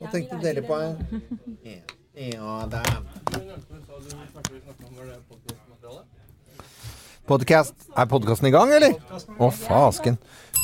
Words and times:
Hva 0.00 0.10
tenkte 0.12 0.40
dere 0.42 0.64
på? 0.66 0.78
Ja, 2.14 2.28
ja 2.30 2.56
da. 2.70 2.80
Podcast. 7.26 7.74
Er 7.96 8.06
podkasten 8.06 8.46
i 8.46 8.52
gang, 8.54 8.70
eller? 8.76 8.94
Å, 9.40 9.48
fasken. 9.50 10.18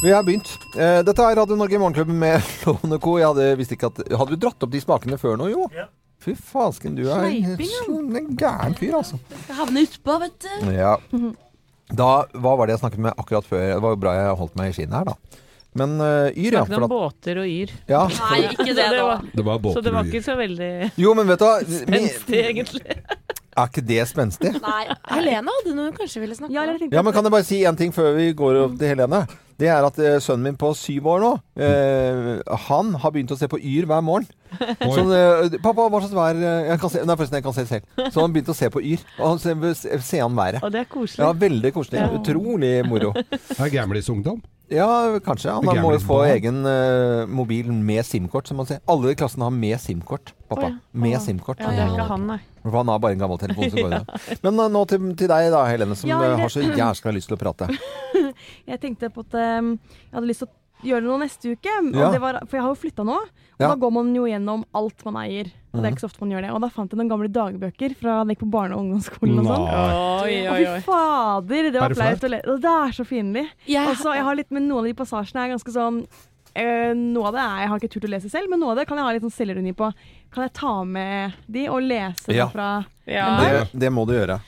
Vi 0.05 0.13
har 0.13 0.23
begynt. 0.27 0.53
Eh, 0.77 1.01
dette 1.07 1.25
er 1.27 1.39
Radio 1.41 1.57
Norge 1.59 1.81
Morgenklubben 1.81 2.19
med 2.21 2.39
Lovende 2.67 3.01
Co. 3.03 3.17
Jeg 3.19 3.33
hadde, 3.33 3.49
visst 3.59 3.75
ikke 3.75 3.91
at 3.91 3.99
Hadde 4.13 4.37
du 4.37 4.45
dratt 4.45 4.63
opp 4.67 4.71
de 4.71 4.83
smakene 4.85 5.19
før 5.19 5.41
nå, 5.41 5.49
jo? 5.51 5.67
Fy 6.21 6.37
fasken, 6.37 6.95
du 6.99 7.07
er 7.09 7.17
en 7.17 7.31
Sleiping, 7.33 7.71
ja. 7.73 7.85
sånn 7.89 8.19
en 8.21 8.33
gæren 8.39 8.75
fyr, 8.77 8.99
altså. 9.01 9.19
Skal 9.47 9.59
havne 9.63 9.87
utpå, 9.89 10.19
vet 10.21 10.45
du. 10.45 10.73
Ja. 10.77 10.95
Da, 11.91 12.11
hva 12.37 12.53
var 12.61 12.69
det 12.69 12.77
jeg 12.77 12.83
snakket 12.85 13.07
med 13.09 13.17
akkurat 13.17 13.49
før? 13.49 13.65
Det 13.73 13.79
var 13.87 13.97
jo 13.97 14.01
bra 14.05 14.13
jeg 14.19 14.35
holdt 14.43 14.59
meg 14.61 14.71
i 14.71 14.77
skinnet 14.77 14.99
her, 15.01 15.15
da. 15.15 15.41
Men 15.79 15.97
uh, 16.03 16.29
Yr, 16.35 16.57
ja. 16.59 16.65
Snakket 16.67 16.79
om 16.81 16.87
at, 16.89 16.91
båter 16.91 17.39
og 17.43 17.47
yr. 17.47 17.71
ja. 17.91 18.05
Nei, 18.11 18.39
ikke 18.49 18.71
det, 18.75 18.75
det 18.81 18.87
da. 18.97 19.05
var, 19.07 19.27
Det 19.35 19.45
var 19.47 19.67
så 19.77 19.83
det 19.87 19.93
var 19.95 20.09
ikke 20.09 20.23
så 20.27 20.35
veldig 20.41 20.71
Jo, 20.99 21.13
men 21.15 21.29
vet 21.31 21.45
du 21.45 21.77
spenstig, 21.85 22.41
egentlig. 22.49 22.97
Er 23.61 23.69
ikke 23.69 23.83
det 23.87 24.01
spenstig? 24.11 24.51
Nei, 24.63 24.83
Helene 25.11 25.55
hadde 25.59 25.77
noe 25.77 25.91
hun 25.91 25.95
kanskje 25.97 26.23
ville 26.23 26.35
snakke 26.39 26.55
Ja, 26.55 26.65
om. 26.71 26.91
Ja, 26.91 27.03
men 27.07 27.15
Kan 27.15 27.27
jeg 27.27 27.35
bare 27.35 27.47
si 27.47 27.63
en 27.69 27.79
ting 27.79 27.95
før 27.95 28.15
vi 28.19 28.33
går 28.35 28.59
over 28.65 28.77
til 28.81 28.91
Helene? 28.93 29.25
Det 29.61 29.69
er 29.69 29.85
at 29.85 29.99
eh, 30.01 30.15
sønnen 30.25 30.47
min 30.49 30.57
på 30.57 30.71
syv 30.79 31.05
år 31.13 31.19
nå, 31.21 31.31
eh, 31.61 32.29
han 32.69 32.95
har 33.03 33.13
begynt 33.13 33.35
å 33.35 33.37
se 33.37 33.45
på 33.51 33.59
Yr 33.61 33.85
hver 33.91 34.01
morgen. 34.07 34.25
Sånn, 34.81 35.11
eh, 35.13 35.59
'Pappa, 35.61 35.85
hva 35.93 36.01
slags 36.01 36.15
vær 36.17 36.39
eh, 36.41 36.71
jeg 36.71 36.81
kan 36.81 36.93
se, 36.95 37.03
Nei, 37.05 37.17
forresten, 37.19 37.37
jeg 37.37 37.45
kan 37.45 37.57
se 37.59 37.67
selv. 37.69 37.91
Så 38.15 38.25
han 38.25 38.33
begynte 38.33 38.55
å 38.55 38.57
se 38.57 38.71
på 38.73 38.81
Yr. 38.81 39.03
Og 39.19 39.27
han 39.35 39.43
ser, 39.43 40.01
ser 40.01 40.23
han 40.25 40.39
været. 40.39 40.63
Og 40.65 40.73
det 40.73 40.81
er 40.81 40.89
koselig. 40.89 41.21
Ja, 41.27 41.35
veldig 41.45 41.75
koselig. 41.77 42.01
Ja. 42.01 42.09
Utrolig 42.17 42.73
moro. 42.89 43.13
Det 43.13 43.59
er 43.61 43.75
gamlisungdom. 43.77 44.41
Ja, 44.71 45.19
kanskje. 45.25 45.51
Han 45.51 45.81
må 45.83 45.91
jo 45.97 46.01
få 46.05 46.21
egen 46.29 46.63
uh, 46.63 47.27
mobil 47.27 47.73
med 47.75 48.07
SIM-kort, 48.07 48.47
som 48.47 48.61
man 48.61 48.69
sier. 48.69 48.79
Alle 48.91 49.11
i 49.13 49.19
klassen 49.19 49.43
har 49.43 49.51
med 49.55 49.75
SIM-kort, 49.83 50.31
pappa. 50.47 50.69
Oh, 50.69 50.71
ja. 50.71 51.01
Med 51.05 51.17
oh, 51.19 51.25
SIM-kort. 51.25 51.59
Ja, 51.59 51.73
det 51.75 51.83
er 51.83 51.95
ikke 51.97 52.07
han, 52.13 52.29
nei. 52.31 52.39
For 52.63 52.77
han 52.79 52.93
har 52.93 53.01
bare 53.03 53.17
en 53.17 53.25
gammel 53.25 53.41
telefon. 53.43 53.73
Så 53.73 53.83
går 53.83 53.97
det. 53.97 54.21
Men 54.47 54.63
uh, 54.63 54.69
nå 54.71 54.85
til, 54.91 55.11
til 55.19 55.33
deg 55.33 55.51
da, 55.55 55.65
Helene, 55.67 55.99
som 55.99 56.13
Ja, 56.13 56.21
eh, 56.23 56.31
jeg- 56.31 56.43
har 56.45 56.55
så 56.55 56.63
jæskla 56.69 57.15
lyst 57.17 57.33
til 57.33 57.39
å 57.39 57.43
prate. 57.43 57.71
Jeg 58.71 58.79
tenkte 58.81 59.11
på 59.11 59.25
at 59.27 59.35
um, 59.59 59.73
jeg 59.81 60.15
hadde 60.15 60.29
lyst 60.29 60.43
til 60.45 60.49
å 60.49 60.55
gjøre 60.83 61.01
det 61.05 61.09
noe 61.11 61.21
neste 61.23 61.53
uke. 61.55 61.75
Og 61.95 62.13
det 62.15 62.21
var, 62.23 62.39
for 62.47 62.57
jeg 62.59 62.65
har 62.65 62.71
jo 62.75 62.81
flytta 62.81 63.05
nå, 63.07 63.17
og 63.21 63.61
Ja. 63.61 63.69
da 63.69 63.75
går 63.77 63.93
man 63.93 64.15
jo 64.15 64.25
gjennom 64.25 64.65
alt 64.75 65.05
man 65.05 65.17
eier. 65.25 65.51
Og 65.73 65.83
det 65.83 65.87
er 65.87 65.93
ikke 65.95 66.03
så 66.03 66.09
ofte 66.11 66.21
man 66.25 66.31
gjør 66.33 66.43
det. 66.43 66.51
Og 66.51 66.61
da 66.65 66.69
fant 66.69 66.91
jeg 66.91 66.99
noen 66.99 67.11
gamle 67.13 67.29
dagbøker 67.31 67.93
fra 67.95 68.25
da 68.25 68.31
jeg 68.33 68.37
gikk 68.39 68.43
på 68.47 68.51
barne- 68.51 68.75
og 68.75 68.81
ungdomsskolen 68.87 69.39
og 69.39 69.47
sånn. 69.47 69.69
Oi, 70.25 70.35
fy 70.49 70.81
fader, 70.89 71.71
det 71.71 71.81
var 71.81 71.95
flaut 71.95 72.25
å 72.27 72.61
Det 72.61 72.73
er 72.73 72.93
så 72.97 73.05
pinlig. 73.07 73.47
Yeah. 73.67 73.89
Og 73.91 73.97
så 73.97 74.15
jeg 74.17 74.25
har 74.25 74.35
litt, 74.35 74.51
med 74.51 74.63
noen 74.67 74.79
av 74.83 74.85
de 74.91 74.95
passasjene 74.95 75.45
er 75.45 75.53
ganske 75.55 75.71
sånn 75.71 76.07
øh, 76.57 76.95
Noe 76.97 77.27
av 77.29 77.33
det 77.37 77.41
er 77.45 77.59
jeg 77.63 77.69
har 77.69 77.79
ikke 77.79 77.93
turt 77.95 78.09
å 78.09 78.11
lese 78.11 78.31
selv, 78.33 78.51
men 78.51 78.59
noe 78.59 78.73
av 78.73 78.77
det 78.81 78.87
kan 78.89 78.99
jeg 78.99 79.05
ha 79.07 79.13
litt 79.13 79.23
sånn 79.23 79.37
selvironi 79.37 79.73
på. 79.77 79.93
Kan 80.33 80.43
jeg 80.49 80.53
ta 80.59 80.73
med 80.85 81.33
de 81.47 81.69
og 81.69 81.83
lese 81.83 82.35
Ja. 82.35 82.47
det 82.47 82.53
fra 82.53 82.71
Ja, 83.07 83.29
Det, 83.41 83.71
det 83.79 83.91
må 83.93 84.07
du 84.07 84.15
gjøre. 84.15 84.41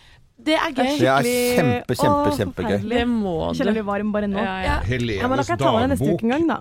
Det 0.44 0.54
er 0.58 0.70
gøy. 0.76 0.92
Det 0.98 1.08
er 1.08 1.28
kjempe, 1.56 1.96
kjempe, 1.98 2.28
Åh, 2.30 2.36
kjempegøy. 2.38 2.78
det 2.88 3.04
må 3.08 3.34
du. 3.52 3.58
kjenner 3.58 3.72
du. 3.76 3.82
jeg 3.82 3.86
varm 3.90 4.12
bare 4.14 4.28
nå. 4.30 4.38
Ja, 4.38 4.54
ja. 4.62 4.78
Ja. 4.86 5.02
Ja, 5.20 5.28
men 5.28 5.38
da 5.38 5.42
Helenes 5.42 5.46
kan 5.46 5.58
jeg 5.58 5.64
ta 5.66 5.72
med 5.72 5.82
det 5.88 5.92
neste 5.98 6.14
uke 6.14 6.24
en 6.28 6.34
gang, 6.36 6.48
da. 6.48 6.60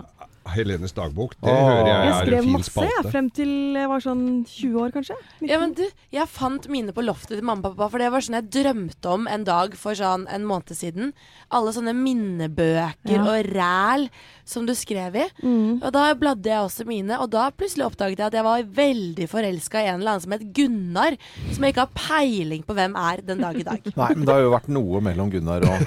Helenes 0.52 0.90
dagbok, 0.92 1.36
det 1.38 1.52
Åh. 1.52 1.58
hører 1.68 1.86
jeg 1.86 1.98
Jeg 2.02 2.10
er 2.12 2.24
skrev 2.26 2.38
en 2.40 2.42
fin 2.48 2.52
masse 2.56 2.82
jeg, 2.88 3.10
frem 3.12 3.28
til 3.30 3.50
jeg 3.78 3.88
var 3.92 4.00
sånn 4.02 4.22
20 4.44 4.80
år, 4.82 4.90
kanskje. 4.96 5.14
Ja, 5.46 5.58
men 5.62 5.72
du, 5.78 5.84
jeg 6.10 6.26
fant 6.28 6.66
mine 6.68 6.90
på 6.96 7.04
loftet 7.06 7.36
til 7.38 7.44
mamma 7.46 7.68
og 7.70 7.76
pappa, 7.76 7.88
for 7.94 8.02
det 8.02 8.08
var 8.10 8.24
sånn 8.26 8.34
jeg 8.40 8.48
drømte 8.50 9.06
om 9.14 9.28
en 9.30 9.44
dag 9.46 9.76
for 9.78 9.94
sånn 9.94 10.26
en 10.34 10.42
måned 10.50 10.74
siden. 10.74 11.12
Alle 11.54 11.70
sånne 11.76 11.94
minnebøker 11.94 13.14
Ja. 13.14 13.22
og 13.22 13.52
ræl 13.54 14.08
som 14.44 14.66
du 14.66 14.72
skrev 14.74 15.16
i. 15.16 15.26
Mm. 15.42 15.78
Og 15.82 15.88
da 15.94 16.04
bladde 16.18 16.50
jeg 16.50 16.64
også 16.66 16.84
mine, 16.88 17.16
og 17.22 17.30
da 17.32 17.46
plutselig 17.54 17.86
oppdaget 17.86 18.18
jeg 18.18 18.26
at 18.26 18.36
jeg 18.38 18.46
var 18.46 18.64
veldig 18.78 19.28
forelska 19.30 19.82
i 19.84 19.88
en 19.92 20.00
eller 20.00 20.14
annen 20.16 20.24
som 20.24 20.34
het 20.34 20.44
Gunnar, 20.56 21.16
som 21.52 21.64
jeg 21.66 21.74
ikke 21.74 21.84
har 21.86 21.92
peiling 21.96 22.64
på 22.66 22.76
hvem 22.76 22.96
er 22.98 23.22
den 23.26 23.42
dag 23.44 23.58
i 23.58 23.66
dag. 23.66 23.90
Nei, 24.02 24.10
men 24.16 24.26
det 24.26 24.34
har 24.34 24.44
jo 24.44 24.52
vært 24.54 24.70
noe 24.72 25.02
mellom 25.04 25.30
Gunnar 25.32 25.66
og 25.68 25.86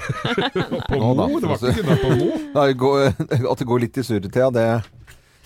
På 0.88 1.00
Nå 1.00 1.12
da? 1.18 1.26
Det 1.36 1.50
var 1.50 1.60
ikke 1.60 1.74
Gunnar 1.82 2.02
på 2.02 2.12
Mo? 2.16 2.28
Nei, 2.56 2.68
At 3.52 3.62
det 3.62 3.68
går 3.68 3.82
litt 3.86 3.98
i 4.00 4.06
surr 4.06 4.24
til, 4.26 4.52
det, 4.56 4.66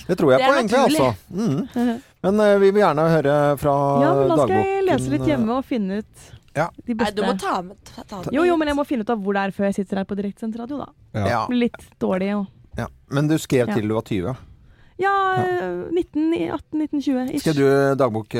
det 0.06 0.16
tror 0.18 0.34
jeg 0.34 0.40
Det 0.42 0.46
på, 0.50 0.58
egentlig. 0.60 0.84
naturlig. 0.84 1.06
altså. 1.06 1.80
Mm. 1.80 1.96
Men 2.20 2.40
uh, 2.44 2.50
vi 2.60 2.68
vil 2.70 2.82
gjerne 2.84 3.08
høre 3.14 3.34
fra 3.60 3.74
dagboken. 3.74 4.04
Ja, 4.04 4.12
men 4.20 4.30
da 4.30 4.44
skal 4.44 4.70
jeg 4.70 4.86
lese 4.90 5.12
litt 5.14 5.26
hjemme 5.30 5.56
og 5.58 5.66
finne 5.68 6.00
ut 6.02 6.30
Ja. 6.56 6.66
de 6.86 6.94
Nei, 6.98 7.10
du 7.14 7.20
må 7.22 7.34
ta 7.38 7.60
med 7.62 7.76
ta, 7.86 8.02
ta 8.02 8.22
den 8.24 8.34
Jo, 8.34 8.42
jo, 8.48 8.56
men 8.60 8.68
jeg 8.70 8.76
må 8.76 8.84
finne 8.88 9.06
ut 9.06 9.12
av 9.14 9.20
hvor 9.22 9.36
det 9.38 9.44
er 9.48 9.54
før 9.56 9.68
jeg 9.70 9.76
sitter 9.82 10.02
her 10.02 10.08
på 10.10 10.18
direktesendt 10.18 10.58
radio, 10.60 10.80
da. 10.82 10.88
Ja. 11.16 11.26
Ja. 11.30 11.42
Litt 11.54 11.78
dårlig 12.02 12.32
og 12.36 12.48
Men 13.10 13.28
du 13.28 13.36
skrev 13.38 13.68
Ja. 13.68 13.74
til 13.74 13.88
du 13.88 13.94
var 13.94 14.06
20. 14.06 14.36
Ja, 15.00 15.14
ja. 15.40 15.68
19, 15.88 16.34
i 16.36 16.50
18, 16.52 16.78
19, 16.78 17.02
20 17.02 17.30
ish. 17.32 17.40
Skrev 17.40 17.56
du 17.56 17.94
dagbok, 17.96 18.34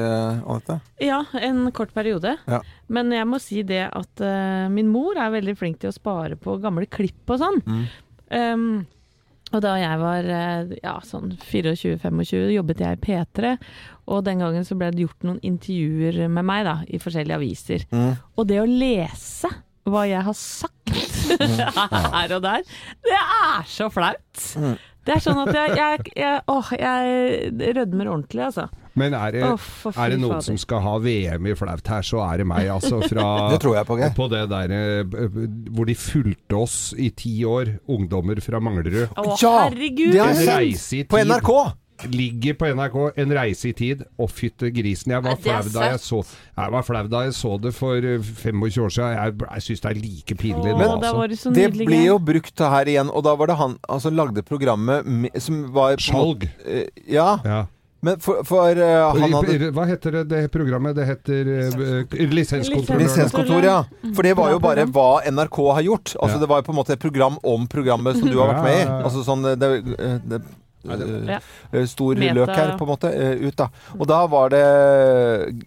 om 0.44 0.60
dette? 0.60 0.76
Ja, 1.00 1.24
en 1.41 1.70
kort 1.72 1.94
periode. 1.94 2.36
Ja. 2.46 2.60
Men 2.86 3.10
jeg 3.16 3.26
må 3.26 3.41
si 3.41 3.62
det 3.64 3.86
at 3.88 4.20
uh, 4.20 4.68
min 4.68 4.91
mor 4.92 5.16
er 5.16 5.32
veldig 5.32 5.56
flink 5.56 5.80
til 5.80 5.88
å 5.88 5.96
spare 5.96 6.36
på 6.36 6.58
gamle 6.60 6.84
klipp 6.86 7.32
og 7.32 7.41
sånn. 7.41 7.62
Mm. 7.64 7.86
Um, 8.30 8.86
og 9.50 9.64
da 9.64 9.72
jeg 9.80 10.02
var 10.02 10.28
uh, 10.28 10.74
ja, 10.82 10.94
sånn 11.02 11.32
24-25, 11.41 12.52
jobbet 12.52 12.84
jeg 12.84 12.98
i 12.98 13.02
P3. 13.08 13.56
Og 14.12 14.22
den 14.28 14.44
gangen 14.44 14.66
så 14.68 14.76
ble 14.78 14.92
det 14.92 15.06
gjort 15.06 15.26
noen 15.26 15.41
intervjuer 15.41 16.26
med 16.28 16.44
meg 16.44 16.68
da, 16.68 16.76
i 16.86 17.00
forskjellige 17.00 17.41
aviser. 17.41 17.88
Mm. 17.88 18.12
Og 18.36 18.52
det 18.52 18.60
å 18.60 18.68
lese 18.68 19.48
hva 19.88 20.04
jeg 20.06 20.22
har 20.28 20.36
sagt 20.36 21.09
her 21.38 22.36
og 22.36 22.42
der, 22.44 22.64
det 23.06 23.18
er 23.20 23.66
så 23.70 23.91
flaut. 23.92 24.46
Mm. 24.56 24.76
Det 25.06 25.14
er 25.16 25.22
sånn 25.24 25.38
at 25.46 25.56
jeg, 25.56 25.76
jeg, 25.78 26.10
jeg 26.20 26.41
Åh, 26.52 26.70
jeg 26.76 27.74
rødmer 27.78 28.10
ordentlig, 28.12 28.42
altså. 28.50 28.66
Men 29.00 29.14
er 29.16 29.32
det, 29.32 29.42
oh, 29.46 29.66
er 29.94 30.12
det 30.12 30.18
noen 30.20 30.34
fader. 30.34 30.44
som 30.50 30.58
skal 30.60 30.82
ha 30.84 30.92
VM 31.00 31.46
i 31.48 31.54
flaut 31.56 31.88
her, 31.88 32.04
så 32.04 32.20
er 32.26 32.42
det 32.42 32.46
meg, 32.50 32.68
altså. 32.74 32.98
Fra 33.08 33.26
Det 33.52 33.60
tror 33.62 33.78
jeg 33.78 33.88
på, 33.88 33.96
Geir. 34.00 34.12
på 34.18 34.26
det 34.32 34.42
der 34.50 34.74
eh, 34.76 35.20
hvor 35.72 35.88
de 35.88 35.96
fulgte 35.96 36.58
oss 36.58 36.78
i 36.98 37.08
ti 37.16 37.32
år, 37.48 37.76
ungdommer 37.91 38.42
fra 38.44 38.60
Manglerud. 38.60 39.14
Å, 39.14 39.36
Ja, 39.41 39.54
herregud! 39.70 40.12
det 40.12 40.20
har 40.26 40.64
jeg 40.66 40.76
sett 40.82 41.08
på. 41.10 41.22
NRK! 41.22 41.52
Ligger 42.08 42.54
på 42.54 42.68
NRK, 42.74 42.96
En 43.20 43.32
reise 43.36 43.68
i 43.68 43.72
tid. 43.76 44.04
Å, 44.16 44.28
fytte 44.30 44.70
grisen. 44.72 45.12
Jeg 45.12 45.22
var, 45.26 45.36
flau 45.36 45.62
da 45.74 45.88
jeg, 45.92 46.00
så, 46.00 46.20
jeg 46.56 46.74
var 46.76 46.86
flau 46.86 47.02
da 47.12 47.24
jeg 47.26 47.34
så 47.36 47.56
det 47.60 47.74
for 47.76 47.96
eh, 47.96 48.20
25 48.22 48.62
år 48.86 48.94
siden. 48.96 49.16
Jeg, 49.18 49.34
jeg 49.50 49.66
syns 49.66 49.84
det 49.84 49.90
er 49.90 50.00
like 50.00 50.38
pinlig 50.40 50.72
Åh, 50.74 50.78
nå, 50.80 50.92
altså. 51.00 51.50
det 51.52 51.66
Det 51.74 51.86
ble 51.86 52.04
jo 52.06 52.18
brukt 52.18 52.64
her 52.76 52.88
igjen, 52.94 53.10
og 53.10 53.24
da 53.26 53.34
var 53.36 53.50
det 53.52 53.58
han 53.60 53.76
altså, 53.88 54.10
lagde 54.14 54.42
programmet 54.46 55.04
med, 55.06 55.36
som 55.42 55.66
var 55.74 55.96
Skjalg. 56.00 56.48
eh, 56.64 56.86
Ja, 57.10 57.38
Ja. 57.44 57.66
men 58.02 58.16
for, 58.24 58.40
for 58.48 58.64
uh, 58.80 59.12
han 59.12 59.34
hadde 59.34 59.68
Hva 59.76 59.84
heter 59.90 60.14
det, 60.20 60.22
det 60.30 60.38
programmet? 60.54 60.94
Det 60.96 61.04
heter 61.04 61.50
uh, 61.76 62.14
Lisenskontrolløren. 62.32 63.02
Lisenskontor, 63.04 63.66
ja. 63.66 63.82
For 64.16 64.24
det 64.24 64.32
var 64.38 64.54
jo 64.54 64.62
bare 64.62 64.86
hva 64.88 65.20
NRK 65.28 65.58
har 65.76 65.84
gjort. 65.84 66.14
Altså 66.16 66.38
Ja. 66.38 66.40
Det 66.40 66.48
var 66.48 66.62
jo 66.62 66.68
på 66.70 66.72
en 66.72 66.78
måte 66.80 66.96
et 66.96 67.02
program 67.02 67.36
om 67.44 67.68
programmet 67.68 68.16
som 68.16 68.30
du 68.30 68.38
har 68.40 68.54
vært 68.54 68.64
med 68.64 68.78
i. 68.80 68.88
Altså 69.04 69.24
sånn 69.26 69.44
det, 69.60 69.70
det 70.24 70.40
Ja. 70.82 71.41
eh, 71.72 71.84
Stor 71.86 72.14
Meta- 72.16 72.34
løk 72.34 72.48
her, 72.56 72.70
på 72.78 72.86
en 72.86 72.88
måte, 72.88 73.10
eh, 73.12 73.46
ut 73.48 73.56
da. 73.56 73.66
Og 73.98 74.06
da 74.08 74.26
var 74.26 74.48
det 74.48 74.64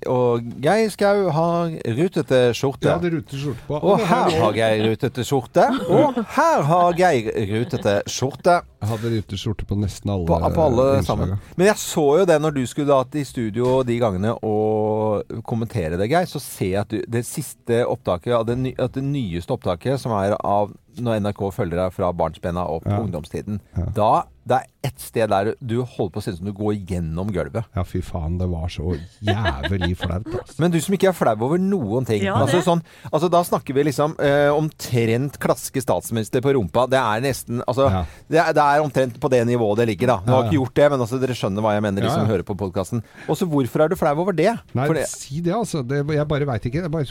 Og 0.09 0.41
Geir 0.63 0.89
Skau 0.89 1.29
har 1.29 1.69
rutete 1.97 2.39
skjorte. 2.57 2.87
Ja, 2.89 2.97
det 2.97 3.11
rutete 3.13 3.37
skjorte 3.37 3.67
på. 3.67 3.79
Og 3.83 3.99
her 3.99 4.29
har 4.41 4.53
Geir 4.57 4.83
rutete 4.89 5.23
skjorte. 5.27 5.67
Og 5.89 6.17
her 6.37 6.61
har 6.63 6.93
Geir 6.97 7.29
rutete 7.53 7.95
skjorte. 8.09 8.61
Jeg 8.83 8.89
hadde 8.89 9.11
ruteskjorte 9.13 9.65
på 9.69 9.77
nesten 9.79 10.09
alle 10.11 10.25
På, 10.27 10.39
på 10.51 10.65
alle 10.67 11.03
sammen. 11.07 11.37
Men 11.55 11.67
jeg 11.69 11.75
så 11.79 12.03
jo 12.19 12.25
det 12.27 12.41
når 12.41 12.53
du 12.57 12.65
skulle 12.67 12.87
da 12.91 13.03
til 13.07 13.23
studio 13.25 13.77
de 13.87 13.95
gangene 14.01 14.33
og 14.43 15.23
kommentere 15.47 15.95
det, 15.97 16.09
Geir. 16.11 16.25
Så 16.27 16.41
ser 16.43 16.65
jeg 16.73 16.81
at 16.81 16.89
du, 16.91 16.99
det 17.07 17.23
siste 17.25 17.83
opptaket, 17.87 18.33
av 18.35 18.45
det, 18.49 18.57
ny, 18.57 18.73
at 18.79 18.91
det 18.97 19.03
nyeste 19.05 19.53
opptaket, 19.55 19.99
som 20.01 20.11
er 20.17 20.35
av 20.43 20.73
når 20.99 21.21
NRK 21.23 21.47
følger 21.55 21.79
deg 21.79 21.93
fra 21.95 22.11
barnsbena 22.13 22.67
opp 22.69 22.83
Ja. 22.85 22.99
ungdomstiden, 22.99 23.59
Ja. 23.77 23.85
da 23.95 24.11
det 24.43 24.57
er 24.59 24.69
ett 24.83 24.99
sted 24.99 25.31
der 25.31 25.53
du 25.63 25.77
holder 25.87 26.11
på 26.11 26.19
å 26.19 26.23
se 26.25 26.33
ut 26.33 26.39
som 26.41 26.47
du 26.47 26.53
går 26.55 26.75
gjennom 26.89 27.29
gulvet. 27.31 27.67
Ja, 27.77 27.85
fy 27.87 28.01
faen, 28.03 28.35
det 28.41 28.49
var 28.51 28.67
så 28.71 28.95
jævlig 29.23 29.93
flaut, 30.01 30.27
altså. 30.27 30.57
Men 30.59 30.73
du 30.73 30.79
som 30.83 30.95
ikke 30.97 31.09
er 31.13 31.15
flau 31.15 31.35
over 31.47 31.61
noen 31.61 32.07
ting. 32.07 32.25
Ja, 32.25 32.35
altså, 32.41 32.59
sånn, 32.65 32.81
altså, 33.09 33.29
da 33.31 33.43
snakker 33.47 33.77
vi 33.77 33.85
liksom 33.87 34.17
eh, 34.19 34.49
omtrent 34.51 35.39
klaske 35.43 35.79
statsminister 35.83 36.43
på 36.43 36.55
rumpa. 36.57 36.85
Det 36.91 36.99
er 36.99 37.23
nesten 37.23 37.63
altså, 37.63 37.87
Ja. 37.93 38.03
det, 38.27 38.41
er, 38.41 38.51
det 38.57 38.65
er 38.65 38.83
omtrent 38.83 39.19
på 39.23 39.31
det 39.31 39.43
nivået 39.47 39.79
det 39.83 39.87
ligger, 39.93 40.13
da. 40.15 40.17
Du 40.25 40.33
har 40.35 40.49
ikke 40.49 40.59
gjort 40.59 40.75
det, 40.81 40.89
men 40.91 41.05
altså, 41.05 41.21
dere 41.23 41.37
skjønner 41.39 41.63
hva 41.63 41.75
jeg 41.77 41.85
mener, 41.87 42.03
de 42.03 42.11
som 42.11 42.25
ja. 42.25 42.31
hører 42.33 42.47
på 42.47 42.57
podkasten. 42.59 43.03
Og 43.31 43.39
så 43.39 43.47
hvorfor 43.47 43.85
er 43.85 43.93
du 43.93 43.97
flau 43.99 44.13
over 44.25 44.35
det? 44.35 44.51
Nei, 44.75 44.89
det 44.99 45.07
si 45.11 45.39
det, 45.39 45.55
altså. 45.55 45.85
Det, 45.87 46.03
jeg 46.17 46.27
bare 46.29 46.49
veit 46.51 46.67
ikke. 46.67 46.83
Jeg 46.83 46.91
bare 46.91 47.07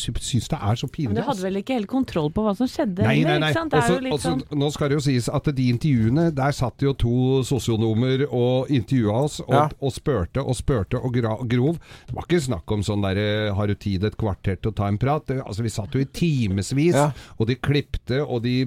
syns 0.00 0.48
det 0.50 0.56
er 0.56 0.80
så 0.80 0.88
Men 0.88 1.14
du 1.14 1.20
hadde 1.20 1.28
altså. 1.36 1.44
vel 1.44 1.60
ikke 1.60 1.76
helt 1.76 1.90
kontroll 1.90 2.32
på 2.32 2.44
hva 2.46 2.56
som 2.56 2.68
skjedde? 2.70 3.04
Nei, 3.04 3.20
nei, 3.26 3.36
nei. 3.42 3.52
Ikke 3.52 3.60
sant? 3.60 3.74
Det 3.74 3.78
er 3.78 3.84
Også, 3.84 3.98
jo 3.98 4.04
litt 4.06 4.16
også, 4.16 4.58
nå 4.64 4.70
skal 4.74 4.90
det 4.90 4.98
jo 4.98 5.04
sies 5.04 5.28
at 5.28 5.52
de 5.56 5.68
intervjuene 5.74 6.29
der 6.34 6.52
satt 6.52 6.82
jo 6.82 6.92
to 6.94 7.42
sosionomer 7.46 8.26
og 8.30 8.68
intervjua 8.70 9.24
oss, 9.24 9.40
og, 9.40 9.52
Ja. 9.54 9.68
og 9.80 9.92
spurte 9.92 10.40
og 10.44 10.54
spurte 10.56 10.96
og 11.02 11.12
grov. 11.14 11.78
Det 12.06 12.14
var 12.14 12.24
ikke 12.28 12.40
snakk 12.46 12.70
om 12.72 12.82
sånn 12.82 13.02
derre 13.02 13.52
Har 13.54 13.66
du 13.66 13.74
tid 13.74 14.04
et 14.04 14.16
kvarter 14.16 14.56
til 14.60 14.70
å 14.72 14.74
ta 14.74 14.86
en 14.88 14.98
prat? 14.98 15.26
Altså, 15.46 15.62
vi 15.62 15.68
satt 15.68 15.92
jo 15.94 16.00
i 16.00 16.04
timevis, 16.04 16.94
Ja. 16.94 17.10
og 17.38 17.46
de 17.46 17.54
klipte, 17.56 18.20
og 18.26 18.42
de 18.42 18.64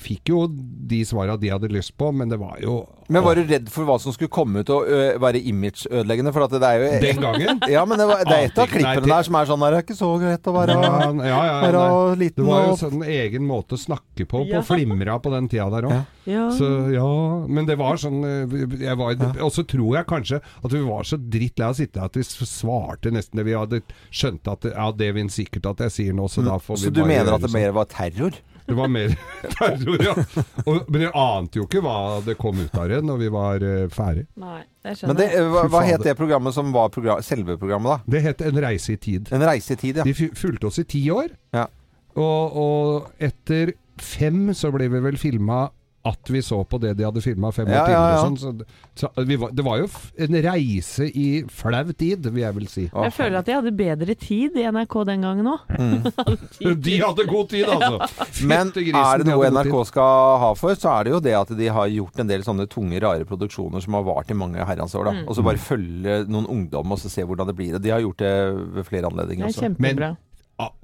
fikk 0.00 0.28
jo 0.32 0.46
de 0.50 1.02
svara 1.04 1.36
de 1.40 1.48
hadde 1.52 1.68
lyst 1.72 1.96
på, 1.98 2.10
men 2.14 2.28
det 2.28 2.38
var 2.40 2.56
jo 2.62 2.86
Men 3.10 3.24
var 3.24 3.34
du 3.34 3.42
redd 3.42 3.68
for 3.68 3.84
hva 3.88 3.96
som 4.00 4.12
skulle 4.14 4.30
komme 4.30 4.60
ut 4.62 4.70
og 4.70 4.86
ø, 4.86 5.18
være 5.18 5.40
imageødeleggende? 5.50 6.32
For 6.32 6.44
at 6.46 6.52
det 6.54 6.62
er 6.62 6.78
jo 6.78 7.00
Den 7.02 7.20
gangen? 7.24 7.60
Ja, 7.74 7.84
men 7.84 7.98
det, 7.98 8.06
var, 8.06 8.22
det 8.24 8.36
er 8.36 8.44
et 8.46 8.58
av 8.62 8.68
klippene 8.70 9.10
der 9.10 9.26
som 9.26 9.34
er 9.40 9.48
sånn 9.50 9.64
der, 9.64 9.74
Det 9.74 9.80
er 9.80 9.86
ikke 9.88 9.98
så 9.98 10.10
greit 10.22 10.46
å 10.46 10.54
være 10.54 10.76
Ja, 10.78 10.92
ja, 11.10 11.40
ja, 11.50 11.56
være 11.66 11.82
liten 12.20 12.44
Det 12.44 12.46
var 12.46 12.62
jo 12.68 12.70
en 12.76 12.80
sånn 12.84 13.02
egen 13.10 13.46
måte 13.48 13.74
å 13.74 13.80
snakke 13.82 14.26
på, 14.30 14.44
Ja. 14.46 14.60
på 14.62 14.70
Flimra 14.70 15.18
på 15.20 15.32
den 15.34 15.48
tida 15.50 15.66
der 15.74 15.88
òg. 15.90 16.06
Ja. 16.30 16.46
Så 16.54 16.69
ja, 16.94 17.08
men 17.48 17.68
det 17.68 17.76
var 17.80 17.98
sånn 18.00 18.20
eh, 18.26 18.54
jeg 18.80 18.98
var, 19.00 19.16
Og 19.44 19.52
så 19.54 19.64
tror 19.68 19.98
jeg 19.98 20.08
kanskje 20.10 20.40
at 20.40 20.74
vi 20.74 20.82
var 20.86 21.08
så 21.08 21.18
drittlei 21.20 21.68
av 21.68 21.74
å 21.74 21.80
sitte 21.80 22.04
at 22.04 22.18
vi 22.18 22.24
svarte 22.26 23.12
nesten 23.14 23.40
det 23.40 23.46
vi 23.48 23.56
hadde 23.56 23.82
skjønt 24.08 24.50
at 24.50 24.66
det, 24.66 24.74
ja, 24.76 24.90
det 24.96 25.10
vil 25.16 25.32
sikkert 25.32 25.72
at 25.74 25.84
jeg 25.86 25.96
sier 25.96 26.16
nå, 26.16 26.28
så 26.30 26.44
da 26.46 26.58
får 26.62 26.80
vi 26.80 26.88
Så 26.88 26.94
du 26.94 27.04
mener 27.04 27.34
at 27.36 27.44
det 27.44 27.52
mer 27.54 27.74
var 27.76 27.90
terror? 27.90 28.38
Det 28.70 28.76
var 28.78 28.88
mer 28.88 29.14
terror, 29.58 30.04
ja. 30.04 30.14
Og, 30.64 30.84
men 30.86 31.06
jeg 31.06 31.12
ante 31.16 31.60
jo 31.60 31.66
ikke 31.66 31.82
hva 31.84 32.20
det 32.26 32.36
kom 32.40 32.60
ut 32.60 32.76
av 32.78 32.90
det 32.92 33.00
når 33.06 33.20
vi 33.24 33.32
var 33.34 33.66
uh, 33.66 33.82
ferdig. 33.92 34.28
Nei, 34.40 34.62
det 34.86 34.94
Men 35.02 35.18
det, 35.18 35.28
hva, 35.50 35.66
hva 35.72 35.82
het 35.88 36.06
det 36.06 36.14
programmet 36.18 36.54
som 36.56 36.70
var 36.74 36.92
program, 36.94 37.22
selve 37.26 37.58
programmet, 37.60 37.98
da? 37.98 38.14
Det 38.16 38.24
het 38.28 38.46
En 38.46 38.62
reise 38.62 38.94
i 38.94 39.00
tid. 39.00 39.28
En 39.34 39.42
reise 39.44 39.74
i 39.74 39.80
tid, 39.80 40.00
ja. 40.00 40.06
De 40.06 40.14
fulgte 40.14 40.70
oss 40.70 40.78
i 40.82 40.86
ti 40.88 41.02
år. 41.12 41.34
Ja. 41.56 41.66
Og, 42.18 42.56
og 42.62 43.22
etter 43.22 43.74
fem 44.00 44.50
så 44.56 44.70
ble 44.74 44.88
vi 44.90 45.02
vel 45.02 45.18
filma 45.20 45.68
at 46.08 46.30
vi 46.32 46.40
så 46.40 46.62
på 46.64 46.78
det 46.80 46.94
de 46.96 47.04
hadde 47.04 47.20
filma 47.20 47.50
fem 47.52 47.66
år 47.68 47.74
Ja, 47.74 47.80
tidligere. 47.84 48.04
ja. 48.06 48.14
ja. 48.14 48.20
Sånn, 48.24 48.36
så, 48.40 49.02
så 49.12 49.24
vi 49.28 49.36
var, 49.36 49.50
det 49.52 49.64
var 49.66 49.82
jo 49.82 49.84
f- 49.90 50.12
en 50.24 50.36
reise 50.46 51.04
i 51.12 51.26
flau 51.52 51.90
tid, 51.92 52.24
vil 52.32 52.40
jeg 52.40 52.56
vel 52.56 52.68
si. 52.72 52.84
Jeg 52.88 53.12
føler 53.12 53.36
at 53.42 53.50
de 53.50 53.56
hadde 53.58 53.72
bedre 53.76 54.14
tid 54.16 54.56
i 54.56 54.64
NRK 54.72 54.96
den 55.10 55.26
gangen 55.26 55.50
òg. 55.52 55.60
De 56.88 56.94
hadde 57.02 57.26
god 57.28 57.50
tid, 57.52 57.68
altså! 57.68 58.00
Men 58.48 58.72
grisen, 58.72 58.96
er 58.96 59.20
det 59.20 59.28
noe 59.28 59.44
de 59.44 59.52
NRK 59.58 59.76
skal 59.90 60.40
ha 60.46 60.50
for, 60.56 60.72
så 60.80 60.94
er 60.96 61.04
det 61.10 61.14
jo 61.14 61.20
det 61.28 61.36
at 61.36 61.52
de 61.60 61.68
har 61.76 61.92
gjort 61.92 62.24
en 62.24 62.32
del 62.32 62.46
sånne 62.48 62.64
tunge, 62.72 62.96
rare 63.04 63.28
produksjoner 63.28 63.84
som 63.84 63.98
har 63.98 64.08
vart 64.08 64.32
i 64.32 64.38
mange 64.40 64.64
herrens 64.64 64.96
år. 64.96 65.10
da. 65.10 65.14
Mm. 65.20 65.28
Og 65.28 65.36
så 65.36 65.44
bare 65.46 65.60
følge 65.60 66.16
noen 66.32 66.48
ungdom 66.48 66.96
og 66.96 67.02
så 67.04 67.12
se 67.12 67.28
hvordan 67.28 67.52
det 67.52 67.56
blir. 67.60 67.76
Og 67.76 67.84
De 67.84 67.92
har 67.92 68.00
gjort 68.00 68.24
det 68.24 68.34
ved 68.78 68.88
flere 68.88 69.04
Det 69.04 69.12
anledninger 69.12 69.46
er 69.48 69.52
også. 69.52 69.68
kjempebra. 69.68 70.10
Ah, 70.16 70.26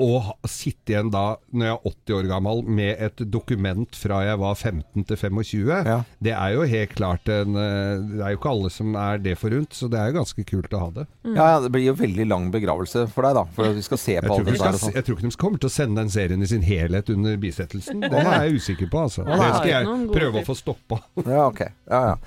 Å 0.00 0.11
sitte 0.49 0.93
igjen 0.94 1.11
da, 1.12 1.37
når 1.52 1.67
jeg 1.69 1.75
er 1.75 1.88
80 1.90 2.14
år 2.17 2.28
gammel, 2.31 2.62
med 2.78 3.02
et 3.06 3.23
dokument 3.32 3.99
fra 3.99 4.23
jeg 4.26 4.38
var 4.40 4.55
15 4.56 5.05
til 5.11 5.17
25, 5.20 5.84
Ja. 5.87 5.99
det 6.23 6.32
er 6.32 6.55
jo 6.56 6.62
helt 6.70 6.94
klart 6.96 7.28
en 7.32 7.56
eh, 7.61 7.99
Det 8.17 8.23
er 8.25 8.32
jo 8.34 8.38
ikke 8.40 8.52
alle 8.55 8.70
som 8.73 8.94
er 8.96 9.19
det 9.25 9.37
forunt, 9.40 9.75
så 9.76 9.88
det 9.93 9.99
er 10.00 10.11
jo 10.12 10.17
ganske 10.20 10.46
kult 10.49 10.73
å 10.76 10.82
ha 10.87 10.90
det. 11.00 11.06
Mm. 11.26 11.34
Ja, 11.37 11.46
ja, 11.52 11.61
Det 11.67 11.73
blir 11.75 11.87
jo 11.90 11.96
veldig 11.99 12.26
lang 12.31 12.50
begravelse 12.55 13.06
for 13.12 13.26
deg, 13.28 13.34
da. 13.40 13.44
For 13.56 13.76
vi 13.76 13.84
skal 13.87 13.99
se 14.00 14.19
på 14.25 14.32
alle 14.32 14.44
de 14.49 14.56
der. 14.56 14.58
skal, 14.62 14.81
sånn. 14.87 14.94
jeg 14.96 15.05
tror 15.08 15.19
ikke 15.19 15.28
de 15.31 15.40
kommer 15.44 15.58
til 15.62 15.70
å 15.73 15.76
sende 15.76 16.00
den 16.02 16.11
serien 16.17 16.43
i 16.43 16.50
sin 16.50 16.62
helhet 16.67 17.11
under 17.12 17.37
bisettelsen. 17.37 18.00
Det 18.12 18.25
er 18.25 18.46
jeg 18.49 18.61
usikker 18.62 18.90
på, 18.93 19.05
altså. 19.08 19.25
Det 19.28 19.38
skal 19.61 19.73
jeg 19.75 20.12
prøve 20.14 20.43
å 20.43 20.46
få 20.46 20.56
stoppa. 20.56 21.02
Ja, 21.26 21.46
ok. 21.50 21.67
Ja, 21.90 22.02
ja. 22.14 22.19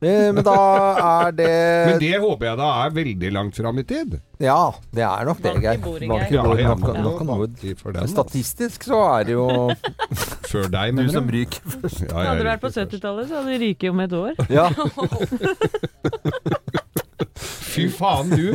Eh, 0.00 0.30
Men 0.32 0.40
da 0.46 0.54
er 1.26 1.32
det 1.36 1.48
Men 1.90 1.98
det 2.00 2.12
håper 2.22 2.46
jeg 2.48 2.56
da 2.60 2.68
er 2.86 2.94
veldig 2.96 3.30
langt 3.36 3.58
fram 3.60 3.78
i 3.82 3.84
tid. 3.84 4.14
Ja, 4.40 4.70
det 4.96 5.04
er 5.04 5.26
nok 5.28 5.42
det, 5.44 5.52
Geir. 5.60 5.76
Ja. 7.92 8.06
Statistisk 8.08 8.86
så 8.88 9.00
er 9.18 9.28
det 9.28 9.34
jo 9.36 9.44
Før 10.50 10.70
deg, 10.72 10.96
du 10.96 11.10
som 11.12 11.28
ryker 11.30 11.60
først. 11.76 12.00
Ja, 12.08 12.24
Hadde 12.30 12.40
du 12.40 12.48
vært 12.48 12.62
på 12.64 12.70
70-tallet, 12.72 13.28
så 13.28 13.34
hadde 13.42 13.52
du 13.52 13.60
ryket 13.66 13.92
om 13.92 14.00
et 14.06 14.16
år. 14.18 14.32
Ja. 14.48 14.66
Fy 17.40 17.86
faen, 17.94 18.30
du, 18.32 18.50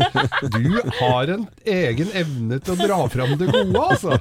du 0.55 0.79
har 0.99 1.31
en 1.35 1.45
egen 1.65 2.11
evne 2.17 2.59
til 2.63 2.75
å 2.75 2.79
dra 2.87 2.97
fram 3.11 3.35
det 3.39 3.47
gode, 3.51 3.85
altså. 3.85 4.19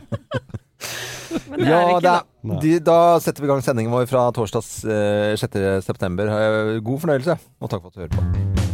Men 1.51 1.59
det 1.65 1.69
Ja, 1.69 1.81
ikke 1.89 2.01
det 2.01 2.07
da. 2.07 2.15
er, 2.21 2.61
de, 2.63 2.73
da 2.87 2.99
setter 3.25 3.43
vi 3.45 3.49
i 3.49 3.53
gang 3.55 3.65
sendingen 3.65 3.95
vår 3.95 4.07
fra 4.11 4.27
torsdags 4.37 4.71
eh, 4.85 5.35
6. 5.41 5.59
september. 5.87 6.31
Eh, 6.31 6.77
God 6.85 7.03
fornøyelse, 7.07 7.39
og 7.61 7.73
takk 7.73 7.83
for 7.87 7.91
at 7.91 7.99
du 7.99 8.05
hører 8.05 8.17
på. 8.19 8.74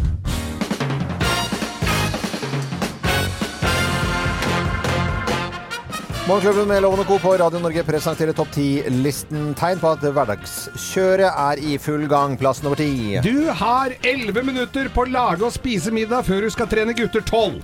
Morgenklubben 6.29 6.69
med 6.69 6.83
Lovende 6.85 7.03
og 7.03 7.09
Co. 7.09 7.17
på 7.19 7.31
Radio 7.41 7.59
Norge 7.63 7.83
presenterer 7.87 8.35
topp 8.37 8.53
10-listen. 8.55 9.49
Tegn 9.59 9.81
på 9.83 9.89
at 9.97 10.03
hverdagskjøret 10.05 11.27
er 11.33 11.63
i 11.65 11.75
full 11.81 12.05
gang. 12.11 12.37
Plass 12.39 12.61
nummer 12.63 12.79
ti. 12.79 13.17
Du 13.25 13.49
har 13.57 13.95
elleve 14.07 14.45
minutter 14.47 14.91
på 14.95 15.07
å 15.07 15.11
lage 15.11 15.43
og 15.49 15.55
spise 15.55 15.91
middag 15.95 16.23
før 16.29 16.45
du 16.47 16.51
skal 16.55 16.69
trene 16.71 16.95
gutter 16.95 17.25
tolv. 17.27 17.59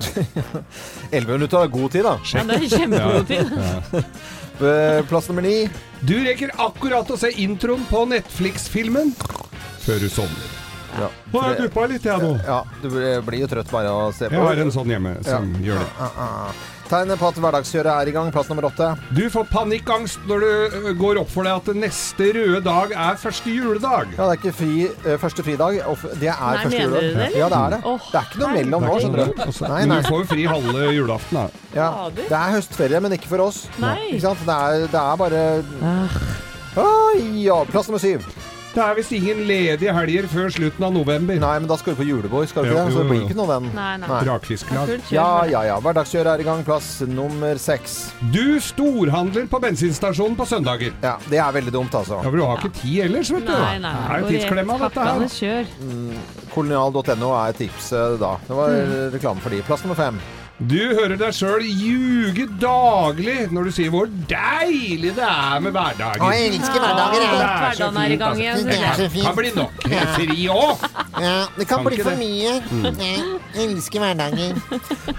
Elleve 1.15 1.37
minutter 1.37 1.63
er 1.63 1.71
god 1.77 1.95
tid, 1.95 2.09
da. 2.09 2.17
Ja, 2.33 2.45
det 2.49 2.59
er 2.59 2.69
kjempegod 2.73 3.29
tid. 3.31 3.53
Eh, 4.67 5.01
Plass 5.13 5.29
nummer 5.31 5.47
ni. 5.47 5.57
Du 6.03 6.17
rekker 6.27 6.55
akkurat 6.67 7.13
å 7.15 7.19
se 7.21 7.31
introen 7.45 7.85
på 7.91 8.03
Netflix-filmen 8.11 9.13
før 9.87 10.01
du 10.03 10.09
sovner. 10.11 10.55
Ja. 10.97 11.11
Nå 11.31 11.43
har 11.45 11.53
jeg 11.53 11.67
duppa 11.69 11.85
litt, 11.93 12.07
jeg 12.09 12.23
nå. 12.25 12.33
ja, 12.41 12.63
du 12.81 12.89
blir 12.91 13.43
jo 13.45 13.49
trøtt 13.53 13.69
bare 13.71 13.93
av 13.93 14.09
å 14.09 14.15
se 14.17 14.31
på. 14.31 14.35
Jeg 14.35 14.43
har 14.49 14.63
en 14.65 14.73
sånn 14.75 14.91
hjemme 14.97 15.13
som 15.29 15.53
gjør 15.63 15.85
det. 15.85 16.73
Tegnet 16.87 17.19
på 17.19 17.27
at 17.27 17.39
hverdagskjøret 17.43 17.89
er 17.91 18.09
i 18.11 18.13
gang. 18.15 18.29
Plass 18.35 18.47
nummer 18.51 18.69
åtte. 18.69 18.93
Du 19.17 19.25
får 19.33 19.49
panikkangst 19.51 20.21
når 20.31 20.45
du 20.45 20.93
går 21.01 21.19
opp 21.23 21.31
for 21.33 21.43
deg 21.47 21.57
at 21.59 21.71
neste 21.83 22.29
røde 22.37 22.61
dag 22.63 22.93
er 22.95 23.19
første 23.19 23.51
juledag. 23.51 24.13
Ja, 24.15 24.29
det 24.29 24.37
er 24.37 24.39
ikke 24.39 24.53
fri, 24.55 24.77
eh, 24.87 25.17
første 25.19 25.43
fridag. 25.47 25.81
og 25.91 25.99
Det 26.21 26.31
er 26.31 26.39
Nei, 26.39 26.63
første 26.63 26.79
mener 26.79 26.87
juledag. 26.87 27.11
du 27.11 27.19
det. 27.25 27.29
Ja, 27.41 27.49
det 27.51 27.59
er 27.59 27.75
det. 27.75 27.81
Oh, 27.85 27.99
det 28.13 28.21
er 28.21 28.29
ikke 28.31 28.43
noe 28.45 28.53
mellom 28.55 28.87
nå, 28.87 28.95
skjønner 29.03 29.25
du. 29.33 29.43
Altså, 29.49 29.67
Nei, 29.69 29.81
men 29.81 29.89
nei. 29.89 30.01
du 30.03 30.09
får 30.13 30.23
jo 30.23 30.29
fri 30.31 30.47
halve 30.47 30.87
julaften, 30.95 31.41
da. 31.41 31.47
Ja. 31.75 31.91
Det 32.15 32.31
er 32.31 32.55
høstferie, 32.55 33.01
men 33.03 33.13
ikke 33.19 33.33
for 33.35 33.47
oss. 33.49 33.65
Nei. 33.83 33.97
Ikke 34.13 34.23
sant? 34.29 34.47
Det 34.47 34.55
er, 34.55 34.87
det 34.87 35.03
er 35.03 35.17
bare 35.25 35.45
Ah, 36.77 37.17
ja. 37.41 37.65
Plass 37.65 37.89
nummer 37.89 37.99
syv. 38.03 38.23
Det 38.77 38.85
er 38.85 38.97
visst 38.99 39.13
ingen 39.17 39.39
ledige 39.49 39.93
helger 39.97 40.27
før 40.29 40.51
slutten 40.53 40.85
av 40.85 40.91
november. 40.93 41.39
Nei, 41.41 41.53
men 41.63 41.69
da 41.71 41.79
skal 41.81 41.95
du 41.95 42.01
på 42.03 42.05
julebord, 42.05 42.45
skal 42.51 42.67
du 42.67 42.75
ikke 42.75 42.83
det? 42.85 42.93
Så 42.93 43.01
det 43.01 43.09
blir 43.09 43.23
ikke 43.25 43.37
noe 43.39 43.49
den. 43.55 43.71
Nei, 43.73 43.95
nei. 44.03 44.11
Nei. 44.11 44.19
Rakfisklag. 44.29 44.93
Ja, 45.15 45.29
ja, 45.49 45.63
ja. 45.65 45.79
Hverdagskjøret 45.81 46.35
er 46.35 46.45
i 46.45 46.47
gang. 46.51 46.61
Plass 46.67 46.91
nummer 47.09 47.57
seks. 47.57 47.97
Du 48.35 48.59
storhandler 48.61 49.49
på 49.49 49.63
bensinstasjonen 49.65 50.37
på 50.37 50.45
søndager. 50.51 50.93
Ja, 51.01 51.15
det 51.33 51.41
er 51.41 51.57
veldig 51.57 51.73
dumt, 51.73 51.97
altså. 51.97 52.21
Ja, 52.21 52.29
for 52.29 52.37
du 52.37 52.45
har 52.45 52.61
ikke 52.61 52.75
tid 52.83 53.07
ellers, 53.09 53.33
vet 53.33 53.49
du. 53.49 53.55
Nei, 53.57 53.79
nei. 53.81 53.95
Det 53.97 54.13
er 54.13 54.27
jo 54.27 54.35
tidsklemma, 54.37 54.81
dette 54.85 55.09
her. 55.09 56.45
Kolonial.no 56.53 57.33
er 57.41 57.57
tipset 57.57 58.21
da. 58.21 58.37
Det 58.45 58.61
var 58.61 58.77
reklame 59.17 59.41
for 59.41 59.57
de. 59.57 59.65
Plass 59.65 59.89
nummer 59.89 59.97
fem. 59.97 60.21
Du 60.57 60.79
hører 60.97 61.19
deg 61.21 61.35
sjøl 61.37 61.61
ljuge 61.69 62.47
daglig 62.63 63.35
når 63.53 63.67
du 63.69 63.73
sier 63.77 63.91
hvor 63.93 64.07
deilig 64.31 65.11
det 65.19 65.27
er 65.27 65.59
med 65.61 65.75
hverdagen. 65.77 66.23
Å, 66.25 66.31
jeg 66.33 66.47
elsker 66.55 66.81
hverdagen, 66.81 67.21
jeg. 67.21 67.35
Er 67.37 67.77
så 67.77 67.91
Hverdagen 67.91 67.99
er 68.01 68.07
i 68.07 68.09
fint, 68.09 68.23
gang 68.23 68.31
altså. 68.31 68.41
igjen, 68.41 68.65
Det 68.65 68.79
er 68.81 68.97
så 68.97 69.09
fint. 69.13 69.27
kan 69.27 69.37
bli 69.37 69.51
nok 69.59 69.85
fri 70.17 70.47
òg. 70.55 70.87
Ja, 71.27 71.35
det 71.59 71.69
kan 71.69 71.85
bli 71.85 71.99
for 72.01 72.17
mye. 72.23 72.55
Jeg 73.05 73.67
elsker 73.67 74.05
hverdagen. 74.07 74.63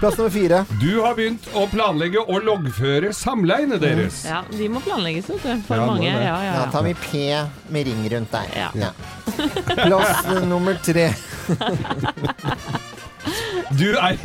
Plass 0.02 0.18
nummer 0.18 0.34
fire. 0.34 0.60
Du 0.82 0.90
har 1.06 1.14
begynt 1.20 1.46
å 1.54 1.68
planlegge 1.70 2.26
og 2.26 2.42
loggføre 2.50 3.14
samleiene 3.14 3.78
deres. 3.82 4.24
Ja, 4.26 4.42
de 4.50 4.68
må 4.74 4.82
planlegges, 4.82 5.30
vet 5.36 5.46
du. 5.46 5.64
For 5.70 5.78
Ja, 5.78 5.86
mange. 5.86 6.10
Ja, 6.10 6.18
Ja, 6.18 6.36
ja, 6.48 6.58
Da 6.64 6.66
tar 6.74 6.82
vi 6.90 6.94
P 6.98 7.24
med 7.70 7.86
ring 7.86 8.02
rundt 8.10 8.34
der. 8.34 8.50
Ja. 8.74 8.90
Plass 9.86 10.26
nummer 10.50 10.74
tre. 10.82 11.12
Du 13.80 13.88
er 13.96 14.16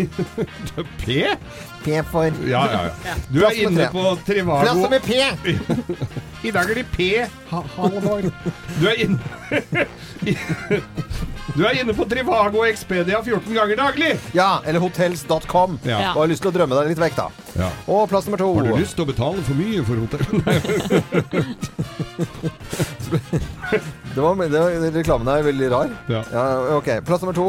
P? 1.02 1.06
P 1.84 2.04
for 2.12 2.24
Ja, 2.48 2.72
ja, 2.72 2.82
ja. 3.06 3.14
Du 3.30 3.44
er 3.44 3.52
inne 3.66 3.90
på 3.92 4.18
Trivago 4.26 4.62
Plass 4.64 4.90
med 4.90 5.02
P! 5.04 5.10
I 6.48 6.52
dag 6.52 6.70
er 6.72 6.76
det 6.82 6.88
P. 6.92 7.28
Halvor. 7.52 8.22
Du 8.80 8.88
er 8.88 8.94
inne 9.06 9.20
Du 11.54 11.62
er 11.68 11.74
inne 11.78 11.94
på 11.94 12.06
Trivago 12.10 12.58
og 12.64 12.70
Expedia 12.70 13.20
14 13.22 13.54
ganger 13.54 13.76
daglig. 13.78 14.16
Ja, 14.34 14.62
eller 14.66 14.80
hotels.com. 14.82 15.80
Ja. 15.86 16.14
Og 16.16 16.22
har 16.24 16.28
lyst 16.32 16.42
til 16.42 16.50
å 16.50 16.54
drømme 16.56 16.76
deg 16.80 16.88
litt 16.94 17.02
vekk, 17.04 17.16
da. 17.20 17.28
Ja. 17.60 17.68
Og 17.92 18.10
plass 18.10 18.26
nummer 18.26 18.40
to. 18.42 18.48
Har 18.58 18.64
du 18.72 18.76
lyst 18.80 18.96
til 18.98 19.04
å 19.06 19.08
betale 19.12 19.42
for 19.46 19.54
mye 19.60 19.82
for 19.86 19.96
hotell? 20.02 20.26
Det 24.14 24.22
var, 24.22 24.36
det 24.48 24.60
var, 24.60 24.92
reklamen 24.98 25.28
er 25.36 25.42
veldig 25.46 25.70
rar. 25.74 25.90
Ja. 26.10 26.24
Ja, 26.34 26.44
ok. 26.80 26.90
Plass 27.06 27.22
nummer 27.22 27.34
to. 27.38 27.48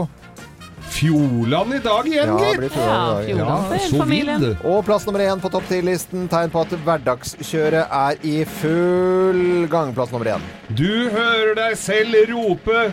Fjordland 1.04 1.75
i 1.75 1.78
dag 1.84 2.06
igjen, 2.08 2.28
Ja, 2.28 2.34
det 2.38 2.46
gitt. 2.49 2.56
blir 2.58 2.70
Ja, 2.70 2.75
Fjordland 2.75 3.28
i 3.28 3.32
dag. 3.32 3.37
Fjordland 3.37 3.66
for 3.68 3.78
så 3.90 3.99
familien. 4.00 4.40
vidd. 4.40 4.56
Og 4.64 4.84
plass 4.84 5.06
nummer 5.06 5.20
én 5.20 5.40
på 5.40 5.50
topp 5.52 5.64
10-listen. 5.68 6.28
Tegn 6.28 6.50
på 6.50 6.61
at 6.61 6.68
hverdagskjøret 6.68 7.87
er 7.92 8.14
i 8.25 8.44
full 8.44 9.66
gang. 9.68 9.92
Plass 9.94 10.11
nummer 10.12 10.26
én. 10.32 10.40
Du 10.75 11.11
hører 11.11 11.54
deg 11.54 11.76
selv 11.76 12.14
rope 12.32 12.92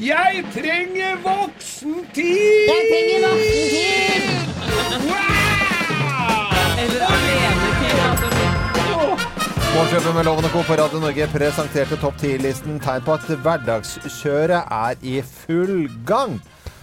Jeg 0.00 0.44
trenger 0.54 1.16
voksentid! 1.20 2.24
Jeg 2.70 2.82
trenger 2.88 3.28
voksentid! 3.28 4.22
Wow! 5.04 6.80
Eller 6.80 7.02
alenetid. 7.04 7.98
Altså. 8.08 8.28
Morgenklubben 9.74 10.14
med 10.16 10.24
Loven 10.24 10.44
og 10.44 10.50
Co. 10.50 10.62
på 10.62 10.74
Radio 10.80 10.98
Norge 11.00 11.26
presenterte 11.34 11.96
topp 12.00 12.16
10-listen 12.22 12.80
tegn 12.80 13.04
på 13.04 13.12
at 13.18 13.28
hverdagskjøret 13.44 14.62
er 14.72 14.94
i 15.02 15.20
full 15.22 15.90
gang. 16.08 16.40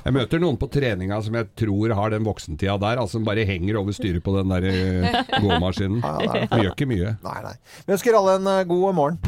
Jeg 0.08 0.16
møter 0.16 0.40
noen 0.40 0.56
på 0.56 0.70
treninga 0.72 1.18
som 1.20 1.36
jeg 1.36 1.50
tror 1.60 1.92
har 2.00 2.14
den 2.14 2.24
voksentida 2.24 2.78
der, 2.80 3.02
altså 3.02 3.18
som 3.18 3.26
bare 3.28 3.44
henger 3.44 3.82
over 3.82 3.92
styret 3.92 4.24
på 4.24 4.38
den 4.38 4.54
der 4.54 4.68
eh, 4.70 5.18
gåmaskinen. 5.44 6.00
Ja, 6.00 6.46
ja, 6.46 6.62
gjør 6.62 6.72
ikke 6.72 6.88
mye. 6.88 7.18
Nei, 7.26 7.40
nei. 7.44 7.52
Vi 7.84 7.96
ønsker 7.98 8.16
alle 8.16 8.38
en 8.40 8.48
eh, 8.54 8.62
god 8.70 8.96
morgen. 8.96 9.20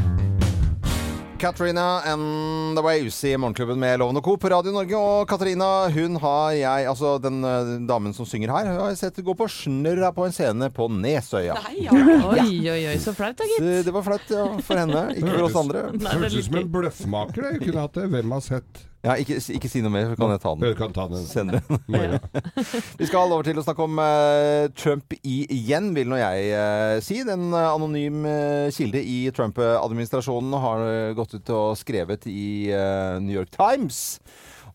Katrina 1.40 2.00
and 2.08 2.78
The 2.80 2.84
Waves 2.84 3.18
i 3.28 3.34
Morgenklubben 3.40 3.80
med 3.80 4.00
Loven 4.00 4.20
og 4.20 4.24
Co. 4.24 4.38
på 4.40 4.50
Radio 4.52 4.72
Norge. 4.76 4.96
Og 4.96 5.28
Katarina, 5.28 5.68
hun 5.92 6.16
har 6.24 6.56
jeg, 6.56 6.88
altså 6.94 7.18
den 7.28 7.44
eh, 7.44 7.76
damen 7.88 8.16
som 8.16 8.28
synger 8.28 8.56
her, 8.56 8.72
har 8.80 8.94
jeg 8.94 9.02
sett 9.04 9.20
gå 9.24 9.36
på 9.36 9.48
snørra 9.52 10.14
på 10.16 10.30
en 10.30 10.36
scene 10.36 10.72
på 10.76 10.88
Nesøya. 10.96 11.60
Nei, 11.60 11.90
ja. 11.90 11.96
Oi, 11.96 12.52
oi, 12.72 12.82
oi, 12.94 12.98
så 13.04 13.12
flaut 13.16 13.36
da, 13.36 13.48
Så 13.52 13.60
gitt. 13.60 13.88
Det 13.88 13.96
var 14.00 14.08
flaut 14.08 14.32
ja, 14.32 14.48
for 14.64 14.80
henne, 14.80 15.10
ikke 15.16 15.36
for 15.36 15.50
oss 15.50 15.60
andre. 15.66 15.90
Høres 16.08 16.40
ut 16.40 16.48
som 16.48 16.62
en 16.64 16.72
bløffmaker. 16.80 17.42
det. 17.44 17.58
Jeg 17.58 17.68
kunne 17.68 17.84
hatt 17.88 18.00
det. 18.00 18.12
Hvem 18.16 18.36
har 18.40 18.48
sett? 18.48 18.86
Ja, 19.00 19.14
ikke, 19.16 19.38
ikke 19.56 19.70
si 19.72 19.80
noe 19.80 19.94
mer, 19.94 20.10
så 20.12 20.18
kan 20.20 20.34
jeg 20.34 20.42
ta 20.44 20.52
den 20.58 20.66
Jeg 20.68 20.76
kan 20.76 20.96
ta 20.96 21.06
den 21.08 21.24
senere. 21.24 21.62
Vi 23.00 23.08
skal 23.08 23.32
over 23.32 23.48
til 23.48 23.62
å 23.62 23.64
snakke 23.64 23.86
om 23.86 24.02
eh, 24.04 24.66
Trump 24.76 25.16
igjen, 25.24 25.94
vil 25.96 26.12
nå 26.12 26.20
jeg 26.20 26.50
eh, 26.52 26.98
si. 27.06 27.22
Den 27.28 27.48
uh, 27.54 27.72
anonym 27.72 28.28
eh, 28.28 28.68
kilde 28.76 29.00
i 29.00 29.22
Trump-administrasjonen 29.36 30.58
har 30.66 30.84
eh, 30.90 31.14
gått 31.16 31.38
ut 31.38 31.54
og 31.56 31.80
skrevet 31.80 32.28
i 32.28 32.74
eh, 32.76 33.16
New 33.24 33.36
York 33.36 33.54
Times. 33.56 34.20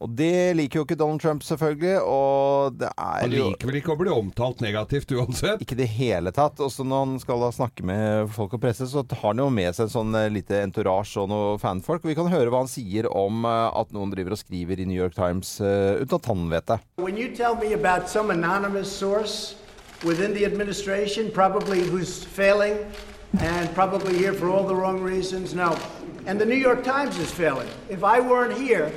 Og 0.03 0.11
det 0.19 0.55
liker 0.59 0.81
jo 0.81 0.85
ikke 0.87 0.97
Donald 0.99 1.23
Trump, 1.23 1.43
selvfølgelig. 1.47 1.97
Og 2.03 2.79
det 2.81 2.91
er 2.91 3.21
Han 3.25 3.35
jo 3.35 3.49
liker 3.51 3.71
vel 3.71 3.79
ikke 3.81 3.95
å 3.95 3.99
bli 4.01 4.13
omtalt 4.15 4.63
negativt 4.65 5.13
uansett? 5.15 5.63
ikke 5.63 5.77
i 5.77 5.81
det 5.83 5.91
hele 5.95 6.33
tatt. 6.35 6.61
Også 6.65 6.87
når 6.87 7.05
han 7.05 7.17
skal 7.23 7.45
da 7.45 7.51
snakke 7.55 7.87
med 7.87 8.31
folk 8.35 8.57
og 8.59 8.63
presse, 8.65 8.89
så 8.91 9.05
har 9.05 9.27
han 9.31 9.43
jo 9.45 9.49
med 9.55 9.75
seg 9.77 9.87
en 9.89 9.95
sånn 9.95 10.15
eh, 10.19 10.31
lite 10.33 10.61
entourage 10.65 11.17
og 11.21 11.31
noen 11.33 11.61
fanfolk. 11.63 12.05
Og 12.05 12.13
vi 12.13 12.19
kan 12.19 12.31
høre 12.33 12.51
hva 12.53 12.65
han 12.65 12.71
sier 12.71 13.09
om 13.11 13.45
eh, 13.49 13.67
at 13.81 13.93
noen 13.95 14.13
driver 14.15 14.37
og 14.37 14.41
skriver 14.43 14.81
i 14.81 14.89
New 14.89 14.99
York 14.99 15.17
Times 15.19 15.57
eh, 15.61 16.03
uten 16.03 16.19
at 16.19 16.31
han 16.31 16.49
vet 16.53 16.71
det. 16.75 16.81
When 17.03 17.17
you 17.19 17.29
tell 17.35 17.55
me 17.57 17.75
about 17.75 18.09
some 18.09 18.31
anonymous 18.31 18.91
source 18.91 19.57
within 20.05 20.35
the 20.35 20.45
administration, 20.45 21.31
probably 21.33 21.81
who's 21.89 22.23
failing 22.25 22.77
and 23.41 23.73
probably 23.75 24.17
here 24.17 24.33
for 24.33 24.49
all 24.49 24.67
the 24.67 24.75
wrong 24.75 25.01
reasons, 25.03 25.55
no. 25.55 25.75
And 26.27 26.41
the 26.41 26.47
New 26.47 26.57
York 26.57 26.83
Times 26.85 27.19
is 27.19 27.31
failing. 27.31 27.69
If 27.91 28.03
I 28.03 28.19
weren't 28.21 28.57
here, 28.57 28.91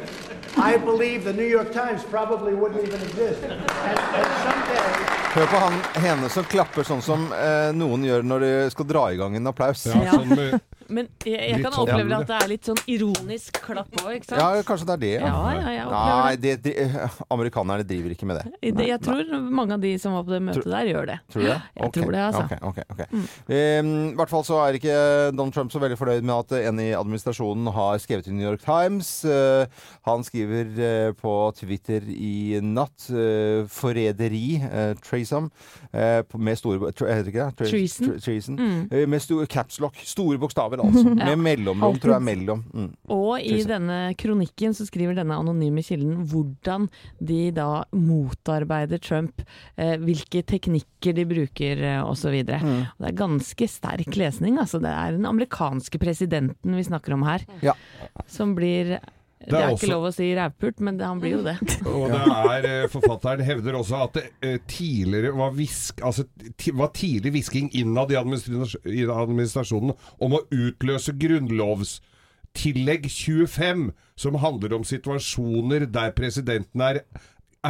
I 0.56 0.78
believe 0.78 1.24
the 1.26 1.34
New 1.34 1.46
York 1.48 1.74
Times 1.74 2.04
probably 2.04 2.54
wouldn't 2.56 2.82
even 2.88 3.02
exist. 3.02 3.44
And, 3.44 3.52
and 3.52 4.30
someday, 4.44 5.14
Hør 5.38 5.46
på 5.52 5.58
han, 5.62 5.74
henne 6.02 6.30
som 6.34 6.46
klapper 6.50 6.88
sånn 6.88 7.02
som 7.06 7.28
eh, 7.36 7.68
noen 7.76 8.06
gjør 8.08 8.24
når 8.26 8.40
de 8.46 8.52
skal 8.74 8.88
dra 8.90 9.04
i 9.14 9.18
gang 9.20 9.36
en 9.38 9.52
applaus. 9.52 9.84
Ja, 9.86 10.00
Ja. 10.08 10.16
sånn 10.16 10.32
med, 10.34 10.56
Men 10.90 11.08
jeg, 11.26 11.38
jeg 11.38 11.62
kan 11.64 11.72
sånn- 11.74 11.84
oppleve 11.88 12.18
at 12.22 12.28
det 12.28 12.38
er 12.42 12.48
litt 12.52 12.68
sånn 12.70 12.82
ironisk 12.88 13.60
klapp 13.64 13.92
òg, 14.04 14.12
ikke 14.18 14.30
sant? 14.30 14.40
Ja, 14.42 14.64
kanskje 14.68 14.88
det 14.88 14.94
er 14.96 15.02
det. 15.04 15.12
Ja, 15.22 15.52
ja, 15.58 15.72
ja 15.76 15.86
Nei, 15.92 16.36
det, 16.36 16.54
de, 16.64 16.74
amerikanerne 17.34 17.84
driver 17.88 18.14
ikke 18.16 18.26
med 18.30 18.40
det. 18.42 18.74
det. 18.78 18.88
Jeg 18.88 19.02
tror 19.04 19.24
mange 19.52 19.74
av 19.74 19.82
de 19.84 19.94
som 20.02 20.14
var 20.14 20.24
på 20.28 20.32
det 20.36 20.42
møtet 20.48 20.70
der, 20.70 20.92
gjør 20.92 21.10
det. 21.12 21.18
Tror 21.34 21.42
du 21.42 21.48
det? 21.48 21.58
Jeg 21.58 21.88
okay. 21.88 22.02
tror 22.02 22.12
det, 22.12 22.22
altså. 22.28 22.44
Okay, 22.72 22.84
okay, 22.92 23.06
mm. 23.12 23.26
Um, 23.48 23.92
I 24.12 24.16
hvert 24.22 24.30
fall 24.34 24.46
så 24.48 24.60
er 24.66 24.78
ikke 24.80 24.98
Donald 25.36 25.54
Trump 25.56 25.72
så 25.74 25.82
veldig 25.84 25.98
fornøyd 26.00 26.26
med 26.28 26.36
at 26.36 26.56
en 26.72 26.80
i 26.84 26.90
administrasjonen 26.98 27.72
har 27.76 27.98
skrevet 28.04 28.28
i 28.28 28.36
New 28.36 28.48
York 28.48 28.64
Times. 28.66 29.10
Uh, 29.26 29.66
han 30.08 30.24
skriver 30.28 30.72
uh, 30.78 31.14
på 31.18 31.34
Twitter 31.60 32.02
i 32.08 32.60
natt 32.64 33.10
uh, 33.12 33.66
'forræderi', 33.68 34.62
uh, 34.64 34.94
treason, 35.04 35.50
uh, 35.94 36.22
med 36.38 36.56
store 36.60 36.92
Heter 36.98 37.24
det 37.24 37.34
ikke 37.34 37.46
det? 37.46 37.56
Tre- 37.58 37.70
Treason. 37.70 38.08
tre- 38.12 38.20
treason. 38.20 38.56
Mm. 38.56 39.10
Med 39.10 39.20
stor, 39.22 39.46
caps 39.46 39.80
lock. 39.80 39.96
Store 40.04 40.38
bokstaver, 40.38 40.77
altså. 40.86 41.14
Med 41.28 41.42
mellomrom, 41.42 41.98
tror 42.02 42.14
jeg. 42.18 42.26
Mellom. 42.28 42.64
Mm. 42.74 42.90
Og 43.14 43.42
i 43.42 43.58
denne 43.68 43.98
kronikken 44.20 44.76
så 44.78 44.86
skriver 44.88 45.18
denne 45.18 45.38
anonyme 45.40 45.84
kilden 45.86 46.24
hvordan 46.30 46.88
de 47.20 47.40
da 47.56 47.84
motarbeider 47.96 49.02
Trump, 49.04 49.42
eh, 49.78 49.96
hvilke 50.02 50.44
teknikker 50.48 51.16
de 51.18 51.26
bruker 51.30 51.84
eh, 51.96 52.02
osv. 52.06 52.38
Mm. 52.48 52.82
Det 53.00 53.12
er 53.12 53.20
ganske 53.24 53.70
sterk 53.72 54.18
lesning. 54.20 54.58
altså 54.62 54.82
Det 54.84 54.92
er 54.94 55.18
den 55.18 55.28
amerikanske 55.30 56.00
presidenten 56.02 56.76
vi 56.78 56.84
snakker 56.88 57.14
om 57.18 57.24
her, 57.28 57.46
Ja. 57.62 57.74
som 58.28 58.56
blir 58.56 59.00
det 59.40 59.54
er, 59.54 59.70
også- 59.70 59.86
ikke 59.86 59.92
lov 59.94 60.06
å 60.08 60.12
si 60.16 60.28
rævpult, 60.36 60.80
men 60.82 61.00
han 61.00 61.20
blir 61.22 61.36
jo 61.38 61.44
det. 61.46 61.56
Og 61.86 62.10
det 62.12 62.22
er, 62.26 62.66
eh, 62.66 62.88
forfatteren 62.92 63.46
hevder 63.46 63.78
også 63.80 64.00
at 64.08 64.18
det 64.18 64.26
eh, 64.42 64.58
tidligere 64.68 65.36
var, 65.38 65.54
visk, 65.56 66.02
altså, 66.04 66.26
var 66.74 66.92
tidlig 66.98 67.32
hvisking 67.36 67.70
innad 67.78 68.12
i 68.12 68.18
administrasjonen 68.18 69.94
om 70.20 70.38
å 70.38 70.44
utløse 70.52 71.14
grunnlovstillegg 71.22 73.08
25, 73.14 73.88
som 74.18 74.40
handler 74.42 74.74
om 74.80 74.84
situasjoner 74.88 75.86
der 75.94 76.12
presidenten 76.18 76.82
er 76.82 77.04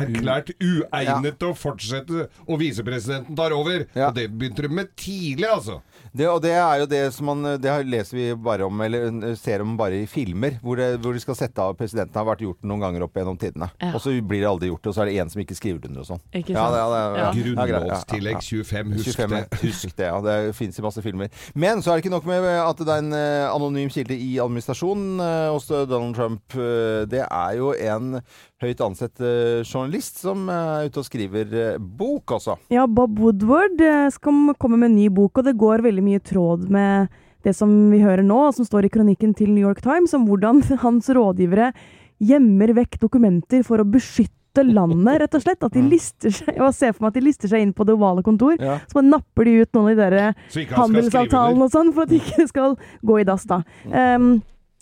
erklært 0.02 0.52
uegnet 0.62 1.38
til 1.42 1.52
å 1.52 1.58
fortsette, 1.58 2.28
og 2.48 2.60
visepresidenten 2.62 3.38
tar 3.38 3.56
over. 3.56 3.86
Ja. 3.98 4.10
Og 4.10 4.18
det 4.18 4.28
begynte 4.34 4.66
de 4.68 4.72
med 4.74 4.94
tidlig, 5.00 5.48
altså. 5.50 5.80
Det, 6.18 6.28
og 6.30 6.40
det 6.42 6.54
er 6.56 6.80
jo 6.82 6.86
det 6.90 7.00
som 7.14 7.28
man 7.30 7.44
Det 7.62 7.72
leser 7.86 8.16
vi 8.18 8.26
bare 8.42 8.66
om, 8.66 8.80
eller 8.82 9.10
uh, 9.12 9.26
ser 9.38 9.62
om 9.62 9.76
bare 9.78 10.00
i 10.04 10.08
filmer, 10.10 10.56
hvor, 10.64 10.80
det, 10.80 11.02
hvor 11.04 11.14
de 11.14 11.22
skal 11.22 11.38
sette 11.38 11.62
av 11.62 11.76
presidenten. 11.78 12.16
har 12.18 12.26
vært 12.26 12.42
gjort 12.46 12.64
noen 12.66 12.82
ganger 12.86 13.06
opp 13.06 13.18
gjennom 13.20 13.38
tidene. 13.40 13.68
Ja. 13.82 13.92
Og 13.98 14.02
så 14.02 14.14
blir 14.22 14.42
det 14.42 14.50
aldri 14.50 14.72
gjort, 14.72 14.88
og 14.90 14.96
så 14.96 15.04
er 15.04 15.12
det 15.12 15.18
en 15.22 15.34
som 15.34 15.44
ikke 15.44 15.58
skriver 15.58 15.90
under 15.90 16.02
og 16.06 16.10
sånn. 16.10 16.24
Ja, 16.34 16.42
det, 16.48 16.56
ja, 16.56 16.88
det, 16.94 17.02
ja, 17.22 17.28
Grunnlovstillegg 17.38 18.42
25, 18.42 18.96
husk 18.98 19.22
25, 19.22 19.36
det. 19.36 19.60
Husk 19.68 19.96
det, 19.98 20.08
ja. 20.10 20.18
Det 20.24 20.38
fins 20.58 20.80
i 20.80 20.86
masse 20.86 21.04
filmer. 21.06 21.32
Men 21.54 21.84
så 21.84 21.92
er 21.92 21.98
det 22.00 22.06
ikke 22.06 22.16
nok 22.16 22.28
med 22.30 22.48
at 22.54 22.82
det 22.82 22.94
er 22.94 23.04
en 23.04 23.16
eh, 23.18 23.46
anonym 23.52 23.92
kilde 23.94 24.18
i 24.18 24.38
administrasjonen 24.42 25.22
eh, 25.24 25.48
hos 25.54 25.68
Donald 25.70 26.16
Trump. 26.18 26.58
Eh, 26.58 27.06
Det 27.12 27.24
er 27.26 27.58
jo 27.60 27.74
en 27.74 28.20
høyt 28.64 28.82
ansett 28.82 29.22
eh, 29.22 29.62
journalist 29.88 30.20
som 30.20 30.48
er 30.52 30.88
ute 30.90 31.00
og 31.00 31.06
skriver 31.08 31.54
eh, 31.56 31.78
bok, 31.80 32.32
altså. 32.36 32.58
Ja, 32.74 32.86
Bob 32.88 33.18
Woodward 33.20 33.80
eh, 33.82 34.10
skal 34.12 34.54
komme 34.60 34.78
med 34.78 34.92
en 34.92 34.98
ny 35.00 35.08
bok, 35.10 35.38
og 35.40 35.48
det 35.48 35.56
går 35.58 35.84
veldig 35.86 36.04
mye 36.04 36.20
tråd 36.20 36.68
med 36.70 37.08
det 37.44 37.54
som 37.56 37.70
vi 37.92 38.02
hører 38.04 38.26
nå, 38.26 38.48
og 38.50 38.56
som 38.58 38.68
står 38.68 38.88
i 38.88 38.92
kronikken 38.92 39.34
til 39.38 39.54
New 39.54 39.64
York 39.64 39.80
Times, 39.86 40.14
om 40.18 40.26
hvordan 40.28 40.60
hans 40.84 41.08
rådgivere 41.10 41.72
gjemmer 42.20 42.74
vekk 42.82 43.00
dokumenter 43.00 43.64
for 43.64 43.80
å 43.80 43.88
beskytte 43.88 44.66
landet, 44.66 45.22
rett 45.22 45.36
og 45.38 45.44
slett. 45.46 45.64
At 45.64 45.76
de 45.78 45.84
lister 45.86 46.34
seg, 46.34 46.56
jeg 46.58 46.74
ser 46.76 46.96
for 46.96 47.06
meg 47.06 47.14
at 47.14 47.20
de 47.20 47.26
lister 47.28 47.52
seg 47.52 47.64
inn 47.64 47.74
på 47.78 47.86
det 47.88 47.94
ovale 47.96 48.26
kontor, 48.26 48.58
Ja. 48.60 48.80
så 48.90 49.00
bare 49.00 49.12
napper 49.14 49.46
de 49.46 49.60
ut 49.62 49.78
noen 49.78 49.92
av 49.94 49.96
de 49.96 50.04
der 50.04 50.76
handelsavtalene 50.76 51.68
og 51.68 51.72
sånn, 51.72 51.94
for 51.94 52.08
at 52.08 52.12
de 52.12 52.20
ikke 52.20 52.48
skal 52.50 52.76
gå 53.06 53.20
i 53.22 53.28
dass, 53.28 53.46
da. 53.48 53.62
Um, 53.88 54.40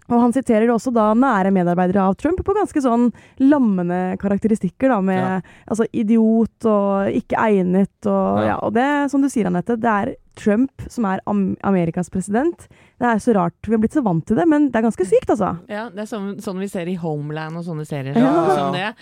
og 0.09 0.19
han 0.21 0.33
siterer 0.35 0.69
også 0.69 0.91
da 0.93 1.13
nære 1.17 1.51
medarbeidere 1.55 2.03
av 2.09 2.15
Trump 2.21 2.37
på 2.45 2.53
ganske 2.53 2.81
sånn 2.83 3.07
lammende 3.41 4.17
karakteristikker, 4.21 4.89
da, 4.89 4.99
med 5.01 5.17
Ja. 5.17 5.41
altså 5.67 5.87
idiot 5.93 6.65
og 6.69 7.09
ikke 7.11 7.37
egnet 7.41 8.05
og 8.05 8.39
Ja. 8.39 8.45
ja. 8.47 8.55
Og 8.61 8.73
det, 8.73 9.09
som 9.11 9.21
du 9.21 9.27
sier, 9.29 9.47
Anette, 9.47 9.75
det 9.79 9.85
er 9.89 10.15
Trump 10.35 10.71
som 10.91 11.05
er 11.05 11.19
am 11.27 11.55
Amerikas 11.63 12.09
president. 12.11 12.67
Det 12.99 13.07
er 13.07 13.19
så 13.23 13.33
rart. 13.33 13.53
Vi 13.63 13.71
har 13.71 13.79
blitt 13.79 13.93
så 13.95 14.03
vant 14.03 14.25
til 14.27 14.35
det, 14.35 14.45
men 14.47 14.69
det 14.69 14.75
er 14.75 14.89
ganske 14.89 15.05
sykt, 15.07 15.29
altså. 15.31 15.57
Ja, 15.69 15.89
det 15.89 15.99
er 16.03 16.09
sånn, 16.11 16.35
sånn 16.43 16.59
vi 16.59 16.67
ser 16.67 16.87
i 16.91 16.95
Homeland 16.95 17.55
og 17.57 17.63
sånne 17.63 17.85
serier 17.87 18.15
Ja. 18.15 18.33
Sånn 18.55 18.73
det. 18.73 18.93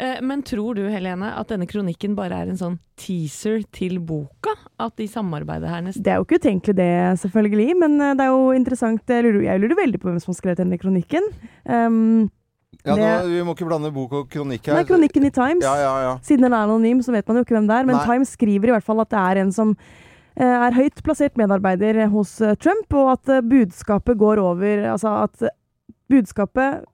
Eh, 0.00 0.18
Men 0.24 0.42
tror 0.46 0.78
du, 0.78 0.82
Helene, 0.88 1.34
at 1.36 1.50
denne 1.52 1.66
kronikken 1.68 2.14
bare 2.16 2.38
er 2.40 2.50
en 2.52 2.58
sånn 2.60 2.78
teaser 3.00 3.60
til 3.76 3.98
boka? 4.00 4.54
At 4.80 4.94
de 4.96 5.06
samarbeider 5.10 5.68
her 5.68 5.82
nesten? 5.84 6.04
Det 6.06 6.14
er 6.14 6.20
jo 6.20 6.24
ikke 6.24 6.40
utenkelig 6.40 6.76
det, 6.78 6.90
selvfølgelig, 7.20 7.74
men 7.82 7.96
eh, 8.00 8.14
det 8.16 8.24
er 8.26 8.32
jo 8.32 8.50
interessant. 8.56 9.02
Jeg 9.12 9.26
lurer, 9.26 9.42
jeg 9.44 9.60
lurer 9.60 9.80
veldig 9.82 10.00
på 10.00 10.08
hvem 10.08 10.20
som 10.22 10.32
har 10.32 10.38
skrevet 10.40 10.62
denne 10.62 10.80
kronikken. 10.80 11.26
Um, 11.68 12.28
Ja, 12.80 12.94
nå, 12.96 13.08
vi 13.28 13.40
må 13.44 13.52
ikke 13.52 13.66
blande 13.68 13.90
bok 13.92 14.12
og 14.16 14.28
kronikk 14.32 14.70
her. 14.70 14.78
er 14.80 14.86
kronikken 14.88 15.26
i 15.28 15.30
Times. 15.36 15.60
Ja, 15.66 15.74
ja, 15.76 15.94
ja. 16.06 16.12
Siden 16.24 16.46
den 16.46 16.54
er 16.56 16.64
anonym, 16.64 17.02
så 17.04 17.12
vet 17.12 17.26
man 17.28 17.36
jo 17.36 17.42
ikke 17.44 17.58
hvem 17.58 17.66
det 17.68 17.76
er. 17.76 17.84
Men 17.84 17.98
Nei. 17.98 18.06
Times 18.08 18.32
skriver 18.38 18.70
i 18.70 18.72
hvert 18.72 18.86
fall 18.86 19.02
at 19.02 19.10
det 19.12 19.20
er 19.20 19.40
en 19.42 19.52
som 19.52 19.74
eh, 19.76 20.54
er 20.54 20.78
høyt 20.78 21.02
plassert 21.04 21.36
medarbeider 21.36 22.06
hos 22.08 22.38
Trump, 22.62 22.94
og 22.96 23.10
at 23.18 23.34
budskapet 23.50 24.16
går 24.16 24.40
over 24.40 24.86
Altså 24.94 25.12
at 25.26 25.50
budskapet 26.08 26.86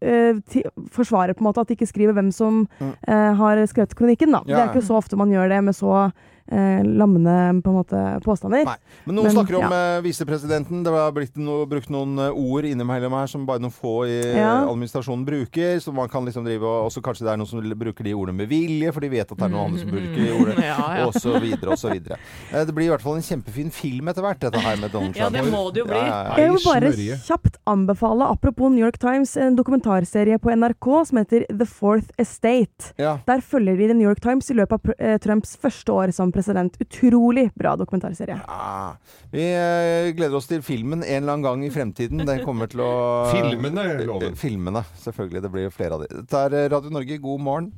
forsvarer 0.00 1.36
på 1.36 1.44
en 1.44 1.48
måte 1.50 1.60
at 1.60 1.68
de 1.68 1.76
ikke 1.76 1.90
skriver 1.90 2.16
hvem 2.16 2.30
som 2.32 2.62
eh, 2.80 3.30
har 3.36 3.60
skrevet 3.68 3.94
kronikken. 3.98 4.32
da. 4.32 4.40
Det 4.46 4.56
er 4.56 4.70
ikke 4.70 4.86
så 4.86 4.96
ofte 4.96 5.18
man 5.20 5.32
gjør 5.32 5.50
det 5.52 5.60
med 5.66 5.76
så 5.76 6.10
eh, 6.46 6.80
lammende 6.84 7.62
på 7.62 7.70
en 7.72 7.76
måte 7.76 8.00
påstander. 8.24 8.64
Nei. 8.64 8.76
Men 9.04 9.16
noen 9.16 9.28
Men, 9.28 9.34
snakker 9.36 9.56
om 9.60 9.66
ja. 9.72 9.96
eh, 9.96 10.02
visepresidenten. 10.04 10.82
Det 10.84 10.92
har 10.94 11.12
blitt 11.16 11.36
no, 11.40 11.64
brukt 11.70 11.90
noen 11.92 12.18
eh, 12.18 12.30
ord 12.36 12.64
innimellom 12.68 13.12
her 13.16 13.26
som 13.30 13.46
bare 13.48 13.62
noen 13.62 13.74
få 13.74 13.94
i 14.08 14.16
eh, 14.20 14.38
Ja. 14.40 14.66
administrasjonen 14.70 15.24
bruker. 15.26 15.78
Så 15.80 15.92
man 15.94 16.08
kan 16.08 16.24
liksom 16.26 16.44
drive 16.46 16.64
og 16.66 16.88
også 16.90 17.02
Kanskje 17.04 17.24
det 17.26 17.32
er 17.32 17.38
noen 17.40 17.48
som 17.48 17.60
bruker 17.80 18.04
de 18.04 18.12
ordene 18.14 18.36
med 18.42 18.48
vilje, 18.50 18.92
for 18.92 19.00
de 19.00 19.08
vet 19.08 19.24
at 19.32 19.38
det 19.38 19.44
er 19.46 19.52
noen 19.52 19.70
andre 19.70 19.80
som 19.80 19.90
bruker 19.90 20.18
de 20.20 20.32
ordene. 20.36 20.66
Ja, 20.70 20.76
ja. 21.00 21.06
Og 21.08 21.14
så 21.16 21.32
videre 21.40 21.72
og 21.74 21.78
så 21.80 21.90
videre. 21.90 22.18
Eh, 22.52 22.64
Det 22.68 22.74
blir 22.76 22.86
i 22.86 22.90
hvert 22.92 23.02
fall 23.02 23.16
en 23.18 23.24
kjempefin 23.24 23.70
film 23.74 24.10
etter 24.12 24.22
hvert, 24.24 24.40
dette 24.42 24.60
her 24.60 24.76
med 24.80 24.92
Donald 24.92 25.16
Ja, 25.16 25.30
det 25.32 25.42
må 25.50 25.62
det 25.72 25.82
jo 25.82 25.86
bli. 25.88 25.96
Ja, 25.98 26.06
ja, 26.06 26.20
ja. 26.28 26.36
Jeg 26.44 26.52
vil 26.52 26.66
bare 26.66 27.18
kjapt 27.26 27.56
anbefale, 27.70 28.28
apropos 28.30 28.70
New 28.70 28.82
York 28.84 28.98
Times, 29.02 29.36
en 29.40 29.56
dokumentarserie 29.58 30.38
på 30.42 30.52
NRK 30.54 30.90
som 31.08 31.18
heter 31.22 31.46
The 31.50 31.66
Fourth 31.66 32.10
Estate. 32.20 32.92
Ja. 33.00 33.16
Der 33.26 33.40
følger 33.42 33.76
de 33.80 33.88
The 33.90 33.96
New 33.98 34.06
York 34.08 34.20
Times 34.24 34.50
i 34.52 34.58
løpet 34.58 34.78
av 34.92 35.18
Trumps 35.24 35.56
første 35.60 35.92
år 35.94 36.12
som 36.14 36.30
president. 36.30 36.39
Utrolig 36.80 37.48
bra 37.58 37.76
dokumentarserie. 37.80 38.38
Ja. 38.40 38.96
Vi 39.32 39.44
eh, 39.44 40.10
gleder 40.16 40.38
oss 40.40 40.48
til 40.50 40.64
filmen 40.66 41.04
en 41.04 41.22
eller 41.22 41.36
annen 41.36 41.46
gang 41.46 41.64
i 41.66 41.70
fremtiden. 41.74 42.24
Den 42.26 42.44
kommer 42.46 42.70
til 42.70 42.82
å 42.84 42.90
Filmene, 43.34 43.86
loven. 44.08 44.36
Filmene, 44.38 44.84
selvfølgelig. 45.04 45.44
Det 45.46 45.54
blir 45.54 45.74
flere 45.74 45.98
av 45.98 46.04
de. 46.04 46.12
Dette 46.22 46.44
er 46.48 46.70
Radio 46.74 46.92
Norge, 46.94 47.20
god 47.22 47.46
morgen. 47.46 47.72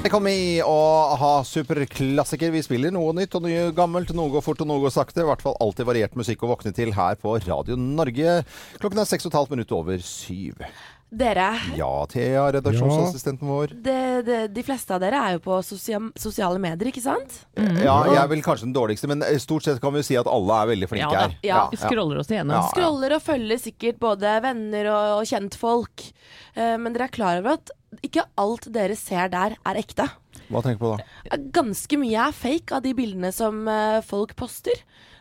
Velkommen 0.00 0.32
i 0.32 0.62
å 0.64 0.76
ha 1.20 1.32
superklassiker. 1.44 2.48
Vi 2.54 2.62
spiller 2.64 2.94
noe 2.94 3.12
nytt 3.18 3.34
og 3.36 3.44
noe 3.44 3.66
gammelt. 3.76 4.14
Noe 4.16 4.32
går 4.32 4.44
fort 4.46 4.62
og 4.64 4.70
noe 4.70 4.80
går 4.80 4.94
sakte. 4.94 5.20
I 5.20 5.28
hvert 5.28 5.44
fall 5.44 5.58
alltid 5.60 5.84
variert 5.90 6.16
musikk 6.16 6.46
å 6.46 6.48
våkne 6.54 6.72
til 6.72 6.94
her 6.96 7.18
på 7.20 7.34
Radio 7.44 7.76
Norge. 7.76 8.38
Klokken 8.80 9.02
er 9.02 9.10
seks 9.10 9.28
og 9.28 9.34
et 9.34 9.36
halvt 9.42 9.52
minutt 9.52 9.74
over 9.76 10.00
syv. 10.00 10.64
Dere, 11.10 11.48
Ja, 11.74 12.06
Thea, 12.06 12.44
redaksjonsassistenten 12.54 13.48
vår. 13.50 13.72
De, 13.82 13.96
de, 14.22 14.36
de 14.54 14.62
fleste 14.62 14.94
av 14.94 15.00
dere 15.02 15.18
er 15.18 15.34
jo 15.34 15.40
på 15.42 15.56
sosial, 15.66 16.06
sosiale 16.14 16.60
medier, 16.62 16.92
ikke 16.92 17.02
sant? 17.02 17.40
Ja, 17.58 17.96
jeg 18.06 18.18
er 18.20 18.28
vel 18.30 18.44
kanskje 18.46 18.68
den 18.68 18.76
dårligste, 18.76 19.10
men 19.10 19.24
eh, 19.26 19.34
stort 19.42 19.66
sett 19.66 19.82
kan 19.82 19.94
vi 19.94 20.04
jo 20.04 20.06
si 20.06 20.18
at 20.20 20.30
alle 20.30 20.60
er 20.62 20.70
veldig 20.70 20.90
flinke 20.92 21.10
Ja 21.10 21.24
her. 21.24 21.36
Ja. 21.46 21.64
Vi 21.72 21.80
scroller 21.82 22.22
oss 22.22 22.30
igjennom. 22.30 22.54
Ja, 22.54 22.62
ja. 22.62 22.70
Scroller 22.70 23.16
og 23.18 23.24
følger 23.26 23.58
sikkert 23.58 23.98
både 24.02 24.36
venner 24.46 24.92
og, 24.92 25.18
og 25.18 25.28
kjentfolk. 25.32 26.06
Uh, 26.54 26.76
men 26.78 26.94
dere 26.94 27.10
er 27.10 27.16
klar 27.18 27.42
over 27.42 27.58
at 27.58 27.74
ikke 28.06 28.28
alt 28.38 28.70
dere 28.70 28.94
ser 28.94 29.32
der, 29.32 29.58
er 29.66 29.80
ekte. 29.82 30.06
Hva 30.50 30.62
tenker 30.62 30.78
du 30.78 30.84
på 30.84 30.94
da? 30.94 31.38
Ganske 31.58 31.98
mye 31.98 32.28
er 32.28 32.36
fake 32.36 32.76
av 32.78 32.84
de 32.86 32.94
bildene 32.94 33.32
som 33.34 33.64
eh, 33.70 33.98
folk 34.06 34.36
poster. 34.38 34.78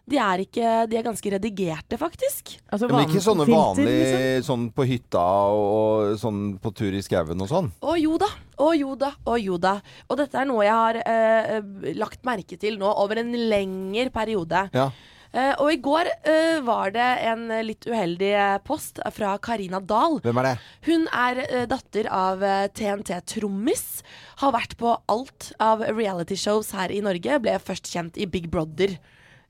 De 0.10 0.18
er, 0.20 0.44
ikke, 0.46 0.72
de 0.90 0.98
er 1.00 1.06
ganske 1.06 1.34
redigerte, 1.36 2.00
faktisk. 2.02 2.56
Altså, 2.70 2.90
Ja, 2.90 2.96
men 2.96 3.10
ikke 3.10 3.24
sånne 3.24 3.46
vanlige 3.50 3.90
vanlige 3.90 4.42
sånn 4.48 4.66
på 4.76 4.86
hytta 4.90 5.22
og, 5.54 5.68
og 6.14 6.18
sånn 6.22 6.42
på 6.62 6.72
tur 6.76 6.96
i 6.98 7.04
skauen 7.06 7.46
og 7.46 7.52
sånn? 7.52 7.70
Å 7.82 7.96
jo 8.00 8.18
da, 8.22 8.30
å 8.60 8.72
jo 8.78 8.96
da, 9.00 9.14
å 9.30 9.38
jo 9.40 9.60
da. 9.62 9.78
Og 10.10 10.20
dette 10.22 10.40
er 10.42 10.50
noe 10.50 10.66
jeg 10.66 10.76
har 10.76 11.00
eh, 11.04 11.94
lagt 12.00 12.26
merke 12.28 12.58
til 12.60 12.80
nå 12.82 12.90
over 12.90 13.22
en 13.22 13.32
lengre 13.52 14.10
periode. 14.14 14.68
Ja. 14.76 14.90
Eh, 15.30 15.52
og 15.62 15.70
i 15.70 15.78
går 15.78 16.08
eh, 16.26 16.58
var 16.66 16.90
det 16.96 17.08
en 17.30 17.44
litt 17.62 17.86
uheldig 17.86 18.32
eh, 18.34 18.56
post 18.66 18.98
fra 19.14 19.36
Karina 19.38 19.78
Dahl. 19.80 20.18
Hvem 20.26 20.40
er 20.42 20.48
det? 20.48 20.56
Hun 20.88 21.06
er 21.14 21.44
eh, 21.46 21.68
datter 21.70 22.10
av 22.10 22.42
TNT-trommis. 22.74 24.02
Har 24.42 24.56
vært 24.56 24.74
på 24.80 24.96
alt 25.12 25.52
av 25.62 25.84
reality-shows 25.86 26.74
her 26.78 26.90
i 26.94 27.02
Norge. 27.06 27.40
Ble 27.46 27.60
først 27.62 27.92
kjent 27.94 28.18
i 28.18 28.26
Big 28.26 28.50
Brother 28.50 28.98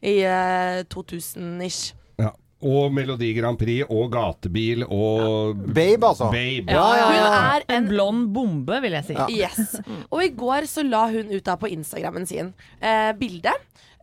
i 0.02 0.20
eh, 0.24 0.84
2000-ish. 0.92 1.94
Ja. 2.20 2.32
Og 2.60 2.92
Melodi 2.92 3.30
Grand 3.38 3.56
Prix 3.60 3.86
og 3.88 4.10
Gatebil 4.12 4.84
og 4.84 5.62
Babe, 5.74 6.10
altså. 6.10 6.28
Babe. 6.34 6.72
Ja, 6.76 6.88
ja, 6.98 7.06
Hun 7.08 7.16
ja. 7.16 7.30
er 7.56 7.66
En 7.70 7.76
en 7.84 7.88
blond 7.90 8.28
bombe, 8.36 8.82
vil 8.84 8.98
jeg 8.98 9.06
si. 9.08 9.16
Yes. 9.38 9.78
Og 10.12 10.24
i 10.26 10.34
går 10.36 10.68
så 10.68 10.84
la 10.84 11.06
hun 11.14 11.32
ut 11.32 11.46
da 11.48 11.56
på 11.56 11.72
Instagrammen 11.72 12.28
sin 12.28 12.52
eh, 12.82 13.14
bilde 13.16 13.54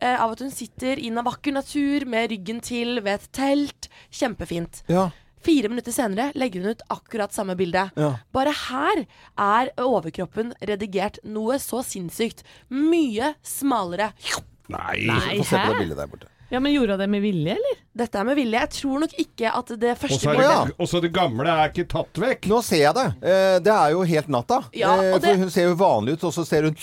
eh, 0.01 0.15
av 0.17 0.33
at 0.33 0.41
hun 0.41 0.49
sitter 0.51 0.97
i 0.97 1.11
en 1.11 1.21
vakker 1.25 1.53
natur 1.53 2.05
med 2.09 2.31
ryggen 2.33 2.59
til 2.65 2.97
ved 3.05 3.19
et 3.19 3.31
telt. 3.37 3.89
Kjempefint. 4.09 4.83
ja. 4.89 5.09
Fire 5.47 5.69
minutter 5.69 5.93
senere 5.93 6.31
legger 6.35 6.63
hun 6.65 6.73
ut 6.73 6.81
akkurat 6.91 7.31
samme 7.31 7.53
bilde. 7.55 7.83
Ja. 7.95 8.07
Bare 8.35 8.51
her 8.51 9.03
er 9.37 9.69
overkroppen 9.79 10.49
redigert 10.65 11.19
noe 11.23 11.59
så 11.61 11.83
sinnssykt. 11.85 12.41
Mye 12.73 13.35
smalere. 13.45 14.09
Nei. 14.69 15.05
Nei, 15.07 15.37
Få 15.39 15.45
se 15.47 15.61
på 15.63 15.71
det 15.73 15.79
bildet 15.83 15.97
der 16.01 16.07
borte. 16.11 16.27
Ja, 16.49 16.61
men 16.63 16.71
gjorde 16.71 16.95
hun 16.95 16.99
det 17.01 17.09
med 17.11 17.21
vilje, 17.21 17.57
eller? 17.57 17.79
Dette 17.97 18.19
er 18.21 18.23
med 18.23 18.37
vilje. 18.39 18.59
Jeg 18.63 18.69
tror 18.77 19.01
nok 19.03 19.15
ikke 19.19 19.49
at 19.51 19.71
det 19.81 19.97
første 19.99 20.15
Også 20.15 20.29
er, 20.31 20.37
bildet 20.37 20.51
ja. 20.53 20.63
det- 20.69 20.75
og 20.79 20.87
så 20.87 21.01
det 21.03 21.11
gamle 21.11 21.49
er 21.51 21.71
ikke 21.73 21.87
tatt 21.91 22.13
vekk. 22.23 22.47
Nå 22.47 22.61
ser 22.63 22.83
jeg 22.85 22.95
det. 22.95 23.07
Eh, 23.21 23.59
det 23.59 23.73
er 23.73 23.91
jo 23.91 24.01
helt 24.07 24.29
natta. 24.31 24.61
Ja, 24.73 24.93
eh, 24.95 25.13
og 25.15 25.21
det- 25.21 25.33
For 25.33 25.43
hun 25.43 25.49
ser 25.51 25.67
jo 25.67 25.75
vanlig 25.75 26.13
ut, 26.13 26.23
og 26.23 26.33
så 26.33 26.45
ser 26.47 26.63
hun 26.69 26.75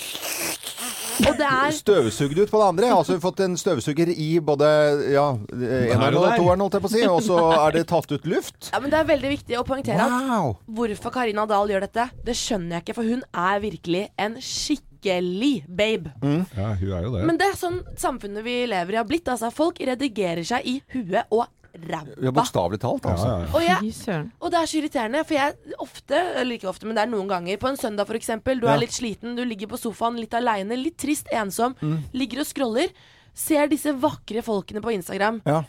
Og 1.28 1.36
det 1.38 1.46
er 1.46 1.70
støvsugd 1.70 2.38
ut 2.42 2.50
på 2.50 2.58
det 2.58 2.66
andre. 2.66 2.86
Altså 2.90 3.14
hun 3.14 3.20
har 3.20 3.30
fått 3.30 3.40
en 3.44 3.56
støvsuger 3.56 4.08
i 4.18 4.40
både 4.40 4.66
ja, 5.14 5.28
eneren 5.54 6.16
og 6.18 6.26
toeren, 6.36 6.60
holdt 6.64 6.74
jeg 6.74 6.82
på 6.82 6.90
å 6.90 6.90
si, 6.90 7.04
og 7.06 7.20
så 7.22 7.38
er 7.68 7.70
det 7.76 7.86
tatt 7.86 8.10
ut 8.10 8.26
luft. 8.26 8.70
ja, 8.72 8.80
men 8.80 8.90
det 8.90 8.98
er 8.98 9.04
veldig 9.04 9.30
viktig 9.30 9.56
å 9.60 9.64
poengtere 9.64 10.00
at 10.02 10.56
hvorfor 10.66 11.12
Karina 11.14 11.46
Dahl 11.46 11.68
gjør 11.70 11.86
dette, 11.86 12.10
det 12.24 12.34
skjønner 12.34 12.80
jeg 12.80 12.82
ikke, 12.88 12.94
for 12.98 13.04
hun 13.04 13.22
er 13.32 13.60
virkelig 13.62 14.08
en 14.18 14.34
skikkelig 14.42 14.93
babe. 15.04 16.12
Ja, 16.56 16.74
hun 16.74 16.92
er 16.92 17.02
jo 17.06 17.12
det. 17.16 17.24
Men 17.28 17.36
det 17.40 17.46
er 17.52 17.58
sånn 17.58 17.80
samfunnet 18.00 18.44
vi 18.46 18.66
lever 18.70 18.92
i 18.92 18.96
har 19.00 19.04
blitt. 19.08 19.28
Altså, 19.28 19.50
folk 19.54 19.78
redigerer 19.78 20.44
seg 20.44 20.66
i 20.66 20.80
huet 20.94 21.24
og 21.30 21.46
Ja, 21.74 21.98
ræva. 21.98 22.30
bokstavelig 22.36 22.78
talt, 22.78 23.02
altså. 23.10 23.26
ja, 23.26 23.38
ja. 23.42 23.48
Og, 23.50 23.62
jeg, 23.66 24.30
og 24.40 24.50
det 24.52 24.58
er 24.60 24.66
så 24.70 24.76
irriterende, 24.78 25.24
for 25.26 25.34
jeg 25.34 25.56
ofte, 25.82 26.14
eller 26.38 26.54
ikke 26.54 26.68
ofte, 26.70 26.86
men 26.86 26.94
det 26.94 27.02
er 27.02 27.10
noen 27.10 27.26
ganger, 27.28 27.56
på 27.58 27.66
en 27.68 27.76
søndag 27.80 28.06
for 28.06 28.14
eksempel, 28.14 28.60
du 28.60 28.66
Ja. 28.68 28.74
er 28.76 28.78
litt 28.84 28.94
sliten, 28.94 29.34
du 29.34 29.42
ligger 29.44 29.66
på 29.66 29.76
sofaen 29.82 30.14
litt 30.20 30.30
aleine, 30.38 30.76
litt 30.78 30.96
trist, 30.96 31.26
ensom, 31.32 31.74
Mm. 31.82 31.98
ligger 32.14 32.40
og 32.40 32.46
scroller, 32.46 32.88
ser 33.34 33.66
disse 33.66 33.90
vakre 33.98 34.40
folkene 34.46 34.80
på 34.80 34.92
Instagram. 34.94 35.42
Ja. 35.44 35.64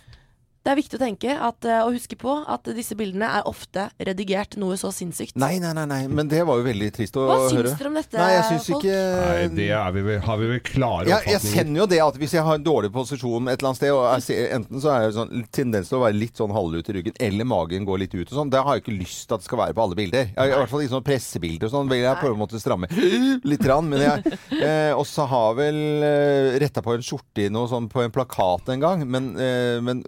Det 0.65 0.71
er 0.73 0.77
viktig 0.79 0.97
å 0.97 1.01
tenke 1.03 1.29
at, 1.45 1.65
eh, 1.69 1.81
og 1.85 1.93
huske 1.93 2.15
på 2.17 2.31
at 2.49 2.65
disse 2.73 2.95
bildene 2.97 3.27
er 3.37 3.45
ofte 3.45 3.83
redigert 4.01 4.55
noe 4.57 4.73
så 4.81 4.89
sinnssykt. 4.89 5.35
Nei, 5.37 5.59
nei, 5.61 5.75
nei, 5.77 5.83
nei, 5.91 5.99
men 6.09 6.25
det 6.31 6.39
var 6.47 6.57
jo 6.57 6.65
veldig 6.65 6.87
trist 6.95 7.19
å 7.21 7.25
Hva 7.27 7.35
høre. 7.43 7.51
syns 7.69 7.77
dere 7.77 7.91
om 7.91 7.99
dette, 7.99 8.17
Nei, 8.17 8.31
jeg 8.33 8.45
syns 8.49 8.69
folk? 8.71 8.81
ikke 8.87 8.95
Nei, 8.95 9.47
det 9.59 9.67
er 9.77 9.91
vi 9.93 10.01
vel, 10.07 10.19
har 10.25 10.39
vi 10.41 10.47
vel 10.49 10.61
klare 10.65 11.05
jeg, 11.05 11.11
jeg 11.13 11.37
oppfatninger. 11.37 11.59
kjenner 11.59 11.81
jo 11.83 11.85
det 11.93 11.99
at 12.07 12.17
hvis 12.23 12.33
jeg 12.33 12.45
har 12.47 12.57
en 12.57 12.65
dårlig 12.65 12.91
posisjon 12.95 13.51
et 13.51 13.59
eller 13.59 13.69
annet 13.69 13.79
sted, 13.83 13.93
og 13.93 14.03
jeg 14.15 14.25
ser, 14.25 14.41
enten 14.57 14.81
så 14.81 14.91
er 14.95 15.05
jeg 15.05 15.13
sånn 15.19 15.45
tendens 15.53 15.91
til 15.91 15.99
å 15.99 16.01
være 16.07 16.17
litt 16.17 16.41
sånn 16.41 16.55
halvlut 16.57 16.89
i 16.89 16.97
ryggen, 16.97 17.15
eller 17.29 17.49
magen 17.53 17.85
går 17.85 18.01
litt 18.01 18.17
ut 18.17 18.25
og 18.25 18.35
sånn, 18.39 18.49
det 18.49 18.63
har 18.65 18.79
jeg 18.79 18.85
ikke 18.87 18.97
lyst 18.97 19.27
til 19.29 19.37
at 19.37 19.45
det 19.45 19.49
skal 19.51 19.61
være 19.61 19.77
på 19.77 19.85
alle 19.85 19.99
bilder. 20.01 20.25
Jeg, 20.33 20.49
I 20.49 20.57
hvert 20.57 20.73
fall 20.73 20.81
ikke 20.87 20.95
sånn 20.95 21.05
pressebilder 21.11 21.69
og 21.69 21.75
sånn, 21.77 21.93
vil 21.93 22.01
jeg 22.07 22.21
på 22.25 22.31
en 22.33 22.41
måte 22.41 22.63
stramme 22.63 22.89
litt, 23.53 23.69
rann, 23.69 23.85
men 23.93 24.01
jeg 24.01 24.33
eh, 24.65 24.91
også 24.97 25.29
har 25.29 25.53
vel 25.61 25.79
eh, 26.09 26.57
retta 26.65 26.81
på 26.85 26.97
en 26.97 27.05
skjorte 27.05 27.45
i 27.45 27.53
noe 27.53 27.69
sånn 27.69 27.85
på 27.93 28.01
en 28.01 28.13
plakat 28.17 28.73
en 28.73 28.81
gang, 28.81 29.05
men, 29.05 29.31
eh, 29.37 29.77
men 29.85 30.01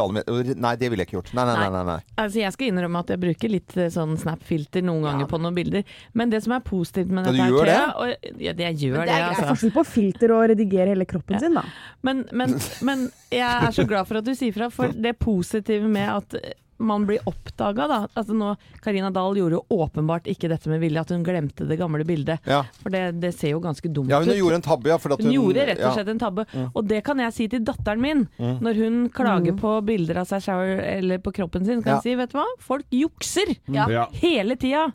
sosiale 0.00 0.12
medier 0.12 0.60
Nei, 0.60 0.76
det 0.76 0.90
ville 0.90 1.04
jeg 1.04 1.10
ikke 1.10 1.18
gjort. 1.18 1.32
Nei, 1.36 1.44
nei, 1.46 1.56
nei. 1.56 1.70
nei, 1.74 1.82
nei. 1.88 1.98
Altså, 2.20 2.40
jeg 2.40 2.54
skal 2.54 2.70
innrømme 2.70 3.02
at 3.04 3.12
jeg 3.12 3.20
bruker 3.22 3.52
litt 3.52 3.76
eh, 3.76 3.90
sånn 3.92 4.16
Snap-filter 4.20 4.84
noen 4.86 5.06
ganger 5.06 5.28
på 5.30 5.40
noen 5.40 5.56
bilder. 5.56 5.84
Men 6.16 6.32
det 6.32 6.42
som 6.44 6.54
er 6.56 6.64
positivt 6.64 7.12
med 7.12 7.28
Ja, 7.28 7.34
dette 7.34 7.48
du 7.50 7.58
her, 7.58 7.70
det? 7.70 7.80
Og, 8.00 8.32
ja, 8.40 8.54
det, 8.56 8.66
jeg 8.70 8.78
gjør 8.86 8.98
Men 8.98 9.06
det, 9.06 9.12
det 9.12 9.16
er. 9.16 9.20
Det 9.20 9.20
er 9.20 9.36
altså. 9.36 9.50
forskjell 9.54 9.74
på 9.76 9.86
filter 9.90 10.34
og 10.36 10.46
redigere 10.52 10.94
hele 10.94 11.08
kroppen 11.10 11.42
sin, 11.42 11.58
da. 11.58 11.66
Men, 12.06 12.24
men, 12.32 12.56
men 12.86 13.06
jeg 13.32 13.46
er 13.50 13.76
så 13.76 13.86
glad 13.88 14.08
for 14.08 14.20
at 14.20 14.26
du 14.26 14.34
sier 14.36 14.56
fra, 14.56 14.70
for 14.74 14.96
det 15.06 15.16
positive 15.20 15.90
med 15.90 16.08
at 16.16 16.40
man 16.80 17.04
blir 17.08 17.20
oppdaga, 17.28 17.86
da. 17.90 17.98
Altså 18.16 18.34
nå, 18.36 18.54
Karina 18.82 19.10
Dahl 19.14 19.36
gjorde 19.38 19.58
jo 19.60 19.80
åpenbart 19.84 20.26
ikke 20.32 20.48
dette 20.50 20.70
med 20.72 20.80
vilje, 20.82 21.02
at 21.04 21.12
hun 21.14 21.22
glemte 21.26 21.66
det 21.68 21.76
gamle 21.80 22.04
bildet. 22.08 22.40
Ja. 22.48 22.62
For 22.80 22.90
det, 22.94 23.02
det 23.20 23.34
ser 23.36 23.52
jo 23.54 23.60
ganske 23.64 23.90
dumt 23.92 24.10
ja, 24.10 24.18
hun 24.22 24.32
ut. 24.32 24.38
gjorde 24.40 24.58
en 24.60 24.66
tabbe, 24.66 24.90
ja. 24.92 24.98
For 25.02 25.12
at 25.14 25.20
Hun 25.20 25.28
hun, 25.30 25.34
gjorde 25.36 25.66
rett 25.68 25.78
og 25.82 25.86
ja. 25.90 25.92
slett 25.98 26.08
en 26.14 26.22
tabbe. 26.22 26.46
Og 26.74 26.88
det 26.88 27.02
kan 27.06 27.20
jeg 27.20 27.36
si 27.36 27.48
til 27.52 27.64
datteren 27.68 28.00
min. 28.02 28.26
Når 28.40 28.80
hun 28.80 29.00
klager 29.14 29.56
på 29.60 29.76
bilder 29.86 30.22
av 30.24 30.30
seg 30.30 30.44
sjøl 30.48 30.80
eller 30.80 31.20
på 31.22 31.32
kroppen 31.36 31.64
sin, 31.68 31.82
kan 31.84 31.96
Ja. 31.96 32.00
jeg 32.00 32.08
si 32.08 32.14
vet 32.18 32.32
du 32.32 32.38
hva, 32.40 32.46
folk 32.64 32.86
jukser! 32.90 33.54
Ja. 33.68 33.86
Ja, 33.90 34.06
Hele 34.22 34.56
tida! 34.56 34.88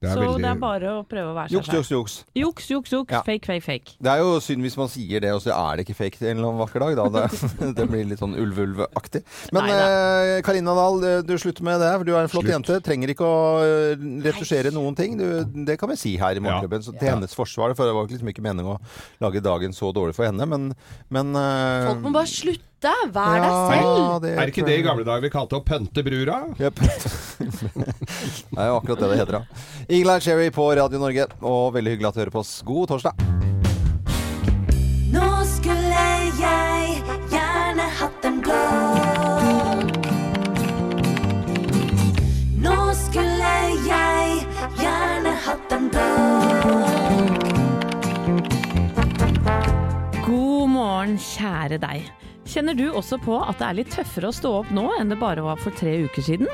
Det 0.00 0.12
Så 0.14 0.20
veldig 0.22 0.42
det 0.44 0.50
er 0.50 0.58
bare 0.62 0.90
å 0.94 1.02
prøve 1.10 1.32
å 1.32 1.34
være 1.34 1.48
seg 1.50 1.64
selv. 1.64 1.74
juks, 1.78 1.90
juks. 1.90 2.12
Juks, 2.38 2.66
juks, 2.70 2.92
juks. 2.94 3.12
Ja. 3.16 3.22
Fake, 3.26 3.46
fake, 3.48 3.64
fake. 3.66 3.96
Det 3.98 4.12
er 4.12 4.20
jo 4.22 4.36
synd 4.44 4.62
hvis 4.62 4.76
man 4.78 4.88
sier 4.92 5.20
det, 5.24 5.32
og 5.34 5.42
så 5.42 5.50
er 5.56 5.76
det 5.80 5.86
ikke 5.88 5.96
fake 5.98 6.20
en 6.22 6.36
eller 6.38 6.48
annen 6.52 6.60
vakker 6.62 6.84
dag. 6.84 6.94
Da. 6.98 7.22
Det, 7.26 7.70
det 7.80 7.86
blir 7.90 8.04
litt 8.12 8.22
sånn 8.22 8.36
ulv-ulv-aktig. 8.38 9.24
Men 9.56 9.66
eh, 9.74 10.36
Karina 10.46 10.74
Dahl, 10.78 11.02
eh, 11.08 11.18
du 11.26 11.34
slutter 11.40 11.66
med 11.66 11.82
det. 11.82 11.90
for 11.98 12.04
Du 12.06 12.12
er 12.14 12.22
en 12.22 12.30
flott 12.30 12.46
Slutt. 12.46 12.54
jente. 12.54 12.78
Trenger 12.86 13.14
ikke 13.16 13.26
å 13.26 13.40
eh, 13.66 14.06
retusjere 14.28 14.70
noen 14.74 14.94
ting. 14.98 15.18
Du, 15.18 15.26
det 15.66 15.78
kan 15.82 15.90
vi 15.90 15.98
si 15.98 16.14
her 16.20 16.38
i 16.38 16.44
Morgenklubben. 16.44 16.86
Ja. 16.86 16.94
til 16.98 17.08
Ja. 17.10 17.14
hennes 17.16 17.34
forsvar, 17.34 17.74
for 17.74 17.90
det 17.90 17.94
var 17.98 18.06
liksom 18.06 18.30
ikke 18.30 18.44
meningen 18.46 18.76
å 18.76 18.78
lage 19.24 19.42
dagen 19.42 19.74
så 19.74 19.90
dårlig 19.92 20.14
for 20.14 20.28
henne, 20.30 20.46
men, 20.46 20.70
men 21.10 21.34
eh, 21.34 21.88
Folk 21.90 22.06
må 22.06 22.14
bare 22.14 22.30
slutte. 22.30 22.64
Vær 22.78 23.10
deg 23.10 23.42
ja, 23.42 23.54
selv. 23.72 24.20
det 24.22 24.32
Er 24.38 24.50
ikke 24.52 24.62
det 24.62 24.76
i 24.78 24.82
gamle 24.86 25.02
dager 25.02 25.24
vi 25.26 25.30
kalte 25.32 25.58
å 25.58 25.64
pønte 25.66 26.02
brura? 26.06 26.36
Jep. 26.60 26.78
det 26.78 28.54
er 28.54 28.68
jo 28.70 28.76
akkurat 28.78 29.00
det 29.02 29.08
det 29.10 29.16
heter, 29.18 29.34
ja. 29.40 29.42
Eye 29.88 30.20
Cherry 30.22 30.52
på 30.54 30.68
Radio 30.78 31.00
Norge, 31.02 31.26
og 31.42 31.74
veldig 31.74 31.96
hyggelig 31.96 32.08
at 32.12 32.14
du 32.14 32.20
hører 32.22 32.34
på 32.36 32.42
oss. 32.44 32.52
God 32.62 32.92
torsdag. 32.92 33.18
Nå 35.10 35.30
skulle 35.50 36.04
jeg 36.38 37.02
gjerne 37.32 37.88
hatt 37.98 38.28
en 38.30 38.38
blå. 38.46 38.60
Nå 42.62 42.76
skulle 43.00 43.56
jeg 43.88 44.38
gjerne 44.78 45.34
hatt 45.48 45.74
en 45.74 45.90
blå. 45.90 46.06
God 50.28 50.70
morgen, 50.76 51.18
kjære 51.18 51.82
deg. 51.82 52.06
Kjenner 52.48 52.72
du 52.72 52.86
også 52.96 53.18
på 53.20 53.36
at 53.44 53.58
det 53.60 53.66
er 53.66 53.76
litt 53.76 53.90
tøffere 53.92 54.30
å 54.30 54.34
stå 54.34 54.50
opp 54.62 54.68
nå 54.72 54.86
enn 54.96 55.10
det 55.12 55.18
bare 55.20 55.44
var 55.44 55.58
for 55.60 55.74
tre 55.76 55.98
uker 56.06 56.24
siden? 56.24 56.48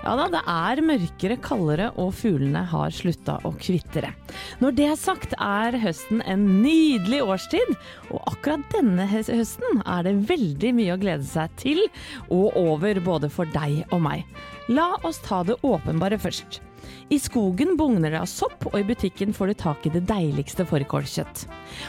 Ja 0.00 0.14
da, 0.16 0.28
det 0.32 0.40
er 0.48 0.80
mørkere, 0.86 1.36
kaldere, 1.44 1.88
og 2.00 2.14
fuglene 2.16 2.62
har 2.70 2.94
slutta 2.94 3.34
å 3.44 3.50
kvitre. 3.58 4.14
Når 4.62 4.76
det 4.78 4.86
er 4.88 4.96
sagt, 4.96 5.34
er 5.36 5.76
høsten 5.82 6.22
en 6.22 6.46
nydelig 6.62 7.20
årstid, 7.26 7.74
og 8.08 8.30
akkurat 8.30 8.64
denne 8.72 9.04
høsten 9.10 9.82
er 9.82 10.06
det 10.06 10.14
veldig 10.30 10.72
mye 10.78 10.94
å 10.94 11.02
glede 11.02 11.26
seg 11.28 11.52
til 11.60 11.82
og 12.30 12.56
over 12.56 13.02
både 13.04 13.28
for 13.34 13.50
deg 13.52 13.82
og 13.90 14.00
meg. 14.06 14.24
La 14.72 14.94
oss 15.02 15.20
ta 15.26 15.42
det 15.44 15.58
åpenbare 15.66 16.16
først. 16.22 16.62
I 17.10 17.18
skogen 17.18 17.76
bugner 17.76 18.12
det 18.14 18.20
av 18.22 18.28
sopp, 18.30 18.68
og 18.70 18.76
i 18.78 18.84
butikken 18.86 19.32
får 19.34 19.50
du 19.50 19.54
tak 19.58 19.86
i 19.88 19.90
det 19.90 20.04
deiligste 20.06 20.62
fårikålkjøtt. 20.62 21.40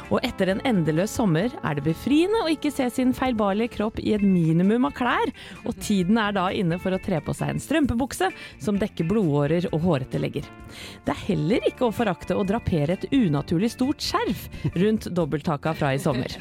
Og 0.09 0.23
etter 0.25 0.49
en 0.49 0.63
endeløs 0.65 1.13
sommer 1.13 1.53
er 1.61 1.77
det 1.77 1.83
befriende 1.85 2.39
å 2.41 2.49
ikke 2.49 2.71
se 2.73 2.87
sin 2.89 3.13
feilbarlige 3.13 3.75
kropp 3.75 4.01
i 4.01 4.15
et 4.15 4.23
minimum 4.25 4.87
av 4.89 4.95
klær, 4.97 5.29
og 5.61 5.77
tiden 5.77 6.17
er 6.17 6.33
da 6.33 6.47
inne 6.57 6.79
for 6.81 6.97
å 6.97 7.01
tre 7.05 7.19
på 7.21 7.35
seg 7.37 7.53
en 7.53 7.61
strømpebukse 7.61 8.31
som 8.57 8.81
dekker 8.81 9.05
blodårer 9.11 9.69
og 9.69 9.85
hårete 9.85 10.23
legger. 10.23 10.47
Det 11.05 11.13
er 11.13 11.25
heller 11.27 11.69
ikke 11.69 11.85
å 11.85 11.93
forakte 11.93 12.33
å 12.33 12.47
drapere 12.47 12.97
et 12.97 13.05
unaturlig 13.13 13.69
stort 13.75 14.01
skjerf 14.01 14.47
rundt 14.73 15.05
dobbelttaka 15.13 15.75
fra 15.77 15.93
i 15.93 16.01
sommer. 16.01 16.33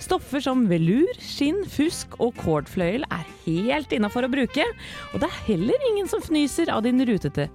Stoffer 0.00 0.40
som 0.42 0.64
velur, 0.70 1.12
skinn, 1.20 1.60
fusk 1.70 2.16
og 2.22 2.34
kordfløyel 2.40 3.04
er 3.12 3.28
helt 3.44 3.92
innafor 3.94 4.26
å 4.26 4.32
bruke, 4.32 4.64
og 5.12 5.20
det 5.20 5.28
er 5.28 5.44
heller 5.48 5.88
ingen 5.90 6.08
som 6.10 6.22
fnyser 6.24 6.72
av 6.72 6.84
din 6.86 7.04
rutete 7.04 7.48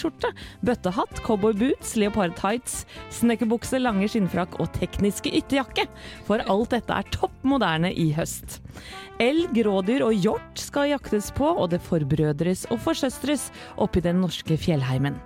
flanellskjorte, 0.00 0.32
bøttehatt, 0.64 1.20
cowboyboots, 1.26 1.96
leopard 1.96 2.34
tights, 2.38 2.86
snekkerbukse, 3.10 3.80
lange 3.80 4.08
skinnfrakk 4.08 4.58
og 4.60 4.72
tekniske 4.78 5.30
ytterjakke, 5.30 5.86
for 6.26 6.40
alt 6.48 6.70
dette 6.70 6.92
er 6.92 7.10
topp 7.12 7.34
moderne 7.42 7.92
i 7.92 8.10
høst. 8.16 8.60
Elg, 9.20 9.52
rådyr 9.66 10.00
og 10.06 10.14
hjort 10.16 10.60
skal 10.60 10.94
jaktes 10.94 11.28
på, 11.36 11.44
og 11.44 11.70
det 11.74 11.82
forbrødres 11.84 12.64
og 12.72 12.80
forsøstres 12.80 13.50
oppi 13.76 14.00
den 14.00 14.22
norske 14.22 14.56
fjellheimen. 14.56 15.18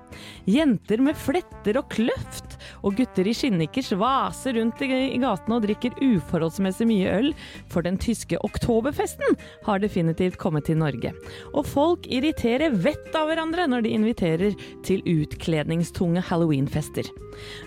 Jenter 0.50 0.98
med 1.02 1.18
fletter 1.18 1.78
og 1.78 1.86
kløft, 1.92 2.56
og 2.82 2.96
gutter 2.98 3.28
i 3.30 3.34
skinnikers 3.36 3.92
vaser 3.98 4.58
rundt 4.58 4.82
i 4.82 4.88
gatene 5.22 5.58
og 5.58 5.62
drikker 5.66 5.94
uforholdsmessig 6.02 6.88
mye 6.90 7.12
øl, 7.20 7.30
for 7.70 7.86
den 7.86 7.98
tyske 8.02 8.40
oktoberfesten 8.42 9.38
har 9.66 9.82
definitivt 9.82 10.40
kommet 10.42 10.66
til 10.66 10.80
Norge. 10.82 11.14
Og 11.54 11.62
folk 11.68 12.08
irriterer 12.10 12.74
vettet 12.74 13.14
av 13.14 13.30
hverandre 13.30 13.68
når 13.70 13.86
de 13.86 13.94
inviterer 13.94 14.58
til 14.86 15.04
utkledningstunge 15.08 16.22
halloweenfester. 16.28 17.08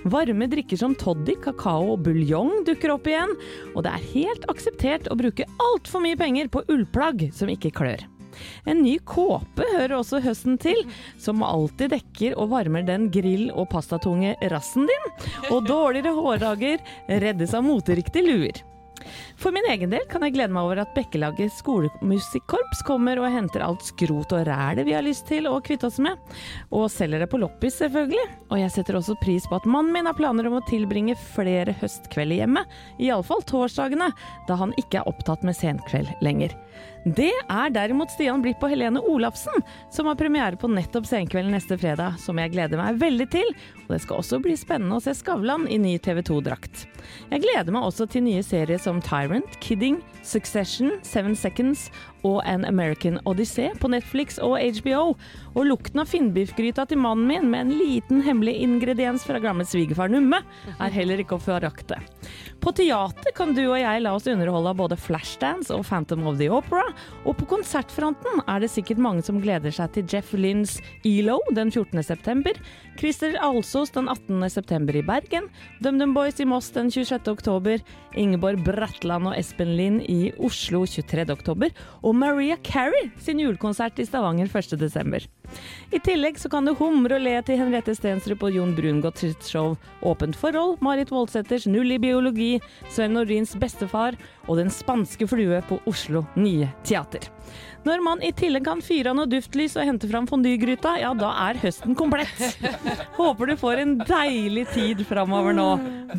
Varme 0.07 0.47
drikker 0.51 0.79
som 0.79 0.95
toddy, 0.97 1.35
kakao 1.43 1.93
og 1.95 2.03
buljong 2.07 2.63
dukker 2.67 2.93
opp 2.95 3.09
igjen, 3.09 3.33
og 3.75 3.85
det 3.85 3.93
er 3.93 4.11
helt 4.13 4.45
akseptert 4.51 5.09
å 5.11 5.17
bruke 5.19 5.47
altfor 5.71 6.03
mye 6.03 6.19
penger 6.19 6.51
på 6.53 6.63
ullplagg 6.71 7.29
som 7.35 7.51
ikke 7.51 7.73
klør. 7.77 8.05
En 8.69 8.83
ny 8.83 8.97
kåpe 9.07 9.65
hører 9.73 9.95
også 9.97 10.21
høsten 10.21 10.59
til, 10.61 10.83
som 11.21 11.43
alltid 11.45 11.95
dekker 11.95 12.37
og 12.37 12.51
varmer 12.53 12.85
den 12.85 13.09
grill- 13.13 13.53
og 13.53 13.69
pastatunge 13.73 14.35
rassen 14.53 14.85
din, 14.89 15.11
og 15.49 15.65
dårligere 15.69 16.13
hårdager 16.17 16.83
reddes 17.25 17.55
av 17.57 17.65
moteriktige 17.65 18.27
luer. 18.27 18.65
For 19.37 19.53
min 19.55 19.65
egen 19.69 19.91
del 19.93 20.05
kan 20.09 20.23
jeg 20.25 20.35
glede 20.35 20.53
meg 20.55 20.67
over 20.67 20.81
at 20.81 20.93
Bekkelaget 20.95 21.53
skolemusikkorps 21.55 22.83
kommer 22.87 23.21
og 23.21 23.31
henter 23.33 23.63
alt 23.65 23.85
skrot 23.85 24.33
og 24.35 24.45
rælet 24.47 24.87
vi 24.87 24.95
har 24.95 25.05
lyst 25.05 25.27
til 25.29 25.49
å 25.49 25.59
kvitte 25.63 25.89
oss 25.89 25.99
med, 26.03 26.17
og 26.73 26.89
selger 26.91 27.23
det 27.23 27.29
på 27.31 27.39
loppis 27.41 27.79
selvfølgelig. 27.81 28.25
Og 28.49 28.61
jeg 28.61 28.73
setter 28.73 28.99
også 28.99 29.17
pris 29.21 29.47
på 29.47 29.59
at 29.59 29.67
mannen 29.69 29.93
min 29.95 30.09
har 30.09 30.17
planer 30.17 30.49
om 30.49 30.59
å 30.59 30.65
tilbringe 30.69 31.17
flere 31.35 31.75
høstkvelder 31.81 32.43
hjemme, 32.43 32.65
iallfall 33.01 33.45
torsdagene, 33.47 34.11
da 34.49 34.59
han 34.59 34.75
ikke 34.81 35.01
er 35.01 35.11
opptatt 35.11 35.45
med 35.47 35.57
senkveld 35.57 36.11
lenger. 36.25 36.55
Det 37.15 37.31
er 37.31 37.69
derimot 37.71 38.11
Stian 38.11 38.41
Blipp 38.43 38.63
og 38.65 38.71
Helene 38.73 38.99
Olafsen, 38.99 39.61
som 39.93 40.09
har 40.09 40.17
premiere 40.19 40.57
på 40.59 40.67
nettopp 40.67 41.05
Senkveld 41.07 41.47
neste 41.53 41.77
fredag, 41.79 42.17
som 42.19 42.39
jeg 42.41 42.51
gleder 42.51 42.81
meg 42.81 42.97
veldig 42.99 43.27
til. 43.31 43.47
Og 43.85 43.93
det 43.93 44.01
skal 44.03 44.19
også 44.19 44.41
bli 44.43 44.57
spennende 44.59 44.97
å 44.97 45.03
se 45.03 45.13
Skavlan 45.15 45.69
i 45.71 45.77
ny 45.79 45.93
TV 46.03 46.19
2-drakt. 46.27 46.83
Jeg 47.31 47.45
gleder 47.45 47.71
meg 47.71 47.87
også 47.87 48.09
til 48.11 48.25
nye 48.25 48.43
serier 48.43 48.81
som 48.81 48.99
Tyrant, 49.05 49.55
Kidding, 49.63 50.01
Succession, 50.27 50.97
Seven 51.07 51.35
Seconds 51.35 51.87
og 52.27 52.41
An 52.45 52.65
American 52.65 53.19
Odyssey 53.25 53.71
på 53.79 53.89
Netflix 53.91 54.37
og 54.43 54.57
HBO. 54.79 55.15
Og 55.57 55.67
lukten 55.69 56.01
av 56.01 56.09
finnbiffgryta 56.11 56.87
til 56.89 56.99
mannen 57.01 57.27
min 57.29 57.49
med 57.51 57.65
en 57.65 57.73
liten 57.79 58.21
hemmelig 58.25 58.57
ingrediens 58.63 59.25
fra 59.27 59.39
gamle 59.43 59.65
svigerfar 59.67 60.11
Numme 60.11 60.41
er 60.77 60.93
heller 60.93 61.21
ikke 61.23 61.37
å 61.37 61.43
forakte. 61.43 61.99
På 62.61 62.73
teater 62.75 63.33
kan 63.37 63.53
du 63.55 63.63
og 63.67 63.77
jeg 63.79 64.01
la 64.03 64.13
oss 64.17 64.27
underholde 64.29 64.73
av 64.73 64.79
både 64.79 64.97
Flashdance 64.99 65.73
og 65.73 65.85
Phantom 65.87 66.25
of 66.29 66.39
the 66.41 66.49
Opera, 66.51 66.85
og 67.23 67.37
på 67.39 67.47
konsertfronten 67.53 68.41
er 68.45 68.63
det 68.63 68.71
sikkert 68.73 69.01
mange 69.01 69.23
som 69.25 69.39
gleder 69.43 69.73
seg 69.73 69.93
til 69.95 70.07
Jeff 70.09 70.33
Lynns 70.35 70.77
ELO 71.07 71.39
den 71.55 71.71
14. 71.71 72.01
september, 72.03 72.57
Christer 72.99 73.37
Alsos 73.45 73.93
den 73.95 74.09
18. 74.09 74.49
september 74.51 74.97
i 74.97 75.05
Bergen, 75.05 75.47
DumDum 75.85 76.15
Boys 76.17 76.41
i 76.43 76.49
Moss 76.49 76.71
den 76.75 76.91
26. 76.91 77.29
oktober, 77.31 77.81
Ingeborg 78.17 78.63
Bratland 78.65 79.29
og 79.29 79.37
Espen 79.37 79.75
Lind 79.77 80.03
i 80.09 80.16
Oslo 80.43 80.83
23. 80.85 81.25
oktober, 81.33 81.73
og 82.03 82.15
Maria 82.15 82.57
Carey 82.63 83.09
sin 83.23 83.41
julekonsert 83.41 83.99
i 83.99 84.05
Stavanger 84.07 84.49
1. 84.49 84.77
desember. 84.79 85.25
I 85.93 85.99
tillegg 86.03 86.39
så 86.41 86.51
kan 86.51 86.67
du 86.67 86.73
humre 86.75 87.17
og 87.17 87.23
le 87.23 87.35
til 87.47 87.59
Henriette 87.61 87.95
Stensrup 87.95 88.43
og 88.43 88.55
Jon 88.55 88.75
Brungot 88.77 89.23
show 89.45 89.77
Åpent 90.03 90.35
forhold, 90.35 90.77
Marit 90.83 91.11
Voldsæters 91.13 91.67
Null 91.71 91.95
i 91.95 92.01
biologi, 92.01 92.57
Sven 92.89 93.15
Norins 93.15 93.55
bestefar 93.59 94.17
og 94.47 94.57
Den 94.59 94.69
spanske 94.73 95.27
flue 95.27 95.61
på 95.69 95.79
Oslo 95.87 96.25
Nye 96.35 96.69
Teater. 96.83 97.29
Når 97.87 98.01
man 98.03 98.19
i 98.25 98.33
tillegg 98.35 98.65
kan 98.67 98.81
fyre 98.83 99.13
av 99.13 99.15
noe 99.19 99.29
duftlys 99.31 99.77
og 99.79 99.85
hente 99.87 100.09
fram 100.11 100.25
fondygryta, 100.27 100.97
ja 100.99 101.13
da 101.15 101.29
er 101.47 101.59
høsten 101.61 101.95
komplett. 101.95 102.41
Håper 103.19 103.53
du 103.53 103.55
får 103.59 103.83
en 103.83 103.93
deilig 104.01 104.65
tid 104.73 105.03
framover 105.07 105.55
nå. 105.55 105.67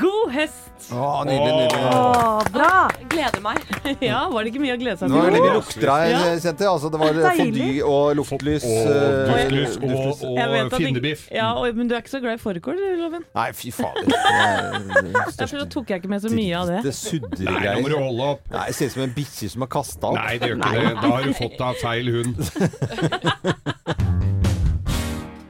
God 0.00 0.32
høst! 0.32 0.64
Å, 0.94 1.24
nydelig, 1.26 1.54
nydelig. 1.58 1.80
Å, 1.90 2.44
bra! 2.54 2.72
Gleder 3.10 3.42
meg. 3.44 3.60
Ja, 4.08 4.20
var 4.30 4.44
det 4.46 4.52
ikke 4.52 4.60
mye 4.62 4.74
å 4.76 4.78
glede 4.78 5.00
seg 5.00 5.10
Det 5.10 5.16
var 5.16 5.26
veldig 5.26 5.40
mye 5.42 5.48
til? 5.50 5.56
lukter 5.58 5.90
her, 5.90 6.10
Ja. 6.12 6.18
kjente 6.38 6.64
jeg. 6.64 6.70
Altså, 6.70 6.90
det 6.92 6.98
var 7.00 7.18
fondy 7.38 7.68
og 7.82 8.04
luftlys. 8.18 8.66
Og 8.68 8.90
eh, 8.92 9.30
duftlys 9.32 9.76
og, 9.78 10.22
og, 10.28 10.36
Jeg 10.38 10.48
og 10.48 10.56
at 10.60 10.76
finnebiff. 10.78 11.24
Ja, 11.34 11.48
og, 11.58 11.66
men 11.76 11.90
du 11.90 11.96
er 11.96 12.04
ikke 12.04 12.12
så 12.14 12.20
glad 12.22 12.38
i 12.38 12.42
fårikål, 12.42 12.80
Loven? 13.00 13.24
Nei, 13.36 13.46
fy 13.58 13.72
fader. 13.74 14.06
Det 14.08 14.20
er 14.22 15.36
Derfor 15.40 15.66
tok 15.74 15.92
jeg 15.92 16.02
ikke 16.02 16.12
med 16.14 16.24
så 16.24 16.32
mye 16.32 16.60
av 16.62 16.70
det. 16.72 16.78
Det 16.86 16.94
sudrer 16.96 17.48
Nei, 17.48 17.64
nå 17.66 17.84
må 17.84 17.92
du 17.92 17.96
holde 17.98 18.30
opp. 18.36 18.46
Nei, 18.54 18.66
det 18.70 18.78
ser 18.78 18.92
ut 18.92 18.96
som 18.96 19.04
en 19.08 19.14
bikkje 19.18 19.50
som 19.56 19.66
har 19.66 19.72
kasta 19.74 20.12
opp. 20.12 20.20
Nei, 20.20 20.36
det 20.38 20.52
gjør 20.52 20.62
ikke 20.62 20.72
det. 20.78 20.94
Da 21.02 21.12
har 21.16 21.26
du 21.28 21.36
fått 21.42 21.57
deg 21.60 21.82
feil 21.82 22.12
hund. 22.14 22.34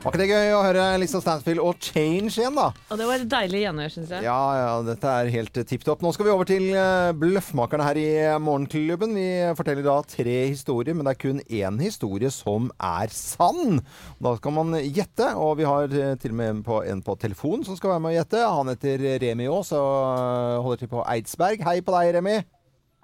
Var 0.08 0.14
ikke 0.14 0.20
det 0.22 0.28
gøy 0.30 0.52
å 0.54 0.60
høre 0.62 0.82
Lisa 1.02 1.18
Stansfield 1.20 1.60
og 1.60 1.82
Change 1.84 2.30
igjen, 2.30 2.54
da? 2.56 2.70
Og 2.88 2.96
det 3.00 3.06
var 3.08 3.18
et 3.18 3.28
deilig 3.28 3.58
gjenhør, 3.64 3.90
syns 3.92 4.12
jeg. 4.14 4.24
Ja, 4.24 4.38
ja, 4.56 4.70
dette 4.86 5.10
er 5.10 5.30
helt 5.34 5.58
tipp 5.68 5.82
topp. 5.84 6.00
Nå 6.06 6.12
skal 6.14 6.28
vi 6.28 6.32
over 6.32 6.48
til 6.48 6.68
eh, 6.70 7.10
Bløffmakerne 7.18 7.84
her 7.84 8.00
i 8.00 8.06
Morgenklubben. 8.40 9.12
Vi 9.18 9.26
forteller 9.58 9.84
da 9.84 9.98
tre 10.08 10.36
historier, 10.46 10.96
men 10.96 11.04
det 11.04 11.12
er 11.12 11.20
kun 11.26 11.42
én 11.44 11.80
historie 11.82 12.30
som 12.32 12.70
er 12.78 13.12
sann. 13.12 13.82
Da 14.22 14.32
skal 14.38 14.54
man 14.56 14.78
gjette, 14.80 15.32
og 15.36 15.58
vi 15.60 15.68
har 15.68 15.92
eh, 15.92 16.14
til 16.22 16.32
og 16.32 16.40
med 16.40 16.54
en 16.54 16.62
på, 16.64 16.80
en 16.88 17.02
på 17.04 17.18
telefon 17.20 17.66
som 17.68 17.76
skal 17.76 17.98
være 17.98 18.06
med 18.06 18.14
å 18.14 18.18
gjette. 18.22 18.46
Han 18.48 18.72
heter 18.72 19.10
Remi 19.26 19.50
Aas 19.52 19.74
og 19.76 20.62
holder 20.64 20.86
til 20.86 20.94
på 20.94 21.04
Eidsberg. 21.04 21.68
Hei 21.68 21.82
på 21.82 21.98
deg, 21.98 22.14
Remi. 22.16 22.38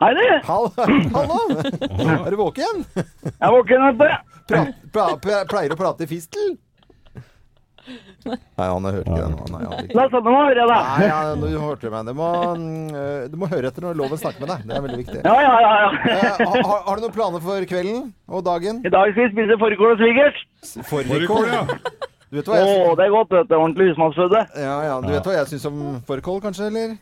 Hei, 0.03 0.11
du! 0.15 0.23
Hallo! 0.49 0.71
Hallo. 1.17 1.39
Er 2.27 2.31
du 2.31 2.37
våken? 2.41 2.83
Jeg 2.97 3.35
er 3.41 3.53
våken, 3.55 3.85
vet 3.87 3.99
du. 4.01 4.33
Pra, 4.51 4.63
pra, 4.93 5.05
pra, 5.23 5.37
pleier 5.49 5.73
å 5.73 5.79
prate 5.79 6.05
i 6.05 6.11
fistel? 6.11 6.57
Nei, 8.25 8.35
han 8.65 8.87
hørte 8.89 9.05
ikke 9.13 9.21
den. 9.21 9.35
Nei, 9.53 9.61
han 9.69 9.79
fikk- 9.85 9.95
La 9.97 10.05
oss 10.09 10.15
høre, 10.17 10.67
da. 10.71 10.77
Nei, 10.89 11.07
ja, 11.07 11.19
nå 11.39 11.51
hørte 11.63 11.87
du 11.87 11.93
meg. 11.95 12.09
Du 12.09 12.15
må, 12.19 12.29
øh, 12.99 13.27
du 13.33 13.37
må 13.41 13.49
høre 13.53 13.69
etter 13.71 13.85
når 13.85 13.99
loven 14.01 14.21
snakker 14.21 14.45
med 14.45 14.51
deg. 14.55 14.63
Det 14.71 14.77
er 14.79 14.85
veldig 14.87 15.01
viktig. 15.03 15.21
Ja, 15.25 15.35
ja, 15.45 15.55
ja. 15.63 15.73
ja. 15.85 16.15
Eh, 16.15 16.45
har, 16.65 16.81
har- 16.89 16.97
du 17.01 17.05
noen 17.07 17.15
planer 17.17 17.45
for 17.45 17.67
kvelden 17.71 18.07
og 18.29 18.45
dagen? 18.49 18.81
I 18.89 18.93
dag 18.93 19.13
skal 19.15 19.29
vi 19.29 19.35
spise 19.37 19.59
fårikål 19.63 19.95
og 19.95 20.01
svigers. 20.03 20.43
Fårikål, 20.91 21.51
ja. 21.53 21.65
Du 22.33 22.41
vet 22.41 22.49
hva 22.51 22.59
jeg, 22.65 22.97
det 22.99 23.05
er 23.07 23.13
godt, 23.15 23.37
vet 23.37 23.51
du. 23.53 23.57
Ordentlig 23.61 23.91
husmannsføde. 23.93 24.41
ja, 24.59 24.77
ja, 24.91 24.97
du 25.05 25.13
vet 25.13 25.29
hva 25.29 25.37
jeg 25.39 25.53
syns 25.53 25.69
om 25.71 25.83
fårikål, 26.09 26.41
kanskje? 26.49 26.67
Eller? 26.73 26.97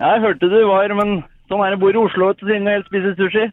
Ja, 0.00 0.16
jeg 0.16 0.24
hørte 0.24 0.48
du 0.50 0.58
var, 0.66 0.96
men 0.98 1.20
sånn 1.52 1.62
er 1.66 1.74
det 1.76 1.80
bor 1.82 1.92
i 1.92 2.00
Oslo, 2.00 2.32
siden 2.40 2.68
helst 2.70 2.88
spiser 2.90 3.12
sushi. 3.20 3.44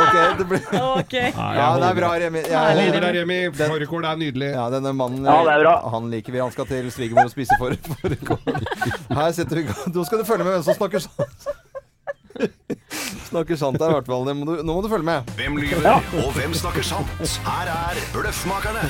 Ok, 0.00 0.16
det 0.38 0.44
blir 0.48 0.62
okay. 1.00 1.30
Ja, 1.36 1.68
det 1.78 1.88
er 1.90 1.96
bra, 1.98 2.10
Remi. 2.22 2.42
Ja, 2.50 2.62
Jeg 2.70 2.86
holder 2.90 3.04
deg, 3.06 3.18
Remi. 3.20 3.38
Fårikål 3.58 4.06
er 4.10 4.20
nydelig. 4.20 4.50
Ja, 4.54 4.66
denne 4.72 4.92
mannen 4.96 5.26
Ja, 5.28 5.36
det 5.46 5.54
er 5.58 5.64
bra. 5.64 5.74
Han 5.94 6.10
liker 6.12 6.34
vi. 6.34 6.40
Han 6.42 6.52
skal 6.54 6.68
til 6.70 6.90
svigermor 6.94 7.28
og 7.28 7.34
spise 7.34 7.58
fårikål. 7.60 8.40
Her 9.14 9.30
setter 9.36 9.60
vi. 9.62 9.66
Nå 9.94 10.06
skal 10.08 10.22
du 10.22 10.26
følge 10.28 10.46
med 10.46 10.56
hvem 10.56 10.66
som 10.66 10.78
snakker 10.78 11.04
sant. 11.06 11.48
Snakker 13.30 13.58
sant 13.60 13.78
her, 13.78 13.92
i 13.92 13.98
hvert 14.00 14.10
fall. 14.10 14.26
Nå 14.26 14.66
må 14.72 14.80
du 14.82 14.90
følge 14.90 15.06
med. 15.06 15.32
Hvem 15.38 15.60
lyver, 15.60 15.88
og 16.24 16.34
hvem 16.38 16.56
snakker 16.56 16.86
sant? 16.86 17.38
Her 17.46 17.70
er 17.76 18.04
Bløffmakerne. 18.16 18.86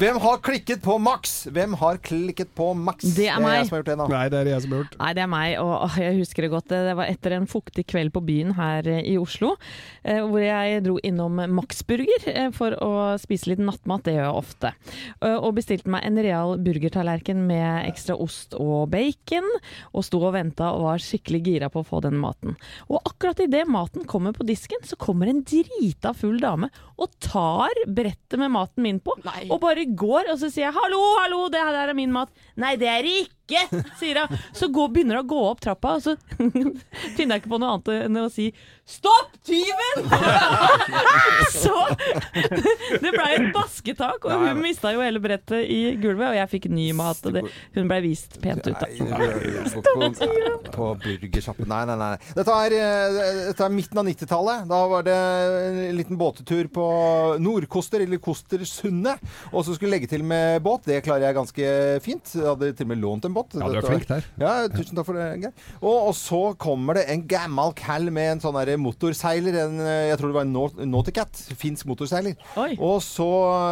Hvem 0.00 0.16
har 0.16 0.38
klikket 0.40 0.80
på 0.80 0.94
Max? 0.96 1.32
Hvem 1.52 1.74
har 1.76 1.98
klikket 2.00 2.54
på 2.56 2.70
Max? 2.72 3.04
Det 3.18 3.26
er 3.28 3.40
meg. 3.42 3.58
jeg 3.58 3.66
som 3.68 3.74
har 3.74 3.82
gjort 3.82 3.88
det 3.90 3.96
nå. 4.00 4.06
Nei, 4.08 4.22
det 4.32 4.38
er 4.38 4.46
det 4.48 4.52
jeg 4.54 4.62
som 4.64 4.72
har 4.72 4.78
gjort. 4.80 4.94
Nei, 4.96 5.08
det 5.18 5.22
er 5.22 5.28
meg, 5.28 5.56
og 5.60 5.98
jeg 6.00 6.14
husker 6.16 6.46
det 6.46 6.48
godt. 6.54 6.68
Det 6.70 6.78
det 6.86 6.94
var 6.96 7.10
etter 7.12 7.34
en 7.36 7.48
fuktig 7.50 7.84
kveld 7.90 8.12
på 8.14 8.22
byen 8.24 8.54
her 8.56 8.88
eh, 8.88 9.02
i 9.10 9.18
Oslo, 9.20 9.50
eh, 10.00 10.22
hvor 10.24 10.40
jeg 10.40 10.78
dro 10.86 10.94
innom 11.04 11.42
Max 11.52 11.82
Burger 11.84 12.24
eh, 12.32 12.48
for 12.56 12.76
å 12.80 12.92
spise 13.20 13.50
litt 13.52 13.60
nattmat, 13.60 14.06
det 14.06 14.14
gjør 14.16 14.24
jeg 14.24 14.40
ofte. 14.40 14.72
Og 15.28 15.52
bestilte 15.58 15.92
meg 15.92 16.06
en 16.08 16.22
real 16.24 16.56
burgertallerken 16.64 17.44
med 17.50 17.90
ekstra 17.90 18.16
ost 18.16 18.56
og 18.56 18.88
bacon, 18.94 19.46
og 19.92 20.06
sto 20.06 20.22
og 20.22 20.32
venta 20.38 20.72
og 20.78 20.86
var 20.88 21.04
skikkelig 21.04 21.42
gira 21.44 21.68
på 21.72 21.84
å 21.84 21.88
få 21.90 22.00
den 22.06 22.16
maten. 22.22 22.56
Og 22.88 23.04
akkurat 23.04 23.44
idet 23.44 23.66
maten 23.68 24.08
kommer 24.08 24.32
på 24.36 24.48
disken, 24.48 24.80
så 24.88 24.96
kommer 25.00 25.28
en 25.28 25.44
drita 25.44 26.14
full 26.16 26.40
dame 26.40 26.72
og 27.00 27.12
tar 27.20 27.84
brettet 27.88 28.40
med 28.40 28.52
maten 28.56 28.84
min 28.84 29.04
på, 29.04 29.14
Nei. 29.24 29.46
og 29.48 29.60
bare 29.62 29.89
går, 29.96 30.30
og 30.32 30.38
så 30.40 30.50
sier 30.50 30.66
jeg 30.68 30.74
'hallo, 30.76 31.00
hallo, 31.20 31.48
det 31.52 31.60
her 31.60 31.88
er 31.88 31.94
min 31.94 32.12
mat'. 32.12 32.32
'Nei, 32.56 32.76
det 32.76 32.88
er 32.88 33.02
det 33.02 33.14
ikke', 33.26 33.82
sier 33.98 34.26
hun. 34.26 34.38
Så 34.52 34.68
går, 34.68 34.88
begynner 34.94 35.20
hun 35.20 35.24
å 35.24 35.30
gå 35.30 35.40
opp 35.50 35.60
trappa, 35.60 35.96
og 35.98 36.02
så 36.02 36.16
finner 37.16 37.36
jeg 37.36 37.42
ikke 37.42 37.54
på 37.54 37.60
noe 37.60 37.76
annet 37.76 37.92
enn 38.06 38.20
å 38.22 38.28
si 38.32 38.50
'stopp, 38.86 39.29
tyven'! 39.46 40.06
så 41.62 41.76
det 43.00 43.12
blei 43.14 43.30
et 43.36 43.48
basketak, 43.54 44.24
og 44.28 44.44
hun 44.44 44.60
mista 44.62 44.92
jo 44.94 45.02
hele 45.04 45.22
brettet 45.22 45.66
i 45.70 45.80
gulvet, 46.00 46.32
og 46.32 46.36
jeg 46.38 46.50
fikk 46.54 46.68
ny 46.72 46.90
mat, 46.96 47.20
og 47.26 47.36
det, 47.38 47.44
hun 47.76 47.90
blei 47.90 48.00
vist 48.04 48.38
pent 48.42 48.66
ut. 48.66 48.76
da. 48.76 48.86
På, 49.80 50.08
på 50.74 50.90
burgersjappen. 51.04 51.68
Nei, 51.70 51.82
nei, 51.88 51.96
nei. 52.00 52.12
Dette 52.36 52.56
er, 52.66 52.76
eh, 52.76 53.20
dette 53.50 53.66
er 53.66 53.74
midten 53.74 54.00
av 54.00 54.08
90-tallet. 54.08 54.66
Da 54.70 54.80
var 54.90 55.06
det 55.06 55.16
en 55.16 55.80
liten 55.98 56.18
båtetur 56.20 56.68
på 56.72 56.86
Nordkoster, 57.42 58.04
eller 58.04 58.20
Kostersundet. 58.22 59.22
Og 59.52 59.64
så 59.66 59.76
skulle 59.76 59.94
legge 59.96 60.10
til 60.10 60.24
med 60.26 60.60
båt. 60.64 60.86
Det 60.88 61.00
klarer 61.06 61.28
jeg 61.28 61.38
ganske 61.38 61.70
fint. 62.04 62.34
Jeg 62.36 62.46
hadde 62.46 62.72
til 62.76 62.88
og 62.88 62.92
med 62.92 63.02
lånt 63.02 63.28
en 63.28 63.36
båt. 63.36 63.56
Ja, 63.58 63.70
du 63.70 63.80
er 63.80 63.86
flink 63.86 64.08
der. 64.10 64.26
Ja, 64.40 64.54
tusen 64.72 64.98
takk 64.98 65.08
for 65.08 65.18
det, 65.18 65.28
Geir. 65.44 65.54
Og, 65.80 65.96
og 66.10 66.14
så 66.18 66.42
kommer 66.60 67.00
det 67.00 67.06
en 67.12 67.24
gammel 67.30 67.74
cal 67.78 68.10
med 68.12 68.36
en 68.36 68.42
sånn 68.44 68.58
der 68.60 68.74
motorseiler. 69.30 69.64
En, 69.64 69.80
eh, 69.80 70.08
jeg 70.10 70.18
tror 70.18 70.28
det 70.28 70.34
var 70.34 70.42
en 70.46 70.52
Nau- 70.52 70.86
Nauticat. 70.86 71.40
Finsk 71.56 71.86
motorseiler. 71.86 72.34
Oi. 72.56 72.76
Og 72.78 73.00
så 73.02 73.26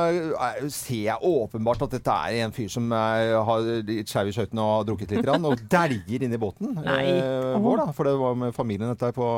eh, 0.09 0.68
ser 0.71 1.03
jeg 1.09 1.18
åpenbart 1.23 1.83
at 1.83 1.90
dette 1.97 2.11
er 2.11 2.44
en 2.44 2.53
fyr 2.53 2.68
som 2.68 2.90
er, 2.92 3.35
har 3.44 3.61
litt 3.87 4.09
skeiv 4.09 4.29
i 4.29 4.33
skøytene 4.37 4.62
og 4.62 4.73
har 4.79 4.88
drukket 4.90 5.11
litt, 5.16 5.25
grann, 5.25 5.44
og 5.44 5.59
dæljer 5.71 6.23
inni 6.27 6.38
båten 6.38 6.79
eh, 6.79 7.59
vår, 7.59 7.85
da. 7.85 7.92
For 7.97 8.05
det 8.09 8.16
var 8.18 8.35
med 8.38 8.55
familien 8.57 8.90
dette 8.92 9.12
på, 9.16 9.29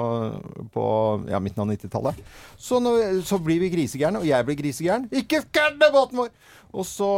på 0.73 0.87
ja, 1.31 1.41
midten 1.41 1.65
av 1.65 1.71
90-tallet. 1.73 2.21
Så, 2.57 2.81
så 3.25 3.41
blir 3.43 3.61
vi 3.61 3.73
grisegærne, 3.73 4.21
og 4.23 4.29
jeg 4.29 4.47
blir 4.49 4.61
grisegæren. 4.61 5.09
Ikke 5.13 5.45
kødd 5.51 5.79
med 5.81 5.93
båten 5.97 6.25
vår! 6.25 6.33
Og 6.71 6.87
så 6.87 7.09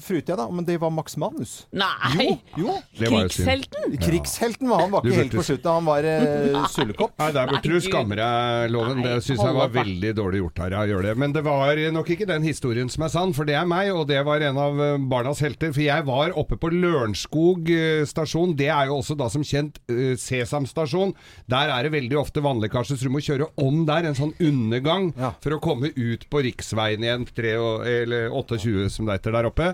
fruter 0.00 0.32
jeg, 0.32 0.38
da. 0.40 0.46
Men 0.50 0.66
det 0.66 0.78
var 0.82 0.92
Max 0.94 1.16
Manus. 1.20 1.54
Nei! 1.74 2.38
Jo. 2.56 2.78
Det 2.96 3.10
var 3.12 3.26
jo 3.26 3.32
Krigshelten? 3.32 3.94
Ja. 3.94 4.00
Krigshelten 4.06 4.70
var 4.70 4.84
han. 4.84 4.92
Var 4.94 5.04
ikke 5.04 5.18
helt 5.20 5.36
på 5.38 5.44
slutten. 5.46 5.70
Han 5.70 5.88
var 5.88 6.08
uh, 6.08 6.68
sullekopp. 6.72 7.14
Nei, 7.20 7.30
der 7.36 7.50
burde 7.52 7.72
du 7.74 7.84
skamme 7.84 8.18
deg, 8.18 8.72
Loven. 8.74 9.02
Det 9.04 9.16
syns 9.26 9.42
jeg 9.44 9.58
var 9.58 9.72
veldig 9.74 10.12
dårlig 10.16 10.40
gjort 10.44 10.62
her. 10.64 10.76
Jeg 10.78 10.94
gjør 10.94 11.08
det. 11.08 11.14
Men 11.20 11.36
det 11.36 11.44
var 11.46 11.82
nok 11.98 12.12
ikke 12.14 12.28
den 12.30 12.46
historien 12.46 12.90
som 12.92 13.04
er 13.06 13.12
sann, 13.12 13.34
for 13.36 13.48
det 13.48 13.56
er 13.58 13.68
meg, 13.68 13.90
og 13.94 14.06
det 14.10 14.20
var 14.26 14.44
en 14.46 14.60
av 14.60 14.80
eh, 14.82 14.96
barnas 15.10 15.42
helter. 15.44 15.72
For 15.74 15.84
jeg 15.84 16.06
var 16.08 16.34
oppe 16.40 16.58
på 16.60 16.70
Lørenskog 16.72 17.70
eh, 17.74 18.04
stasjon. 18.08 18.56
Det 18.58 18.70
er 18.72 18.90
jo 18.90 18.98
også 19.00 19.18
da 19.18 19.28
som 19.32 19.44
kjent 19.46 19.80
uh, 19.92 20.14
Sesam 20.20 20.68
stasjon. 20.70 21.14
Der 21.50 21.72
er 21.74 21.86
det 21.86 21.94
veldig 21.94 22.18
ofte 22.20 22.42
vannlekkasje, 22.44 22.98
så 22.98 23.08
du 23.08 23.14
må 23.14 23.22
kjøre 23.24 23.50
om 23.60 23.84
der, 23.88 24.08
en 24.08 24.18
sånn 24.18 24.34
undergang, 24.42 25.12
Ja. 25.18 25.34
for 25.42 25.56
å 25.56 25.60
komme 25.62 25.90
ut 25.94 26.24
på 26.30 26.42
riksveien 26.46 27.04
igjen, 27.04 27.26
3 27.36 27.54
og, 27.60 27.84
eller 27.88 28.32
28 28.32 28.93
som 28.94 29.08
det 29.08 29.18
heter 29.18 29.34
der 29.36 29.48
oppe. 29.50 29.70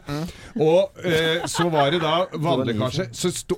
Og 0.60 1.00
eh, 1.06 1.44
så 1.50 1.68
var 1.72 1.90
det 1.94 2.00
da 2.02 2.14
vannlekkasje. 2.46 3.08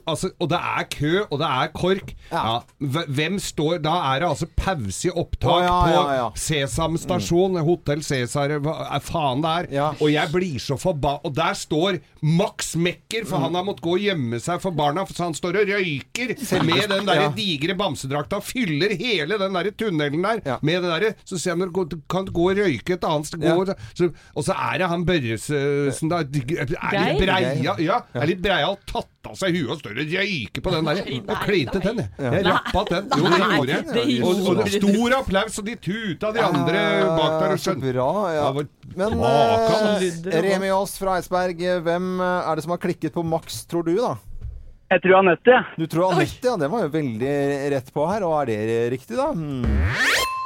Altså, 0.03 0.33
og 0.43 0.51
det 0.53 0.59
er 0.59 0.89
kø, 0.93 1.13
og 1.29 1.39
det 1.43 1.49
er 1.49 1.73
kork. 1.77 2.15
Ja. 2.33 2.59
hv- 2.83 3.09
Hvem 3.13 3.39
står 3.43 3.79
Da 3.85 3.95
er 4.13 4.23
det 4.23 4.29
altså 4.33 4.49
pause 4.57 5.09
i 5.09 5.15
opptak 5.23 5.67
oh, 5.69 5.87
på 5.87 6.31
Sesam 6.41 6.97
stasjon, 7.01 7.57
Hotell 7.67 8.03
Cæsar, 8.05 8.57
hva 8.65 8.77
er 8.97 9.03
faen 9.05 9.43
det 9.45 9.53
er. 9.63 9.71
Og 10.03 10.11
jeg 10.13 10.33
blir 10.35 10.59
så 10.63 10.79
forba... 10.81 11.17
Og 11.27 11.35
der 11.37 11.55
står 11.59 11.99
Max 12.23 12.75
Mekker, 12.79 13.27
for 13.29 13.43
han 13.43 13.55
har 13.59 13.65
måttet 13.67 13.85
gå 13.85 13.97
og 13.97 14.05
gjemme 14.07 14.39
seg 14.43 14.61
for 14.63 14.75
barna, 14.77 15.05
så 15.11 15.27
han 15.29 15.37
står 15.37 15.61
og 15.63 15.73
røyker 15.73 16.35
med 16.67 16.85
den 16.93 17.09
der 17.09 17.25
digre 17.37 17.75
bamsedrakta, 17.79 18.41
fyller 18.45 18.95
hele 18.99 19.39
den 19.41 19.57
der 19.59 19.71
tunnelen 19.79 20.23
der 20.25 20.43
med 20.63 20.83
det 20.85 20.91
derre. 20.91 21.13
Så 21.29 21.39
ser 21.41 21.59
du 21.63 21.97
kan 22.11 22.27
gå 22.27 22.49
og 22.51 22.59
røyke 22.59 22.97
et 22.97 23.05
annet 23.07 23.29
sted. 23.31 24.15
Og 24.35 24.45
så 24.47 24.55
er 24.57 24.81
det 24.83 24.89
han 24.91 25.05
Børresen 25.07 25.52
da. 25.53 26.21
Er 26.23 26.99
litt 26.99 27.23
breia, 27.23 27.75
ja, 27.83 27.99
er 28.17 28.31
litt 28.31 28.43
breia 28.45 28.71
og 28.73 28.83
tatt 28.89 29.31
av 29.31 29.37
seg 29.39 29.55
huet 29.55 29.71
og 29.71 29.79
står 29.79 30.01
og 30.03 30.15
røyker 30.17 30.65
på 30.65 30.75
den 30.75 30.91
der. 30.91 31.03
Og 31.23 31.45
klinte 31.45 31.79
til 31.79 31.87
den, 31.93 32.03
jeg. 32.03 32.33
Jeg 32.39 32.47
rappa 32.49 32.85
den. 32.91 33.13
Jo, 33.13 33.31
det 33.31 33.41
gjorde 33.43 33.77
jeg. 33.77 34.19
Og, 34.23 34.43
og 34.53 34.73
stor 34.77 35.17
applaus, 35.21 35.61
og 35.63 35.69
de 35.69 35.79
tuta 35.87 36.33
de 36.35 36.43
andre 36.43 36.83
bak 37.13 37.39
der 37.39 37.55
og 37.55 37.63
skjønte 37.63 37.93
bra, 37.93 38.11
ja. 38.35 38.51
Men 38.99 39.17
eh, 39.25 40.43
Remi 40.45 40.73
Aas 40.75 40.99
fra 41.01 41.17
Eidsberg, 41.21 41.63
eh, 41.65 41.81
hvem 41.85 42.13
eh, 42.21 42.51
er 42.51 42.59
det 42.59 42.67
som 42.67 42.75
har 42.75 42.83
klikket 42.83 43.15
på 43.15 43.25
Max, 43.25 43.63
tror 43.71 43.87
du, 43.87 43.95
da? 44.01 44.17
Jeg 44.93 45.01
tror 45.07 45.23
Anette. 45.23 45.63
Du 45.81 45.87
tror 45.89 46.13
Anette, 46.13 46.45
ja. 46.45 46.59
Det 46.61 46.69
var 46.69 46.85
jo 46.85 46.93
veldig 46.93 47.37
rett 47.73 47.89
på 47.95 48.05
her. 48.11 48.27
Og 48.29 48.35
er 48.43 48.51
det 48.53 48.83
riktig, 48.93 49.17
da? 49.17 49.31
Hmm. 49.33 49.65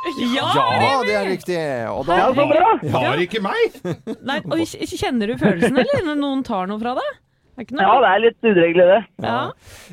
Ja! 0.37 0.49
Ja, 0.81 0.97
det 1.07 1.15
er 1.19 1.29
riktig. 1.31 1.61
Og 1.93 2.07
da 2.09 2.19
Ja, 2.23 2.33
så 2.35 2.49
bra! 2.51 3.05
Ikke 3.23 3.43
meg! 3.45 3.79
Nei, 4.29 4.41
og 4.47 4.65
Kjenner 4.97 5.33
du 5.33 5.39
følelsen, 5.41 5.77
eller? 5.85 6.03
Når 6.07 6.21
noen 6.23 6.45
tar 6.47 6.69
noe 6.71 6.81
fra 6.83 6.97
deg? 6.99 7.15
Ja, 7.57 7.93
det 8.05 8.09
er 8.11 8.19
litt 8.21 8.45
udregelig, 8.45 8.85
det. 8.85 8.97
Ja. 9.25 9.37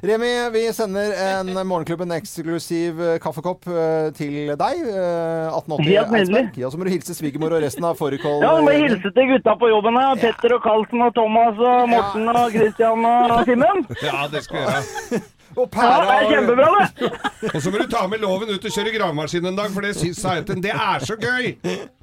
Remi, 0.04 0.32
vi 0.52 0.64
sender 0.76 1.14
en 1.16 1.52
Morgenklubben 1.64 2.12
eksklusiv 2.12 3.00
eh, 3.00 3.14
kaffekopp 3.24 3.70
eh, 3.72 4.10
til 4.18 4.52
deg. 4.60 4.82
eh, 4.84 5.48
1880 5.48 6.18
Eidsberg. 6.20 6.60
Ja, 6.60 6.68
så 6.74 6.76
må 6.82 6.84
du 6.84 6.92
hilse 6.92 7.16
svigermor 7.16 7.56
og 7.56 7.64
resten 7.64 7.88
av 7.88 7.96
fårikål. 7.96 8.44
Ja, 8.44 8.52
du 8.60 8.68
må 8.68 8.74
hilse 8.76 9.14
til 9.16 9.30
gutta 9.32 9.56
på 9.62 9.72
jobben 9.72 9.96
her. 9.96 10.20
Petter 10.20 10.58
og 10.58 10.66
Karlsen 10.68 11.06
og 11.08 11.16
Thomas 11.16 11.64
og 11.64 11.88
Morten 11.94 12.28
og 12.34 12.52
Christian 12.52 13.08
og 13.08 13.48
Simen. 13.48 13.86
Ja, 14.04 14.26
det 14.34 14.44
skal 14.44 14.60
jeg 14.60 14.68
gjøre. 14.68 15.24
Og 15.56 15.64
Ja, 15.64 15.70
pæra 15.74 16.04
det 16.04 16.14
er 16.16 16.30
kjempebra, 16.32 16.70
det. 16.80 17.12
Og 17.56 17.62
så 17.62 17.72
må 17.72 17.78
du 17.78 17.88
ta 17.92 18.08
med 18.08 18.24
loven 18.24 18.50
ut 18.54 18.66
og 18.66 18.72
kjøre 18.76 18.94
gravemaskin 18.96 19.46
en 19.46 19.58
dag, 19.60 19.70
for 19.74 19.86
det 19.86 19.94
syns 19.98 20.22
sa 20.24 20.38
jeg 20.40 20.48
til. 20.50 20.64
Det 20.64 20.72
er 20.74 21.06
så 21.06 21.18
gøy! 21.20 21.54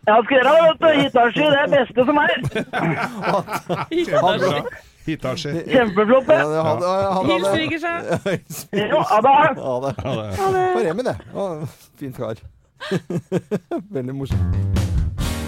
Ja, 0.09 0.19
skal 0.25 0.37
gjøre 0.37 0.53
det, 0.55 0.63
vet 0.69 0.79
du. 0.81 0.89
Hitachi, 1.01 1.41
det 1.41 1.59
er 1.59 1.67
det 1.67 1.79
beste 1.79 2.07
som 2.09 2.17
er. 2.23 2.31
Kjempebra. 3.91 4.63
Hitachi. 5.07 5.55
Kjempeflott, 5.73 6.29
Ja, 6.29 6.39
det. 6.39 6.55
Ja, 6.55 6.63
hadde, 6.69 6.95
hadde, 7.17 7.33
Hils 7.33 7.49
svigersa. 7.49 7.93
Ha 8.21 8.37
ja, 8.79 9.17
da. 9.27 9.35
Ja, 9.57 9.75
det. 9.87 9.95
For 10.39 10.87
Remi, 10.87 11.07
det. 11.11 11.17
Å, 11.35 11.51
Fint 12.01 12.17
kar. 12.21 12.45
Veldig 13.97 14.15
morsomt. 14.15 14.81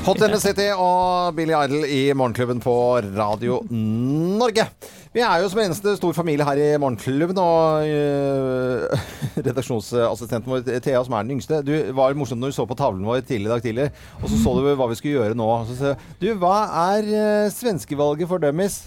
Hot 0.02 0.18
in 0.26 0.32
City 0.42 0.64
og 0.74 1.36
Billy 1.36 1.54
Idol 1.54 1.84
i 1.86 2.00
Morgenklubben 2.18 2.58
på 2.60 2.72
Radio 3.14 3.60
Norge. 3.70 4.64
Vi 5.12 5.20
er 5.20 5.42
jo 5.42 5.48
som 5.52 5.58
eneste 5.60 5.92
stor 5.98 6.14
familie 6.16 6.44
her 6.46 6.56
i 6.56 6.68
Morgenklubben, 6.80 7.36
og 7.36 7.84
øh, 7.84 8.94
redaksjonsassistenten 9.44 10.48
vår 10.48 10.62
Thea, 10.80 11.02
som 11.04 11.12
er 11.18 11.26
den 11.26 11.34
yngste 11.36 11.58
Du 11.66 11.72
var 11.98 12.14
morsomt 12.16 12.40
når 12.40 12.54
du 12.54 12.56
så 12.56 12.64
på 12.68 12.76
tavlen 12.78 13.04
vår 13.04 13.20
tidlig 13.28 13.50
i 13.50 13.52
dag 13.52 13.60
tidlig, 13.66 13.88
og 14.22 14.30
så 14.32 14.38
så 14.40 14.54
du 14.56 14.70
hva 14.80 14.86
vi 14.88 14.96
skulle 14.96 15.18
gjøre 15.18 15.36
nå. 15.36 15.48
Så 15.68 15.76
sa 15.82 15.92
du, 16.22 16.30
hva 16.40 16.54
er 16.94 17.10
øh, 17.12 17.50
svenskevalget 17.52 18.30
for 18.30 18.40
dummies? 18.40 18.78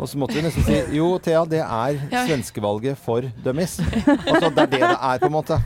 Og 0.00 0.08
så 0.10 0.18
måtte 0.18 0.34
vi 0.40 0.46
nesten 0.46 0.64
si 0.66 0.78
jo, 0.96 1.10
Thea, 1.22 1.44
det 1.52 1.60
er 1.62 2.00
Ja. 2.10 2.24
svenskevalget 2.30 2.96
for 3.04 3.28
dummies. 3.44 3.76
Altså, 3.78 4.48
det 4.56 4.64
er 4.64 4.70
det 4.72 4.80
det 4.80 4.88
er, 4.96 5.20
på 5.20 5.28
en 5.28 5.36
måte. 5.36 5.58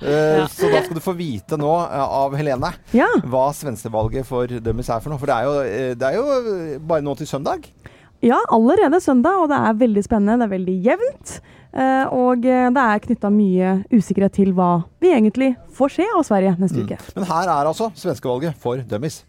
Eh, 0.00 0.40
Så 0.52 0.68
da 0.72 0.80
skal 0.84 0.96
du 0.96 1.00
få 1.04 1.12
vite 1.16 1.56
nå 1.60 1.68
uh, 1.70 2.00
av 2.24 2.34
Helene 2.36 2.72
Ja. 2.96 3.06
hva 3.28 3.44
svenskevalget 3.56 4.26
for 4.28 4.48
dummies 4.60 4.88
er 4.90 5.04
for 5.04 5.12
noe. 5.12 5.20
For 5.20 5.28
det 5.30 5.36
er, 5.36 5.44
jo, 5.46 5.60
eh, 5.68 5.92
det 5.94 6.08
er 6.10 6.16
jo 6.18 6.80
bare 6.88 7.04
nå 7.06 7.14
til 7.20 7.28
søndag. 7.30 7.68
Ja, 8.24 8.38
allerede 8.50 9.00
søndag, 9.00 9.36
og 9.42 9.48
det 9.52 9.56
er 9.58 9.74
veldig 9.78 10.02
spennende. 10.06 10.38
Det 10.40 10.46
er 10.48 10.54
veldig 10.58 10.76
jevnt. 10.86 11.40
eh, 11.76 12.06
Og 12.12 12.44
eh, 12.46 12.70
det 12.72 12.82
er 12.82 12.98
knytta 13.04 13.30
mye 13.30 13.74
usikkerhet 13.92 14.32
til 14.32 14.52
hva 14.56 14.84
vi 15.00 15.12
egentlig 15.12 15.54
får 15.76 15.88
se 15.98 16.06
av 16.16 16.22
Sverige 16.24 16.56
neste 16.58 16.80
uke. 16.86 16.96
Men 17.14 17.24
her 17.28 17.48
er 17.52 17.66
altså 17.68 17.90
svenskevalget 17.94 18.56
for 18.58 18.76
dummies. 18.88 19.24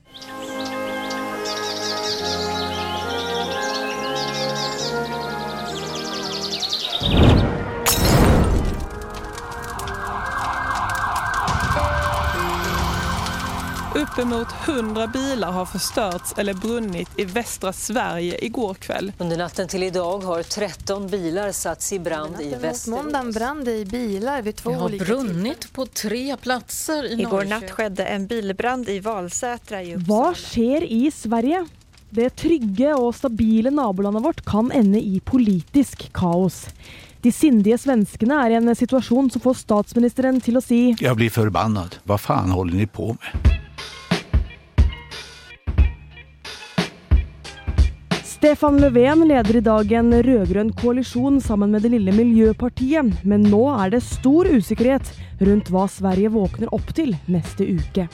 Uppemot 14.17 14.47
100 14.67 15.08
bilar 15.08 15.51
har 15.51 15.65
förstörts 15.65 16.34
eller 16.38 16.53
brunnit 16.53 17.10
i 17.15 17.25
västra 17.25 17.73
Sverige 17.73 18.45
igår 18.45 18.73
kväll. 18.73 19.12
Under 19.17 19.38
natten 19.38 19.67
till 19.67 19.84
idag 19.84 20.19
har 20.19 20.43
13 20.43 21.08
bilar 21.08 21.51
satts 21.51 21.93
i 21.93 21.99
brand 21.99 22.41
i 22.41 22.56
måndagen 22.89 23.32
brann 23.32 23.63
det 23.63 23.75
i 23.75 23.86
bilar 23.86 24.41
vid 24.41 24.56
två 24.56 24.69
Det 24.69 24.75
har 24.77 25.06
brunnit 25.06 25.73
på 25.73 25.86
tre 25.86 26.38
platser 26.38 27.06
i 27.06 27.21
Igår 27.21 27.45
natt 27.45 27.62
skjedde 27.62 27.73
skedde 27.73 28.06
en 28.06 28.27
bilbrand 28.27 28.89
i 28.89 28.99
Valsätra 28.99 29.84
i 29.84 29.95
Uppsala. 29.95 30.08
Hva 30.08 30.34
skjer 30.36 30.84
i 30.84 31.12
Sverige? 31.12 31.65
Det 32.10 32.36
trygge 32.36 32.95
og 32.95 33.13
stabile 33.15 33.69
nabolandet 33.69 34.23
vårt 34.23 34.41
kan 34.45 34.71
ende 34.71 34.97
i 34.97 35.19
politisk 35.19 36.08
kaos. 36.13 36.65
De 37.21 37.32
sindige 37.32 37.77
svenskene 37.77 38.41
er 38.45 38.56
i 38.56 38.58
en 38.58 38.73
situasjon 38.75 39.30
som 39.30 39.45
får 39.45 39.62
statsministeren 39.62 40.41
til 40.41 40.58
å 40.58 40.63
si 40.65 40.82
Jeg 40.97 41.19
blir 41.21 41.30
forbannet. 41.30 41.99
Hva 42.10 42.17
faen 42.17 42.49
holder 42.56 42.82
ni 42.82 42.89
på 42.89 43.13
med? 43.13 43.46
Stefan 48.47 48.77
Löfven 48.77 49.27
leder 49.27 49.55
i 49.55 49.62
dag 49.62 49.89
en 49.91 50.13
rød-grønn 50.23 50.69
koalisjon 50.79 51.41
sammen 51.43 51.73
med 51.75 51.83
det 51.83 51.89
lille 51.91 52.13
Miljøpartiet, 52.15 53.10
men 53.27 53.43
nå 53.43 53.60
er 53.73 53.91
det 53.91 53.99
stor 54.07 54.47
usikkerhet 54.47 55.10
rundt 55.43 55.67
hva 55.67 55.83
Sverige 55.91 56.31
våkner 56.31 56.71
opp 56.71 56.93
til 56.95 57.12
neste 57.27 57.67
uke. 57.67 58.07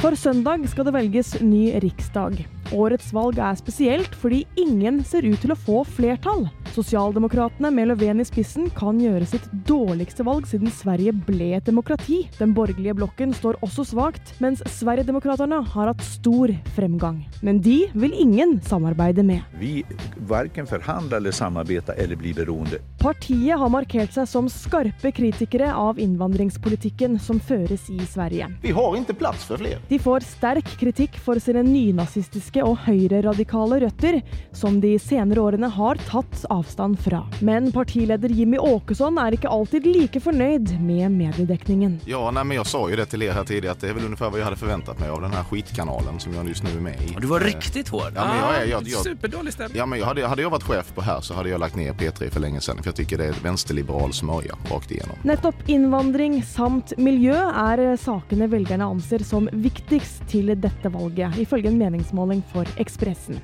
For 0.00 0.16
søndag 0.16 0.64
skal 0.72 0.88
det 0.88 0.94
velges 0.96 1.34
ny 1.44 1.66
riksdag. 1.84 2.40
Årets 2.74 3.12
valg 3.16 3.38
er 3.40 3.56
spesielt 3.56 4.12
fordi 4.20 4.42
ingen 4.60 5.00
ser 5.06 5.24
ut 5.24 5.40
til 5.40 5.54
å 5.54 5.58
få 5.58 5.82
flertall. 5.88 6.46
Sosialdemokratene 6.74 7.70
med 7.72 7.88
Löfven 7.88 8.20
i 8.20 8.26
spissen 8.28 8.68
kan 8.76 8.98
gjøre 9.00 9.26
sitt 9.26 9.46
dårligste 9.66 10.24
valg 10.26 10.46
siden 10.46 10.70
Sverige 10.72 11.14
ble 11.26 11.54
et 11.56 11.66
demokrati. 11.66 12.20
Den 12.36 12.52
borgerlige 12.56 12.96
blokken 12.98 13.32
står 13.34 13.56
også 13.64 13.86
svakt, 13.88 14.34
mens 14.42 14.60
Sverigedemokraterna 14.76 15.62
har 15.72 15.90
hatt 15.90 16.04
stor 16.04 16.52
fremgang. 16.76 17.22
Men 17.42 17.62
de 17.64 17.78
vil 17.96 18.12
ingen 18.12 18.58
samarbeide 18.68 19.24
med. 19.26 19.46
Vi 19.58 19.80
verken 20.28 20.68
forhandler 20.68 21.22
eller 21.22 21.34
samarbeider 21.34 21.96
eller 21.98 22.20
blir 22.20 22.36
beroende. 22.36 22.82
Partiet 23.00 23.58
har 23.58 23.72
markert 23.72 24.12
seg 24.14 24.28
som 24.28 24.50
skarpe 24.52 25.12
kritikere 25.14 25.72
av 25.72 25.98
innvandringspolitikken 26.02 27.16
som 27.22 27.40
føres 27.40 27.88
i 27.94 27.98
Sverige. 28.04 28.50
Vi 28.62 28.76
har 28.76 29.00
ikke 29.00 29.16
plass 29.18 29.48
for 29.48 29.60
flere. 29.60 29.80
De 29.88 29.98
får 30.02 30.26
sterk 30.36 30.76
kritikk 30.78 31.16
for 31.22 31.40
sine 31.42 31.64
nynazistiske 31.66 32.57
og 32.66 32.78
høyreradikale 32.86 33.80
røtter, 33.84 34.20
som 34.52 34.80
de 34.82 34.94
senere 35.02 35.44
årene 35.44 35.70
har 35.72 36.00
tatt 36.08 36.44
avstand 36.50 36.98
fra. 37.02 37.22
Men 37.40 37.70
partileder 37.72 38.32
Jimmy 38.34 38.58
Åkesson 38.58 39.18
er 39.22 39.38
ikke 39.38 39.52
alltid 39.52 39.86
like 39.86 40.20
fornøyd 40.20 40.74
med 40.82 41.14
mediedekningen. 41.16 42.00
Ja, 42.08 42.24
nei, 42.30 42.44
men 42.44 42.58
Jeg 42.58 42.66
sa 42.66 42.80
jo 42.90 42.96
det 42.98 43.06
til 43.12 43.22
dere 43.22 43.36
her 43.38 43.44
tidligere, 43.46 43.76
at 43.76 43.82
det 43.84 43.92
er 43.92 43.94
vel 43.94 44.08
omtrent 44.08 44.32
hva 44.34 44.40
jeg 44.40 44.48
hadde 44.48 44.58
forventet 44.58 44.98
meg 44.98 45.14
av 45.14 45.22
den 45.22 45.36
här 45.36 45.44
skitkanalen 45.46 46.18
som 46.20 46.34
jeg 46.34 46.48
just 46.48 46.64
nu 46.64 46.70
är 46.70 46.80
med 46.80 46.96
i. 47.06 47.14
Du 47.20 47.26
var 47.26 47.40
riktig 47.40 47.78
riktigt 47.78 47.88
hård. 47.88 48.12
Ja, 48.14 48.26
men 48.26 48.36
jeg, 48.36 48.68
jeg, 48.68 48.82
jeg, 48.86 49.04
Superdårlig 49.04 49.52
stemning. 49.52 49.78
ja, 49.78 49.86
men 49.86 49.98
jag 49.98 50.06
hadde, 50.06 50.26
hade 50.26 50.42
jag 50.42 50.50
varit 50.50 50.62
chef 50.62 50.94
på 50.94 51.02
her, 51.02 51.20
så 51.20 51.34
hadde 51.34 51.48
jeg 51.48 51.60
lagt 51.60 51.76
ned 51.76 51.94
P3 51.94 52.30
for 52.30 52.40
lenge 52.40 52.60
siden. 52.60 52.82
For 52.82 52.90
jeg 52.92 53.06
syns 53.06 53.18
det 53.18 53.28
er 53.28 53.40
vänsterliberal 53.42 54.12
smörja 54.12 54.56
rakt 54.70 54.90
igjennom. 54.90 55.18
Nettopp 55.22 55.62
innvandring 55.66 56.42
samt 56.42 56.92
miljø 56.98 57.36
er 57.36 57.96
sakene 58.00 58.48
velgerne 58.50 58.86
anser 58.88 59.24
som 59.26 59.48
viktigst 59.52 60.26
til 60.30 60.52
dette 60.58 60.92
valget, 60.92 61.38
ifølge 61.38 61.70
en 61.70 61.78
meningsmåling 61.78 62.42
for 62.52 62.68
Ekspressen. 62.80 63.40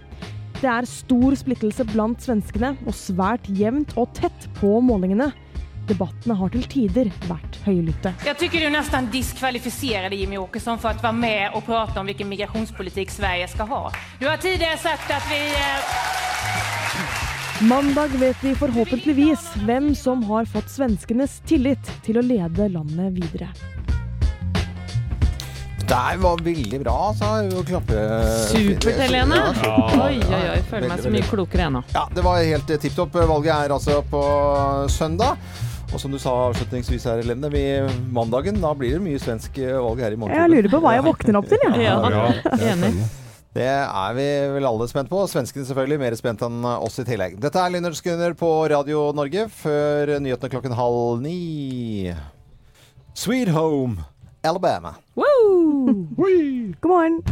Det 0.60 0.70
er 0.70 0.86
stor 0.88 1.34
splittelse 1.36 1.84
blant 1.90 2.22
svenskene, 2.24 2.74
og 2.86 2.94
svært 2.96 3.48
jevnt 3.52 3.92
og 4.00 4.12
tett 4.16 4.46
på 4.56 4.78
målingene. 4.80 5.32
Debattene 5.84 6.36
har 6.38 6.48
til 6.54 6.64
tider 6.72 7.10
vært 7.28 7.58
høylytte. 7.66 8.14
Jeg 8.24 8.38
syns 8.40 8.54
du 8.54 8.70
nesten 8.72 9.10
diskvalificerade 9.12 10.16
Jimmy 10.16 10.38
Åkesson 10.40 10.80
for 10.80 10.96
å 10.96 11.04
være 11.04 11.18
med 11.18 11.58
og 11.58 11.66
prate 11.66 12.00
om 12.00 12.08
hvilken 12.08 12.30
migrasjonspolitikk 12.30 13.12
Sverige 13.12 13.50
skal 13.52 13.68
ha. 13.68 13.82
Du 14.22 14.24
har 14.30 14.40
tidligere 14.40 14.80
sagt 14.80 15.12
at 15.12 15.28
vi... 15.28 15.42
eh, 15.60 15.92
Mandag 17.68 18.16
vet 18.18 18.40
vi 18.42 18.54
forhåpentligvis 18.58 19.44
hvem 19.68 19.92
som 19.94 20.24
har 20.32 20.48
fått 20.50 20.72
svenskenes 20.72 21.38
tillit 21.46 21.92
til 22.02 22.18
å 22.18 22.24
lede 22.24 22.72
landet 22.72 23.14
videre. 23.20 23.52
Det 25.84 26.16
var 26.20 26.40
veldig 26.40 26.78
bra, 26.80 27.14
sa 27.18 27.34
klappe 27.66 27.98
Supert, 28.48 28.86
Helene. 29.02 29.40
Ja. 29.60 29.72
Oi, 30.06 30.16
oi, 30.22 30.42
oi. 30.54 30.60
Føler 30.70 30.88
meg 30.88 31.02
så 31.04 31.10
mye 31.12 31.26
klokere 31.28 31.66
ennå. 31.68 31.82
Ja, 31.92 32.06
det 32.14 32.24
var 32.24 32.38
helt 32.40 32.70
eh, 32.72 32.80
tipp 32.80 32.96
topp. 32.96 33.18
Valget 33.28 33.52
er 33.52 33.74
altså 33.74 33.98
på 34.08 34.22
søndag. 34.92 35.36
Og 35.92 36.00
som 36.00 36.14
du 36.14 36.18
sa 36.18 36.32
avslutningsvis 36.48 37.04
her, 37.10 37.20
Helene, 37.20 37.50
vi, 37.52 37.64
mandagen, 38.16 38.56
da 38.62 38.72
blir 38.78 38.96
det 38.96 39.02
mye 39.04 39.20
svensk 39.20 39.60
eh, 39.60 39.76
valg 39.76 40.00
her 40.02 40.16
i 40.16 40.20
morgen. 40.22 40.40
Jeg 40.40 40.54
lurer 40.54 40.72
på 40.72 40.80
hva 40.86 40.94
jeg 40.96 41.04
våkner 41.06 41.38
opp 41.42 41.52
til, 41.52 41.66
jeg. 41.68 41.84
Ja, 41.84 42.32
enig. 42.72 42.94
Det 43.54 43.68
er 43.70 44.16
vi 44.16 44.28
vel 44.56 44.66
alle 44.66 44.88
spent 44.90 45.12
på. 45.12 45.20
Svenskene 45.30 45.68
selvfølgelig 45.68 46.00
mer 46.00 46.16
spent 46.18 46.40
enn 46.42 46.64
oss 46.74 46.96
i 46.98 47.04
tillegg. 47.06 47.36
Dette 47.44 47.60
er 47.60 47.76
Lynnerdsskunder 47.76 48.34
på 48.40 48.48
Radio 48.72 49.10
Norge 49.14 49.46
før 49.60 50.16
nyhetene 50.16 50.50
klokken 50.56 50.74
halv 50.74 51.20
ni. 51.22 52.08
Sweet 53.14 53.52
Home, 53.54 54.02
Alabama. 54.44 54.94
God 56.82 56.88
morgen. 56.88 57.22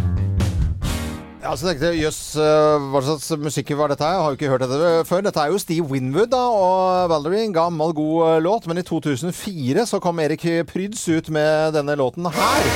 Ja, 1.42 1.57
så 1.57 1.66
tenkte 1.66 1.88
jeg, 1.90 2.05
jøss, 2.05 2.37
eh, 2.38 2.85
hva 2.92 3.01
slags 3.03 3.33
musikk 3.42 3.72
var 3.75 3.90
dette? 3.90 4.05
her? 4.07 4.14
Jeg 4.14 4.22
har 4.22 4.31
jo 4.31 4.38
ikke 4.38 4.53
hørt 4.53 4.62
dette 4.62 4.90
før. 5.09 5.25
Dette 5.27 5.40
er 5.42 5.51
jo 5.51 5.59
Steve 5.59 5.87
Winwood 5.90 6.31
da, 6.31 6.38
og 6.38 7.11
Valerie, 7.11 7.44
en 7.44 7.57
gammel, 7.57 7.92
god 7.98 8.29
eh, 8.29 8.42
låt. 8.46 8.66
Men 8.70 8.79
i 8.79 8.87
2004 8.87 9.87
så 9.87 9.98
kom 9.98 10.22
Erik 10.22 10.46
Pryds 10.70 11.09
ut 11.09 11.31
med 11.35 11.75
denne 11.75 11.98
låten 11.98 12.31
her. 12.31 12.72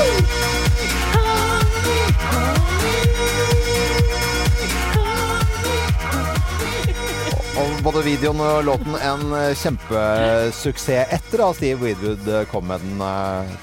Og 0.00 0.39
både 7.90 8.06
videoen 8.06 8.40
og 8.44 8.64
låten 8.68 8.94
en 9.02 9.32
eh, 9.34 9.52
kjempesuksess 9.58 11.10
etter 11.16 11.42
at 11.42 11.56
Steve 11.58 11.80
Winwood 11.82 12.28
eh, 12.30 12.44
kom 12.50 12.68
med 12.70 12.84
den, 12.84 13.00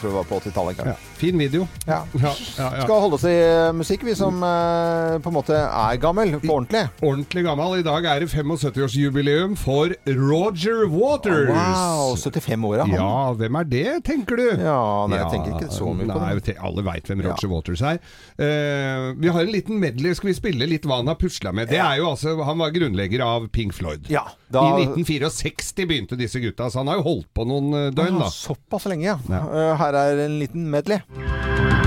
tror 0.01 0.09
jeg 0.09 0.15
var 0.17 0.27
på 0.27 0.39
80-tallet. 0.41 0.73
en 0.73 0.89
gang. 0.89 0.97
Fin 1.17 1.37
video. 1.39 1.67
Ja. 1.87 2.01
Ja, 2.19 2.31
ja. 2.57 2.81
Skal 2.83 2.99
holde 2.99 3.15
oss 3.15 3.23
i 3.25 3.31
eh, 3.33 3.69
musikk, 3.73 4.01
vi 4.05 4.13
som 4.17 4.41
eh, 4.43 5.15
på 5.23 5.31
en 5.31 5.35
måte 5.37 5.55
er 5.55 5.97
gammel, 6.03 6.33
på 6.43 6.51
ordentlig. 6.57 6.81
Ordentlig 7.01 7.43
gammel. 7.47 7.77
I 7.79 7.85
dag 7.85 8.05
er 8.11 8.25
det 8.25 8.27
75-årsjubileum 8.33 9.55
for 9.57 9.93
Roger 10.05 10.83
Waters. 10.91 11.47
Wow, 11.49 12.15
75 12.19 12.65
år, 12.67 12.75
er 12.75 12.83
han. 12.83 12.93
Ja, 12.97 13.11
hvem 13.39 13.59
er 13.61 13.69
det, 13.71 13.85
tenker 14.07 14.39
du? 14.39 14.43
Ja, 14.59 14.77
nei, 15.09 15.21
jeg 15.21 15.31
tenker 15.33 15.55
ikke 15.57 15.71
så 15.77 15.93
mye 15.95 16.09
på 16.11 16.19
det. 16.43 16.57
Alle 16.67 16.83
veit 16.89 17.07
hvem 17.09 17.23
Roger 17.25 17.51
Waters 17.53 17.83
er. 17.93 18.01
Eh, 18.37 19.07
vi 19.21 19.31
har 19.33 19.41
en 19.47 19.53
liten 19.53 19.79
medley. 19.81 20.13
Skal 20.17 20.31
vi 20.33 20.37
spille 20.37 20.67
litt 20.69 20.85
hva 20.87 20.99
han 21.01 21.09
har 21.11 21.17
pusla 21.19 21.53
med? 21.55 21.71
Det 21.71 21.79
er 21.81 22.01
jo 22.01 22.11
altså, 22.11 22.35
Han 22.47 22.59
var 22.61 22.75
grunnlegger 22.75 23.23
av 23.25 23.47
Pink 23.55 23.73
Floyd. 23.77 24.09
Ja, 24.11 24.25
da- 24.53 24.65
I 24.67 24.85
1964 24.91 25.87
begynte 25.87 26.19
disse 26.19 26.41
gutta, 26.43 26.69
så 26.71 26.81
han 26.83 26.91
har 26.91 26.99
jo 27.01 27.07
holdt 27.07 27.31
på 27.37 27.47
noen 27.47 27.71
eh, 27.73 27.89
døgn, 27.95 28.19
da. 28.21 28.29
Såpass 28.33 28.85
lenge, 28.91 29.07
ja. 29.07 29.17
Eh, 29.31 29.73
her 29.79 29.97
er 30.03 30.25
en 30.27 30.37
liten 30.41 30.67
medley. 30.73 30.99
Música 31.09 31.86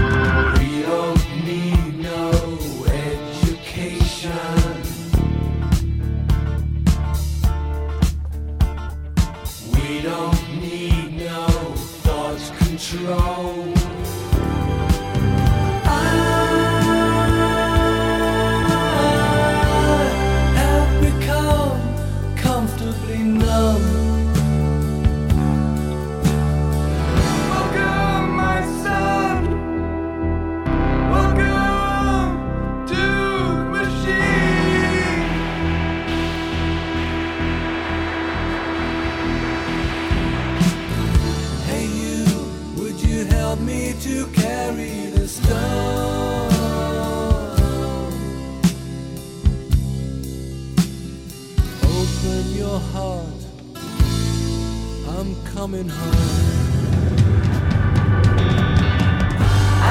coming 55.60 55.90
home. 55.90 56.14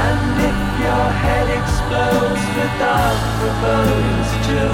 And 0.04 0.22
if 0.50 0.60
your 0.86 1.08
head 1.24 1.48
explodes 1.60 2.44
with 2.56 2.74
dark 2.82 3.18
forebodings 3.38 4.32
too, 4.48 4.74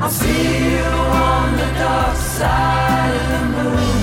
I'll 0.00 0.08
see 0.08 0.76
you 0.76 0.88
on 1.28 1.46
the 1.60 1.70
dark 1.78 2.16
side 2.16 3.14
of 3.20 3.24
the 3.32 3.40
moon. 3.54 3.93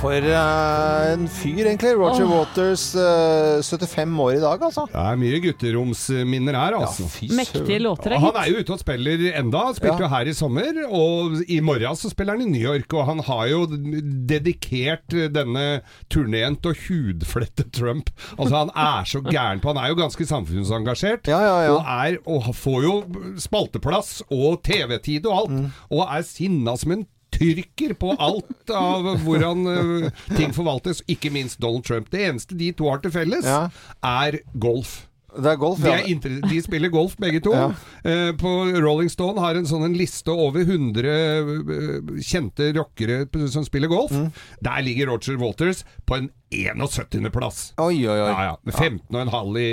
For 0.00 0.16
eh, 0.16 1.12
en 1.12 1.26
fyr, 1.28 1.66
egentlig. 1.68 1.90
Roger 1.98 2.24
oh. 2.24 2.30
Waters, 2.38 2.86
uh, 2.96 3.60
75 3.60 4.14
år 4.24 4.38
i 4.38 4.40
dag, 4.40 4.62
altså. 4.64 4.86
Det 4.88 4.96
er 4.96 5.18
mye 5.20 5.40
gutteromsminner 5.44 6.56
her, 6.56 6.76
altså. 6.78 7.04
Ja, 7.20 7.36
Mektige 7.36 7.82
låter, 7.84 8.14
Han 8.22 8.38
er 8.40 8.48
jo 8.48 8.62
ute 8.62 8.72
og 8.78 8.80
spiller 8.80 9.26
enda. 9.36 9.66
Spilte 9.76 9.98
Ja. 9.98 10.06
jo 10.06 10.10
her 10.14 10.30
i 10.30 10.34
sommer, 10.38 10.80
og 10.88 11.36
i 11.44 11.60
morgen 11.60 12.00
så 12.00 12.08
spiller 12.14 12.38
han 12.38 12.46
i 12.46 12.48
New 12.48 12.64
York. 12.64 12.88
Og 12.96 13.04
han 13.10 13.20
har 13.28 13.44
jo 13.52 13.60
dedikert 13.68 15.04
denne 15.36 15.82
turneen 16.08 16.56
til 16.56 16.72
å 16.72 16.80
hudflette 16.86 17.68
Trump. 17.68 18.08
Altså 18.38 18.56
Han 18.56 18.72
er 18.72 19.04
så 19.04 19.20
gæren 19.20 19.60
på 19.60 19.74
Han 19.74 19.84
er 19.84 19.92
jo 19.92 20.00
ganske 20.00 20.24
samfunnsengasjert. 20.32 21.28
Og, 21.28 21.84
er, 21.84 22.18
og 22.24 22.54
får 22.56 22.82
jo 22.88 22.96
spalteplass 23.36 24.22
og 24.30 24.62
TV-tid 24.64 25.28
og 25.28 25.36
alt. 25.42 25.72
Og 25.92 26.06
er 26.08 26.24
sinna 26.24 26.78
som 26.80 26.96
en 26.96 27.06
tyrker 27.40 27.94
på 27.98 28.14
alt 28.20 28.74
av 28.76 29.12
hvordan 29.24 29.68
eh, 29.72 30.24
ting 30.36 30.54
forvaltes, 30.56 31.04
ikke 31.10 31.32
minst 31.34 31.60
Donald 31.62 31.86
Trump. 31.88 32.10
Det 32.12 32.26
eneste 32.28 32.58
de 32.58 32.72
to 32.76 32.90
har 32.90 33.00
til 33.04 33.14
felles, 33.14 33.46
er 33.46 34.42
golf. 34.60 35.00
Det 35.30 35.46
er 35.46 35.58
golf, 35.60 35.78
de, 35.78 35.90
ja. 35.90 36.00
er 36.02 36.40
de 36.50 36.58
spiller 36.62 36.90
golf 36.90 37.14
begge 37.20 37.40
to. 37.44 37.52
Ja. 37.54 37.68
Eh, 38.02 38.30
på 38.38 38.50
Rolling 38.82 39.10
Stone 39.12 39.40
har 39.42 39.58
en 39.58 39.68
sånn 39.68 39.86
en 39.86 39.94
liste 39.98 40.34
over 40.34 40.64
100 40.64 41.06
eh, 41.06 42.10
kjente 42.26 42.72
rockere 42.74 43.22
som 43.52 43.66
spiller 43.66 43.90
golf. 43.92 44.10
Mm. 44.10 44.30
Der 44.66 44.82
ligger 44.86 45.12
Roger 45.12 45.38
Walters 45.40 45.84
på 46.06 46.18
en 46.18 46.30
71. 46.50 47.30
plass. 47.30 47.58
Oi, 47.78 48.02
oi, 48.02 48.16
oi. 48.16 48.30
Ja, 48.30 48.44
ja. 48.48 48.54
Med 48.66 48.74
15,5 48.74 49.58
i, 49.60 49.68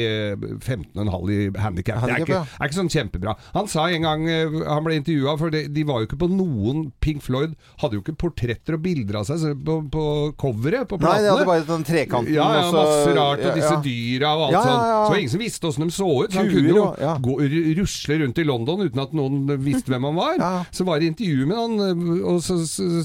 15 0.61 1.09
i 1.33 1.47
handikap. 1.57 2.03
Det 2.05 2.13
er 2.13 2.25
ikke, 2.25 2.41
er 2.45 2.69
ikke 2.69 2.77
sånn 2.77 2.91
kjempebra. 2.93 3.33
Han 3.55 3.69
sa 3.71 3.87
en 3.89 4.05
gang 4.05 4.27
eh, 4.29 4.57
han 4.67 4.85
ble 4.85 4.99
intervjua, 4.99 5.33
for 5.41 5.53
de, 5.53 5.63
de 5.73 5.85
var 5.87 6.03
jo 6.03 6.09
ikke 6.09 6.19
på 6.21 6.29
noen 6.29 6.91
Pink 7.01 7.23
Floyd 7.25 7.55
hadde 7.81 7.97
jo 7.97 8.03
ikke 8.03 8.15
portretter 8.21 8.77
og 8.77 8.83
bilder 8.85 9.19
av 9.21 9.25
seg 9.29 9.57
på, 9.65 9.79
på 9.93 10.03
coveret 10.37 10.85
på 10.89 10.99
Nei, 11.01 11.15
det 11.25 11.31
hadde 11.33 11.47
bare 11.49 11.65
den 11.67 11.87
trekanten. 11.87 12.33
Ja, 12.35 12.47
ja, 12.59 12.69
masse 12.73 13.15
rart, 13.17 13.41
og 13.41 13.57
disse 13.57 13.73
dyra 13.85 14.35
og 14.37 14.45
alt 14.47 14.59
sånt. 14.59 14.85
Så 14.85 15.01
det 15.01 15.15
var 15.15 15.21
ingen 15.23 15.33
som 15.33 15.43
visste 15.43 15.71
åssen 15.71 15.87
de 15.87 15.97
så 15.97 16.11
ut. 16.13 16.33
Så 16.33 16.43
han 16.43 16.53
kunne 16.53 16.75
jo 16.75 16.85
gå, 17.25 17.37
rusle 17.81 18.19
rundt 18.21 18.41
i 18.43 18.47
London 18.47 18.85
uten 18.85 19.03
at 19.03 19.17
noen 19.17 19.57
visste 19.65 19.93
hvem 19.93 20.09
han 20.11 20.17
var. 20.17 20.45
Så 20.77 20.85
var 20.87 21.01
det 21.01 21.11
intervju 21.11 21.45
med 21.49 21.57
han, 21.57 22.21
og 22.27 22.39
så 22.43 22.57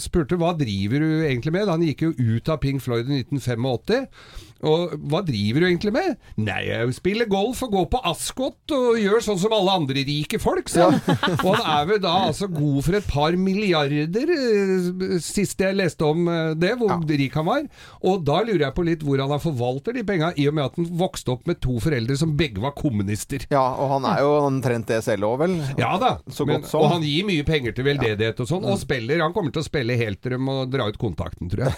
spurte 0.02 0.36
hva 0.40 0.52
driver 0.58 1.02
du 1.02 1.24
egentlig 1.24 1.52
med? 1.54 1.70
Han 1.70 1.84
gikk 1.84 2.04
jo 2.04 2.10
ut 2.12 2.48
av 2.52 2.60
Pink 2.62 2.82
Floyd 2.84 3.08
i 3.12 3.22
1985. 3.62 4.08
Og 4.62 4.94
hva 5.10 5.22
driver 5.26 5.62
du 5.62 5.66
egentlig 5.68 5.92
med? 5.94 6.18
Nei, 6.38 6.60
jeg 6.68 6.94
spiller 6.96 7.28
golf 7.30 7.62
og 7.66 7.72
går 7.74 7.86
på 7.92 8.00
Ascot 8.12 8.74
og 8.76 8.98
gjør 9.00 9.24
sånn 9.24 9.40
som 9.42 9.54
alle 9.56 9.74
andre 9.82 10.04
rike 10.06 10.38
folk, 10.42 10.70
sa 10.70 10.90
han. 10.90 11.00
Og 11.46 11.56
han 11.56 11.66
er 11.72 11.88
vel 11.88 12.00
da 12.02 12.12
altså 12.28 12.46
god 12.50 12.78
for 12.86 12.98
et 12.98 13.08
par 13.08 13.34
milliarder, 13.38 14.30
eh, 14.32 15.16
sist 15.22 15.60
jeg 15.62 15.76
leste 15.78 16.06
om 16.06 16.28
eh, 16.30 16.52
det, 16.58 16.74
hvor 16.78 16.94
rik 17.08 17.34
han 17.38 17.48
var. 17.48 17.66
Og 18.06 18.22
da 18.26 18.40
lurer 18.44 18.66
jeg 18.68 18.76
på 18.76 18.86
litt 18.86 19.02
hvor 19.06 19.22
han 19.22 19.32
har 19.34 19.42
forvalter 19.42 19.96
de 19.96 20.04
penga, 20.06 20.30
i 20.38 20.46
og 20.50 20.56
med 20.58 20.68
at 20.68 20.78
han 20.78 20.88
vokste 21.02 21.34
opp 21.34 21.48
med 21.50 21.60
to 21.64 21.78
foreldre 21.82 22.16
som 22.20 22.36
begge 22.38 22.62
var 22.62 22.76
kommunister. 22.78 23.46
Ja, 23.52 23.64
og 23.82 23.96
han 23.96 24.08
er 24.12 24.22
jo 24.24 24.32
omtrent 24.46 24.90
det 24.92 25.02
selv 25.06 25.26
òg, 25.32 25.38
vel? 25.42 25.58
Ja 25.80 25.94
da, 26.00 26.14
Så 26.30 26.46
men, 26.48 26.62
og 26.62 26.88
han 26.94 27.06
gir 27.06 27.26
mye 27.28 27.46
penger 27.46 27.74
til 27.76 27.88
veldedighet 27.88 28.44
og 28.44 28.50
sånn, 28.50 28.66
og 28.68 28.78
spiller. 28.80 29.22
Han 29.24 29.34
kommer 29.34 29.54
til 29.54 29.64
å 29.64 29.66
spille 29.66 29.98
helt 29.98 30.22
til 30.22 30.36
de 30.36 30.40
må 30.42 30.62
dra 30.70 30.86
ut 30.88 30.98
kontakten, 31.00 31.50
tror 31.52 31.66
jeg. 31.66 31.74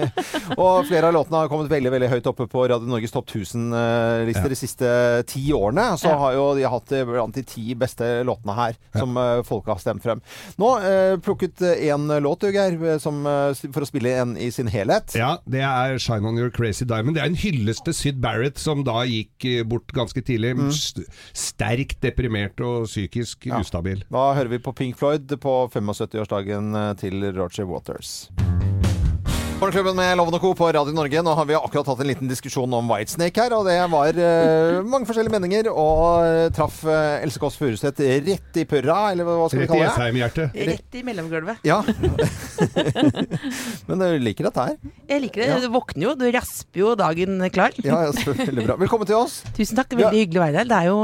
Og 0.60 0.86
flere 0.88 1.10
av 1.10 1.14
låtene 1.14 1.42
har 1.42 1.50
kommet 1.50 1.70
veldig 1.72 1.92
veldig 1.94 2.08
høyt 2.12 2.19
oppe 2.26 2.46
på 2.50 2.68
Radio 2.68 2.86
Norges 2.88 3.12
topp 3.14 3.26
1000-lister 3.30 4.42
Ja. 4.42 4.48
de 4.48 4.56
siste 4.58 4.90
ti 5.26 5.52
årene. 5.52 5.96
Så 5.98 6.08
Ja. 6.10 6.16
har 6.18 6.32
jo 6.34 6.54
de 6.54 6.62
hatt 6.68 6.92
eh, 6.92 7.04
blant 7.04 7.34
de 7.34 7.42
ti 7.42 7.74
beste 7.74 8.24
låtene 8.24 8.54
her, 8.54 8.74
som 8.96 9.14
ja. 9.16 9.42
folk 9.42 9.66
har 9.66 9.76
stemt 9.78 10.02
frem. 10.02 10.20
Nå 10.58 10.70
eh, 10.82 11.16
plukket 11.16 11.56
én 11.60 12.08
låt, 12.20 12.40
du, 12.40 12.50
Geir, 12.52 12.76
eh, 12.84 12.98
som, 12.98 13.24
eh, 13.26 13.52
for 13.72 13.82
å 13.82 13.86
spille 13.86 14.10
en 14.20 14.36
i 14.36 14.50
sin 14.50 14.66
helhet. 14.68 15.14
Ja, 15.14 15.38
det 15.48 15.60
er 15.62 15.98
'Shine 15.98 16.26
On 16.26 16.36
Your 16.38 16.50
Crazy 16.50 16.84
Diamond'. 16.84 17.14
Det 17.14 17.22
er 17.22 17.26
en 17.26 17.34
hyllest 17.36 17.84
til 17.84 17.94
Syd 17.94 18.20
Barrett, 18.20 18.58
som 18.58 18.82
da 18.84 19.04
gikk 19.04 19.44
eh, 19.44 19.62
bort 19.62 19.86
ganske 19.92 20.20
tidlig. 20.22 20.54
Mm. 20.56 20.68
St- 20.70 21.04
Sterkt 21.34 22.00
deprimert 22.00 22.58
og 22.60 22.86
psykisk 22.86 23.46
ustabil. 23.60 24.02
Da 24.10 24.34
hører 24.34 24.48
vi 24.48 24.58
på 24.58 24.74
Pink 24.74 24.96
Floyd 24.96 25.26
på 25.40 25.68
75-årsdagen 25.70 26.74
eh, 26.90 26.94
til 26.94 27.32
Roger 27.34 27.66
Waters. 27.66 28.28
Morgenklubben 29.60 29.92
med 29.92 30.14
Loven 30.16 30.32
og 30.32 30.40
Co. 30.40 30.50
på 30.56 30.70
Radio 30.72 30.94
Norge. 30.96 31.20
Nå 31.20 31.32
har 31.36 31.44
vi 31.44 31.52
akkurat 31.52 31.88
hatt 31.90 31.98
en 32.00 32.08
liten 32.08 32.30
diskusjon 32.30 32.72
om 32.78 32.86
Whitesnake 32.88 33.42
her, 33.42 33.52
og 33.52 33.66
det 33.68 33.74
var 33.92 34.16
uh, 34.16 34.78
mange 34.88 35.04
forskjellige 35.04 35.34
meninger. 35.34 35.68
Og 35.68 36.24
eh, 36.24 36.46
traff 36.56 36.78
uh, 36.88 37.20
Else 37.20 37.36
Kåss 37.42 37.58
Furuseth 37.60 38.00
rett 38.00 38.56
i 38.56 38.64
purra, 38.64 39.10
eller 39.12 39.28
hva 39.28 39.50
skal 39.50 39.60
vi 39.60 39.66
Rett 39.66 39.68
i 39.68 39.74
kalle 39.74 39.82
det? 39.82 39.90
Jessheim-hjertet. 39.90 40.56
Rett 40.70 40.96
i 40.96 41.04
mellomgulvet. 41.04 41.60
Ja. 41.70 41.82
Men 43.90 44.00
du 44.00 44.06
liker 44.24 44.48
dette 44.48 44.64
her? 44.64 44.80
Jeg 45.12 45.26
liker 45.26 45.44
det. 45.44 45.50
Ja. 45.52 45.60
Du 45.60 45.68
våkner 45.76 46.08
jo, 46.08 46.16
du 46.16 46.24
rasper 46.32 46.80
jo 46.80 46.96
dagen 46.96 47.36
klar. 47.52 47.76
Ja, 47.84 48.00
ja, 48.06 48.16
så 48.16 48.32
veldig 48.32 48.64
bra. 48.64 48.80
Velkommen 48.80 49.12
til 49.12 49.20
oss. 49.20 49.42
Tusen 49.52 49.76
takk, 49.76 49.92
veldig 49.92 50.24
hyggelig 50.24 50.40
å 50.40 50.46
være 50.46 50.62
her. 50.62 50.72
Det 50.72 50.80
er 50.80 50.88
jo 50.88 51.00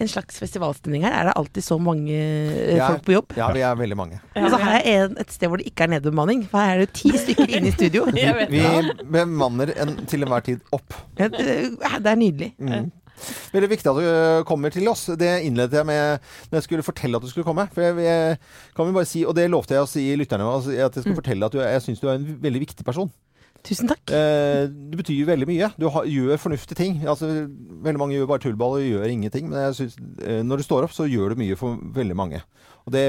en 0.00 0.08
slags 0.08 0.38
festivalstemning 0.40 1.02
her. 1.04 1.12
Er 1.12 1.28
det 1.28 1.34
alltid 1.36 1.64
så 1.66 1.76
mange 1.80 2.14
eh, 2.16 2.78
folk 2.80 3.02
på 3.06 3.12
jobb? 3.16 3.34
Ja, 3.36 3.50
vi 3.52 3.60
er 3.66 3.74
veldig 3.76 3.96
mange. 3.98 4.20
Altså, 4.38 4.58
her 4.62 4.78
er 4.80 5.04
en, 5.08 5.18
et 5.20 5.34
sted 5.34 5.48
hvor 5.52 5.60
det 5.60 5.66
ikke 5.68 5.84
er 5.84 5.92
nedbemanning. 5.96 6.46
For 6.48 6.58
her 6.64 6.78
er 6.78 6.86
det 6.86 6.94
ti 6.96 7.12
stykker 7.12 7.50
inne 7.58 7.68
i 7.68 7.74
studio. 7.76 8.06
Vi 8.52 8.64
bemanner 9.12 9.74
en, 9.84 9.94
til 10.08 10.24
enhver 10.24 10.44
tid 10.46 10.60
opp. 10.72 10.96
Ja, 11.20 11.28
Det 11.28 11.46
det 12.02 12.10
er 12.12 12.18
nydelig. 12.18 12.54
Mm. 12.58 12.90
Veldig 13.52 13.68
viktig 13.70 13.86
at 13.92 13.98
du 14.00 14.44
kommer 14.48 14.72
til 14.74 14.88
oss. 14.90 15.04
Det 15.20 15.28
innledet 15.46 15.76
jeg 15.78 15.86
med 15.86 16.24
når 16.50 16.56
jeg 16.58 16.64
skulle 16.66 16.82
fortelle 16.86 17.20
at 17.20 17.22
du 17.22 17.28
skulle 17.30 17.46
komme. 17.46 17.68
For 17.74 17.84
jeg, 17.84 17.98
jeg 18.02 18.38
kan 18.74 18.88
vi 18.88 18.96
bare 18.96 19.06
si, 19.06 19.22
Og 19.28 19.36
det 19.36 19.44
lovte 19.52 19.76
jeg 19.76 19.84
å 19.84 19.90
si 19.90 20.06
lytterne, 20.18 20.48
altså, 20.48 20.72
at 20.74 20.96
jeg 20.98 21.04
skulle 21.04 21.20
fortelle 21.20 21.46
at 21.46 21.52
du, 21.54 21.60
er- 21.62 21.76
jeg 21.76 21.84
syns 21.84 22.00
du 22.02 22.08
er 22.08 22.16
en 22.18 22.26
veldig 22.42 22.64
viktig 22.64 22.84
person. 22.88 23.12
Tusen 23.62 23.86
takk. 23.86 24.02
Eh, 24.10 24.64
det 24.66 24.98
betyr 24.98 25.20
jo 25.20 25.28
veldig 25.28 25.46
mye. 25.46 25.68
Du 25.78 25.86
har, 25.94 26.06
gjør 26.10 26.40
fornuftige 26.42 26.78
ting. 26.78 26.96
Altså, 27.06 27.28
veldig 27.84 28.00
mange 28.00 28.16
gjør 28.16 28.30
bare 28.32 28.42
tullball 28.42 28.80
og 28.80 28.86
gjør 28.86 29.06
ingenting. 29.06 29.46
Men 29.52 29.76
synes, 29.78 29.94
eh, 30.26 30.40
når 30.42 30.62
du 30.62 30.66
står 30.66 30.88
opp, 30.88 30.94
så 30.96 31.06
gjør 31.06 31.32
du 31.32 31.42
mye 31.44 31.58
for 31.58 31.78
veldig 31.94 32.16
mange. 32.18 32.42
Og 32.86 32.92
det, 32.94 33.02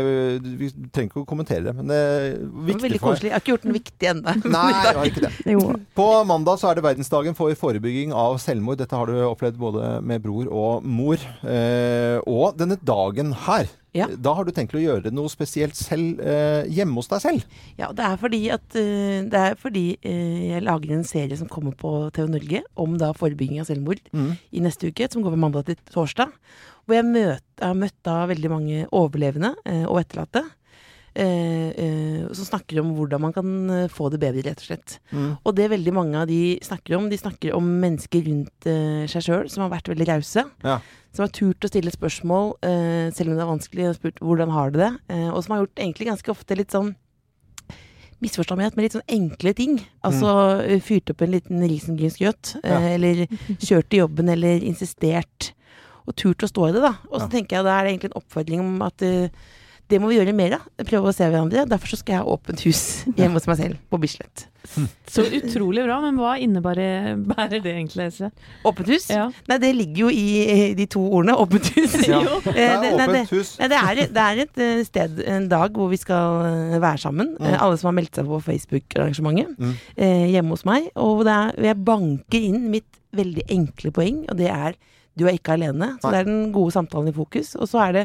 Vi 0.61 0.67
trenger 0.93 1.09
ikke 1.09 1.23
å 1.23 1.27
kommentere 1.29 1.63
det, 1.65 1.73
men 1.79 1.87
det 1.89 1.97
er 1.97 2.25
viktig 2.37 2.83
Veldig 2.87 2.99
for 3.01 3.09
meg. 3.09 3.17
koselig. 3.17 3.29
Jeg 3.29 3.33
har 3.37 3.43
ikke 3.43 3.53
gjort 3.55 3.67
den 3.67 3.77
viktig 3.79 4.09
ennå. 4.13 4.33
Nei, 4.57 4.71
det 4.85 4.95
var 4.99 5.11
ikke 5.11 5.23
det. 5.27 5.85
På 5.97 6.07
mandag 6.29 6.59
så 6.61 6.69
er 6.71 6.77
det 6.79 6.85
verdensdagen 6.85 7.37
for 7.37 7.53
forebygging 7.57 8.13
av 8.13 8.37
selvmord. 8.43 8.77
Dette 8.83 8.97
har 8.99 9.09
du 9.09 9.17
opplevd 9.27 9.57
både 9.61 9.93
med 10.05 10.21
bror 10.25 10.49
og 10.53 10.85
mor. 10.85 11.17
Eh, 11.43 12.19
og 12.29 12.57
denne 12.59 12.77
dagen 12.85 13.33
her, 13.47 13.71
da 13.93 14.31
har 14.33 14.45
du 14.47 14.49
tenkt 14.49 14.73
å 14.73 14.81
gjøre 14.81 15.11
noe 15.13 15.29
spesielt 15.29 15.77
selv 15.77 16.17
eh, 16.25 16.63
hjemme 16.73 16.97
hos 16.97 17.09
deg 17.11 17.21
selv. 17.21 17.43
Ja, 17.77 17.91
det 17.93 18.01
er 18.07 18.15
fordi 18.17 18.39
at 18.55 18.73
eh, 18.79 19.19
Det 19.29 19.37
er 19.51 19.57
fordi 19.61 19.83
eh, 20.01 20.49
jeg 20.55 20.63
lager 20.65 20.95
en 20.95 21.05
serie 21.05 21.37
som 21.37 21.49
kommer 21.51 21.75
på 21.77 21.91
TV 22.15 22.25
Norge 22.33 22.63
om 22.81 22.97
da 22.97 23.11
forebygging 23.13 23.61
av 23.61 23.69
selvmord 23.69 24.01
Mm. 24.13 24.33
i 24.53 24.61
neste 24.65 24.89
uke, 24.89 25.05
som 25.13 25.21
går 25.25 25.33
fra 25.35 25.41
mandag 25.45 25.65
til 25.69 25.77
torsdag. 25.93 26.33
Hvor 26.83 26.97
jeg 26.97 27.07
møt, 27.07 27.45
jeg 27.59 27.69
har 27.69 27.79
møtt 27.79 27.99
da 28.03 28.17
veldig 28.27 28.51
mange 28.51 28.83
overlevende 28.91 29.53
eh, 29.65 29.85
og 29.85 30.01
etterlatte. 30.01 30.43
Eh, 31.13 31.69
eh, 31.77 32.21
som 32.33 32.47
snakker 32.47 32.79
om 32.81 32.89
hvordan 32.97 33.21
man 33.21 33.33
kan 33.35 33.49
eh, 33.69 33.91
få 33.91 34.09
det 34.09 34.17
bedre, 34.23 34.41
rett 34.47 34.63
og 34.63 34.65
slett. 34.65 34.95
Mm. 35.11 35.27
Og 35.45 35.55
det 35.55 35.69
veldig 35.69 35.93
mange 35.93 36.17
av 36.23 36.25
de 36.27 36.57
snakker 36.65 36.97
om, 36.97 37.05
de 37.11 37.19
snakker 37.21 37.53
om 37.53 37.67
mennesker 37.83 38.25
rundt 38.25 38.67
eh, 38.69 39.05
seg 39.11 39.27
sjøl 39.27 39.51
som 39.53 39.63
har 39.67 39.75
vært 39.75 39.93
veldig 39.93 40.09
rause. 40.09 40.47
Ja. 40.65 40.79
Som 41.13 41.27
har 41.27 41.35
turt 41.37 41.63
å 41.63 41.69
stille 41.69 41.93
spørsmål, 41.93 42.55
eh, 42.65 43.07
selv 43.13 43.29
om 43.29 43.37
det 43.37 43.45
er 43.45 43.51
vanskelig, 43.51 43.87
og 43.91 43.99
spurt 43.99 44.19
hvordan 44.25 44.53
har 44.55 44.73
du 44.73 44.81
det. 44.81 44.91
Eh, 45.13 45.29
og 45.29 45.39
som 45.45 45.53
har 45.53 45.63
gjort 45.63 45.85
egentlig 45.85 46.09
ganske 46.09 46.33
ofte 46.33 46.57
litt 46.57 46.73
sånn 46.73 46.95
misforstå 48.23 48.55
meg 48.57 48.73
med 48.73 48.87
litt 48.87 48.95
sånn 48.95 49.11
enkle 49.11 49.53
ting. 49.53 49.81
Altså 50.07 50.29
mm. 50.63 50.79
fyrt 50.85 51.11
opp 51.13 51.21
en 51.25 51.33
liten 51.35 51.65
risengrynsgrøt, 51.67 52.55
Ja. 52.63 52.79
eller 52.95 53.25
kjørt 53.59 53.91
til 53.91 54.05
jobben, 54.05 54.31
eller 54.33 54.63
insistert. 54.65 55.51
Og 56.07 56.15
turt 56.19 56.43
å 56.43 56.51
stå 56.51 56.69
i 56.69 56.73
det, 56.75 56.81
da. 56.83 56.93
Og 57.11 57.19
så 57.21 57.27
Ja. 57.27 57.33
tenker 57.37 57.57
jeg 57.57 57.65
da 57.65 57.79
er 57.79 57.83
det 57.85 57.91
egentlig 57.93 58.11
en 58.13 58.21
oppfordring 58.21 58.59
om 58.63 58.81
at 58.81 59.01
uh, 59.01 59.27
det 59.91 59.99
må 60.01 60.07
vi 60.09 60.15
gjøre 60.17 60.33
mer 60.33 60.53
av. 60.57 60.61
Prøve 60.87 61.11
å 61.11 61.13
se 61.13 61.23
hverandre. 61.27 61.67
Derfor 61.69 61.87
så 61.91 61.97
skal 61.99 62.15
jeg 62.15 62.23
ha 62.23 62.31
åpent 62.33 62.61
hus 62.65 62.81
hjemme 63.19 63.35
hos 63.37 63.45
meg 63.47 63.57
selv 63.59 63.77
på 63.91 63.99
Bislett. 64.01 64.47
Så 65.11 65.25
utrolig 65.27 65.83
bra, 65.83 65.97
men 66.01 66.15
hva 66.17 66.37
innebærer 66.39 67.59
det 67.61 67.73
egentlig, 67.73 68.05
Else? 68.07 68.29
Åpent 68.65 68.87
hus? 68.93 69.09
Nei, 69.11 69.57
det 69.59 69.73
ligger 69.75 70.05
jo 70.05 70.09
i 70.15 70.23
eh, 70.47 70.73
de 70.79 70.85
to 70.87 71.01
ordene. 71.03 71.35
Åpent 71.35 71.67
hus. 71.75 71.97
Ja. 72.07 72.21
Det 72.23 72.55
Eh, 72.55 72.71
er 72.71 72.79
nei, 72.79 72.93
åpent 72.95 73.13
det- 73.13 73.35
hus. 73.35 73.51
Nei, 73.59 73.67
det, 73.73 73.81
er, 73.81 74.01
det 74.15 74.23
er 74.23 74.41
et 74.45 74.57
eh, 74.63 74.83
sted, 74.87 75.19
en 75.35 75.49
dag, 75.51 75.75
hvor 75.75 75.91
vi 75.91 75.99
skal 75.99 76.39
eh, 76.47 76.79
være 76.79 76.97
sammen. 77.03 77.35
Mm. 77.37 77.45
Eh, 77.51 77.59
Alle 77.61 77.77
som 77.77 77.91
har 77.91 77.97
meldt 77.99 78.15
seg 78.15 78.25
på 78.31 78.39
Facebook-arrangementet. 78.47 79.53
Mm. 79.59 79.75
eh, 79.97 80.25
Hjemme 80.33 80.55
hos 80.55 80.65
meg. 80.65 80.87
Og 80.95 81.25
det 81.27 81.35
er, 81.35 81.53
jeg 81.69 81.83
banker 81.91 82.39
inn 82.49 82.69
mitt 82.73 82.87
veldig 83.13 83.45
enkle 83.53 83.91
poeng, 83.93 84.23
og 84.31 84.39
det 84.39 84.47
er 84.49 84.79
du 85.17 85.25
er 85.27 85.35
ikke 85.37 85.53
alene. 85.57 85.93
Så 86.01 86.09
Nei. 86.09 86.11
det 86.15 86.19
er 86.23 86.29
den 86.31 86.51
gode 86.55 86.71
samtalen 86.75 87.11
i 87.11 87.15
fokus. 87.15 87.53
Og 87.59 87.67
så 87.69 87.81
er 87.87 87.91
det 87.99 88.03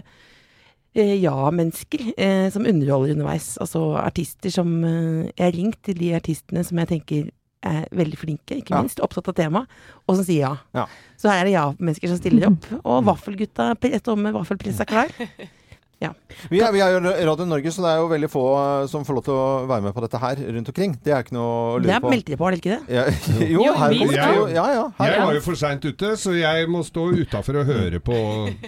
eh, 0.95 1.15
ja-mennesker 1.23 2.13
eh, 2.17 2.47
som 2.55 2.67
underholder 2.69 3.15
underveis. 3.17 3.55
Altså 3.63 3.83
artister 4.01 4.53
som 4.53 4.73
eh, 4.85 5.31
Jeg 5.37 5.45
har 5.47 5.57
ringt 5.57 5.83
til 5.89 5.99
de 6.01 6.15
artistene 6.19 6.65
som 6.65 6.79
jeg 6.85 6.89
tenker 6.95 7.31
er 7.69 7.89
veldig 7.91 8.19
flinke, 8.21 8.55
ikke 8.61 8.71
Ja. 8.71 8.81
minst, 8.85 9.01
opptatt 9.03 9.27
av 9.33 9.35
temaet, 9.35 9.67
og 10.07 10.15
som 10.15 10.23
sier 10.25 10.45
ja. 10.45 10.53
Ja. 10.79 10.85
Så 11.19 11.27
her 11.27 11.41
er 11.41 11.49
det 11.49 11.57
ja-mennesker 11.57 12.13
som 12.13 12.21
stiller 12.21 12.53
opp. 12.53 12.69
Og 12.87 13.01
Vaffelgutta, 13.09 13.73
rett 13.83 14.09
om 14.13 14.21
med 14.23 14.37
vaffelpressa 14.37 14.87
klar. 14.87 15.11
Ja. 15.99 16.13
Vi 16.47 16.61
er, 16.63 16.71
vi 16.71 16.79
er 16.79 16.93
jo 16.95 16.99
Radio 17.27 17.45
Norge, 17.49 17.71
så 17.75 17.83
det 17.83 17.91
er 17.91 17.97
jo 17.99 18.07
veldig 18.13 18.29
få 18.31 18.43
eh, 18.55 18.83
som 18.91 19.03
får 19.07 19.17
lov 19.17 19.25
til 19.27 19.35
å 19.35 19.47
være 19.67 19.83
med 19.89 19.95
på 19.97 20.05
dette 20.05 20.21
her 20.23 20.43
rundt 20.55 20.71
omkring. 20.71 20.93
Det 21.03 21.11
er 21.15 21.25
ikke 21.25 21.35
noe 21.35 21.49
å 21.49 21.81
Det 21.81 21.89
lure 21.89 21.97
er 21.97 22.05
på. 22.05 22.13
meldt 22.13 22.29
dere 22.29 22.39
på, 22.39 22.47
er 22.47 22.55
det 22.55 22.61
ikke 22.61 22.77
det? 22.77 22.95
Ja, 22.95 23.07
jo, 23.55 23.65
her 23.67 23.97
kommer 23.99 24.15
det 24.15 24.29
jo 24.37 24.45
Ja, 24.55 24.67
ja. 24.77 24.85
Her, 25.01 25.11
Jeg 25.17 25.25
var 25.25 25.35
jo 25.39 25.43
for 25.49 25.59
seint 25.59 25.89
ute, 25.89 26.13
så 26.23 26.37
jeg 26.39 26.71
må 26.71 26.85
stå 26.87 27.09
utafor 27.19 27.59
og 27.65 27.73
høre 27.73 28.03
på 28.05 28.21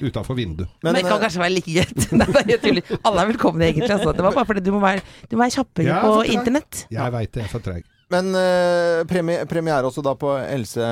utafor 0.02 0.38
vinduet. 0.40 0.74
Men, 0.82 0.98
det 0.98 1.04
kan 1.06 1.20
eh, 1.20 1.22
kanskje 1.28 1.44
være 1.44 1.54
like 1.54 1.76
greit. 1.78 2.98
Alle 3.06 3.22
er 3.22 3.30
velkomne, 3.30 3.70
egentlig. 3.70 3.94
Altså. 3.94 4.16
Det 4.16 4.26
var 4.26 4.34
bare 4.40 4.50
fordi 4.50 4.66
du 4.66 4.74
må 4.74 4.82
være, 4.82 5.06
du 5.30 5.38
må 5.38 5.44
være 5.46 5.56
kjappere 5.60 5.94
er 5.94 6.06
på 6.08 6.20
internett. 6.34 6.84
Jeg 6.90 7.14
veit 7.14 7.30
det, 7.30 7.44
jeg 7.44 7.46
er 7.46 7.54
for 7.54 7.62
treig. 7.70 7.86
Men 8.10 8.32
eh, 8.34 9.00
premie, 9.06 9.44
premiere 9.46 9.86
også 9.86 10.02
da 10.02 10.16
på 10.18 10.32
Else 10.42 10.86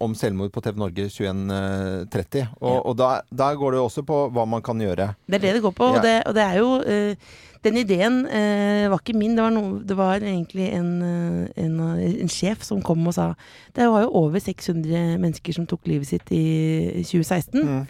om 0.00 0.14
selvmord 0.16 0.52
på 0.54 0.62
TV 0.64 0.78
Norge 0.80 1.08
21.30. 1.12 2.46
Og, 2.62 2.78
og 2.80 2.94
da, 2.96 3.10
der 3.28 3.58
går 3.60 3.74
det 3.74 3.82
jo 3.82 3.88
også 3.90 4.04
på 4.08 4.20
hva 4.32 4.46
man 4.48 4.64
kan 4.64 4.80
gjøre. 4.80 5.10
Det 5.28 5.36
er 5.36 5.44
det 5.44 5.58
det 5.58 5.66
går 5.66 5.74
på. 5.76 5.90
Ja. 5.90 5.98
Og, 5.98 6.06
det, 6.06 6.14
og 6.24 6.38
det 6.38 6.46
er 6.46 6.56
jo 6.62 6.70
eh, 6.80 7.34
Den 7.66 7.76
ideen 7.80 8.18
eh, 8.30 8.86
var 8.88 9.02
ikke 9.02 9.18
min. 9.18 9.34
Det 9.36 9.44
var, 9.44 9.52
noe, 9.52 9.80
det 9.84 9.96
var 9.98 10.22
egentlig 10.22 10.70
en, 10.72 10.90
eh, 11.02 11.64
en, 11.64 11.80
eh, 11.90 12.20
en 12.24 12.32
sjef 12.32 12.64
som 12.64 12.80
kom 12.84 13.04
og 13.04 13.16
sa 13.16 13.32
Det 13.76 13.88
var 13.90 14.06
jo 14.06 14.14
over 14.24 14.40
600 14.40 15.18
mennesker 15.20 15.56
som 15.56 15.66
tok 15.68 15.84
livet 15.90 16.08
sitt 16.08 16.32
i 16.32 17.04
2016. 17.04 17.60
Mm. 17.60 17.84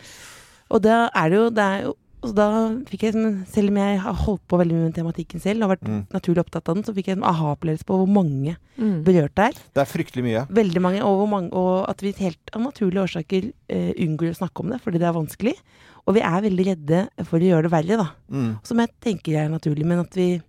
Og 0.75 0.83
da 0.83 1.07
er 1.15 1.31
det 1.31 1.39
jo, 1.39 1.47
det 1.55 1.63
er 1.63 1.87
jo 1.87 1.95
og 2.27 2.35
da 2.37 2.47
fikk 2.91 3.03
jeg, 3.07 3.15
sånn- 3.15 3.47
Selv 3.47 3.69
om 3.71 3.77
jeg 3.77 3.99
har 4.01 4.13
holdt 4.15 4.43
på 4.49 4.59
veldig 4.61 4.75
mye 4.77 4.89
med 4.91 4.95
tematikken 4.95 5.41
selv, 5.41 5.63
og 5.63 5.69
har 5.69 5.77
vært 5.77 5.89
Mm. 5.89 6.07
naturlig 6.13 6.43
opptatt 6.45 6.69
av 6.69 6.75
den, 6.75 6.85
så 6.85 6.95
fikk 6.95 7.07
jeg 7.07 7.17
en 7.19 7.25
aha-opplevelse 7.25 7.85
på 7.85 7.97
hvor 7.99 8.07
mange 8.09 8.57
Mm. 8.79 9.03
berørt 9.05 9.35
det 9.35 9.45
er. 9.45 9.53
Det 9.75 9.83
er 9.83 9.91
fryktelig 9.93 10.25
mye. 10.25 10.47
Veldig 10.49 10.81
mange, 10.83 11.01
og, 11.03 11.19
hvor 11.19 11.29
mange, 11.29 11.53
og 11.53 11.89
at 11.89 11.99
vi 12.01 12.13
helt 12.13 12.39
av 12.53 12.61
naturlige 12.63 13.05
årsaker 13.07 13.53
uh, 13.71 13.93
unngår 13.99 14.31
å 14.31 14.39
snakke 14.41 14.61
om 14.61 14.71
det 14.71 14.81
fordi 14.83 14.99
det 14.99 15.09
er 15.09 15.13
vanskelig. 15.15 15.55
Og 16.07 16.15
vi 16.15 16.21
er 16.21 16.41
veldig 16.43 16.67
redde 16.67 17.09
for 17.27 17.39
å 17.39 17.43
gjøre 17.43 17.63
det 17.63 17.71
verre, 17.73 17.97
da. 17.99 18.11
Mm. 18.31 18.59
Som 18.63 18.79
jeg 18.79 18.91
tenker 19.01 19.35
er 19.37 19.49
naturlig. 19.49 19.85
Men 19.85 20.01
at 20.01 20.15
vi 20.15 20.41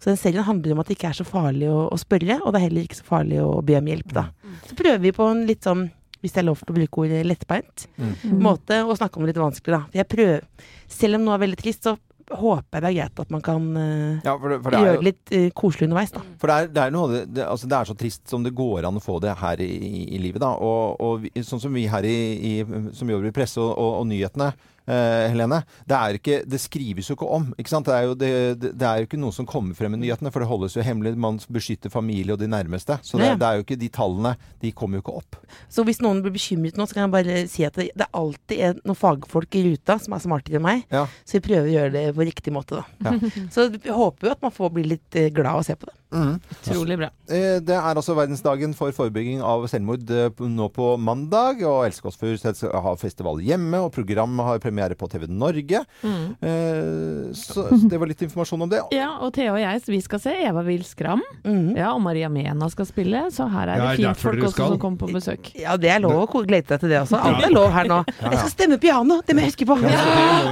Så 0.00 0.06
den 0.06 0.16
serien 0.16 0.42
handler 0.42 0.72
om 0.72 0.78
at 0.80 0.86
det 0.86 0.96
ikke 0.96 1.10
er 1.10 1.12
så 1.12 1.26
farlig 1.28 1.68
å, 1.68 1.92
å 1.92 1.98
spørre, 2.00 2.40
og 2.40 2.54
det 2.54 2.62
er 2.62 2.68
heller 2.70 2.84
ikke 2.88 2.96
så 2.96 3.04
farlig 3.04 3.36
å 3.38 3.62
be 3.62 3.74
om 3.76 3.84
hjelp, 3.84 4.08
da. 4.14 4.30
Så 4.66 4.74
prøver 4.74 4.98
vi 4.98 5.10
på 5.12 5.30
en 5.30 5.46
litt 5.46 5.60
sånn 5.60 5.90
hvis 6.20 6.34
det 6.36 6.42
er 6.42 6.48
lov 6.48 6.60
til 6.60 6.74
å 6.74 6.76
bruke 6.76 7.02
ordet 7.04 7.24
lettbeint, 7.26 7.88
Mm. 8.00 8.38
måte 8.40 8.82
å 8.84 8.96
snakke 8.96 9.16
om 9.18 9.24
det 9.24 9.34
litt 9.34 9.42
vanskelig, 9.42 9.72
da. 9.76 9.82
For 9.88 9.98
jeg 10.00 10.08
prøver 10.08 10.46
Selv 10.90 11.16
om 11.16 11.24
noe 11.24 11.34
er 11.36 11.44
veldig 11.44 11.58
trist, 11.60 11.84
så 11.86 11.96
håper 12.30 12.78
jeg 12.78 12.82
det 12.82 12.88
er 12.90 12.96
greit 12.96 13.20
at 13.22 13.30
man 13.34 13.42
kan 13.42 13.66
uh, 13.76 14.20
Ja, 14.24 14.34
for 14.38 14.52
det, 14.52 14.58
for 14.62 14.70
det 14.70 14.78
er 14.78 14.86
gjøre 14.86 15.00
det 15.00 15.06
litt 15.08 15.32
uh, 15.34 15.46
koselig 15.56 15.88
underveis, 15.88 16.12
da. 16.14 16.22
For 16.40 16.50
det 16.50 16.56
er, 16.56 16.70
det 16.74 16.82
er 16.82 16.94
noe 16.94 17.10
det, 17.12 17.22
det, 17.34 17.46
altså 17.46 17.70
det 17.70 17.78
er 17.78 17.90
så 17.90 17.96
trist 17.98 18.30
som 18.30 18.44
det 18.46 18.54
går 18.56 18.86
an 18.88 19.00
å 19.00 19.02
få 19.02 19.18
det 19.22 19.34
her 19.40 19.62
i, 19.64 19.70
i, 20.04 20.20
livet. 20.22 20.42
Da. 20.42 20.52
Og, 20.56 21.00
og 21.00 21.24
vi, 21.24 21.32
sånn 21.46 21.62
som 21.62 21.74
vi 21.74 21.86
her 21.90 22.06
i, 22.06 22.18
i, 22.52 22.52
som 22.96 23.10
jobber 23.10 23.30
i 23.30 23.34
presse 23.34 23.60
og, 23.62 23.72
og, 23.74 23.92
og 24.02 24.06
nyhetene, 24.10 24.52
Helene. 24.90 25.60
Det, 25.86 25.96
er 25.96 26.18
ikke, 26.18 26.40
det 26.48 26.60
skrives 26.62 27.10
jo 27.10 27.16
ikke 27.16 27.28
om. 27.30 27.50
Ikke 27.60 27.72
sant? 27.72 27.88
Det, 27.88 27.96
er 27.96 28.08
jo, 28.08 28.16
det, 28.18 28.30
det, 28.70 28.86
er 28.86 29.00
jo 29.00 29.08
ikke 29.08 29.20
noe 29.20 29.34
som 29.34 29.48
kommer 29.48 29.76
frem 29.78 29.94
i 29.96 30.02
nyhetene, 30.02 30.32
for 30.34 30.42
det 30.42 30.50
holdes 30.50 30.76
jo 30.76 30.84
hemmelig. 30.86 31.14
Man 31.20 31.40
beskytter 31.52 31.92
familie 31.92 32.34
og 32.34 32.42
de 32.42 32.50
nærmeste. 32.50 32.98
Så 33.06 33.20
det, 33.20 33.32
er 33.36 33.58
jo 33.58 33.66
ikke 33.66 33.78
de 33.80 33.90
tallene. 33.92 34.34
De 34.62 34.72
kommer 34.76 34.98
jo 34.98 35.04
ikke 35.04 35.16
opp. 35.22 35.40
Så 35.72 35.84
hvis 35.86 36.02
noen 36.04 36.22
blir 36.24 36.34
bekymret 36.34 36.78
nå, 36.80 36.88
så 36.88 36.96
kan 36.96 37.06
jeg 37.06 37.14
bare 37.14 37.38
si 37.50 37.66
at 37.66 37.78
det, 37.80 37.90
er 37.94 38.10
alltid 38.16 38.64
er 38.70 38.82
noen 38.82 38.98
fagfolk 38.98 39.60
i 39.60 39.64
ruta 39.68 39.98
som 40.02 40.16
er 40.16 40.24
smartere 40.24 40.60
enn 40.60 40.66
meg. 40.66 40.84
Ja. 40.92 41.06
Så 41.24 41.38
vi 41.38 41.46
prøver 41.50 41.70
å 41.70 41.76
gjøre 41.76 41.94
det 41.96 42.04
på 42.16 42.26
riktig 42.26 42.54
måte, 42.54 42.82
da. 43.00 43.16
så 43.54 43.70
vi 43.72 43.82
håper 43.86 44.30
jo 44.30 44.36
at 44.36 44.44
man 44.44 44.54
får 44.54 44.74
bli 44.76 44.86
litt 44.94 45.18
eh, 45.18 45.32
glad 45.34 45.62
og 45.62 45.66
se 45.66 45.78
på 45.78 45.90
det. 45.90 45.99
Mm. 46.12 46.40
Utrolig 46.50 46.96
bra. 46.98 47.08
Eh, 47.30 47.60
Det 47.62 47.74
er 47.76 47.94
altså 47.94 48.14
verdensdagen 48.18 48.72
for 48.74 48.90
forebygging 48.94 49.40
av 49.46 49.66
selvmord 49.70 50.08
eh, 50.10 50.30
nå 50.50 50.66
på 50.74 50.96
mandag. 50.98 51.62
Og 51.66 51.84
Else 51.86 52.02
Kåss 52.02 52.18
Furuseth 52.18 52.64
har 52.66 52.96
festival 53.00 53.38
hjemme, 53.44 53.78
og 53.84 53.92
programmet 53.94 54.44
har 54.46 54.58
premiere 54.62 54.96
på 54.98 55.08
TV 55.12 55.28
Norge. 55.30 55.84
Mm. 56.02 56.24
Eh, 56.42 57.32
Så, 57.36 57.62
så 57.70 57.88
det 57.88 57.98
var 58.00 58.10
litt 58.10 58.22
informasjon 58.26 58.62
om 58.66 58.70
det. 58.70 58.80
Ja, 58.94 59.12
og 59.22 59.32
Thea 59.36 59.52
og 59.54 59.60
jeg, 59.62 59.82
vi 59.86 60.00
skal 60.02 60.20
se 60.22 60.32
Eva 60.48 60.64
Will 60.66 60.82
Skram. 60.84 61.22
Ja, 61.44 61.92
og 61.94 62.02
Maria 62.02 62.28
Mena 62.32 62.68
skal 62.72 62.88
spille, 62.88 63.22
så 63.34 63.46
her 63.50 63.70
er 63.70 63.80
det 63.80 64.02
ja, 64.02 64.10
fint 64.14 64.22
folk 64.24 64.42
også 64.50 64.66
som 64.72 64.78
kommer 64.82 64.98
på 65.04 65.10
besøk. 65.14 65.52
Ja, 65.58 65.76
det 65.80 65.92
er 65.94 66.02
lov 66.02 66.26
å 66.26 66.42
glede 66.46 66.66
seg 66.74 66.82
til 66.82 66.92
det 66.92 67.00
også. 67.04 67.20
Alt 67.20 67.46
er 67.46 67.54
lov 67.54 67.70
her 67.74 67.88
nå. 67.90 68.00
Jeg 68.20 68.40
skal 68.42 68.52
stemme 68.56 68.78
piano! 68.82 69.20
Det 69.26 69.36
må 69.36 69.44
jeg 69.44 69.52
huske 69.54 69.68
på! 69.70 69.78
Ja, 69.84 70.02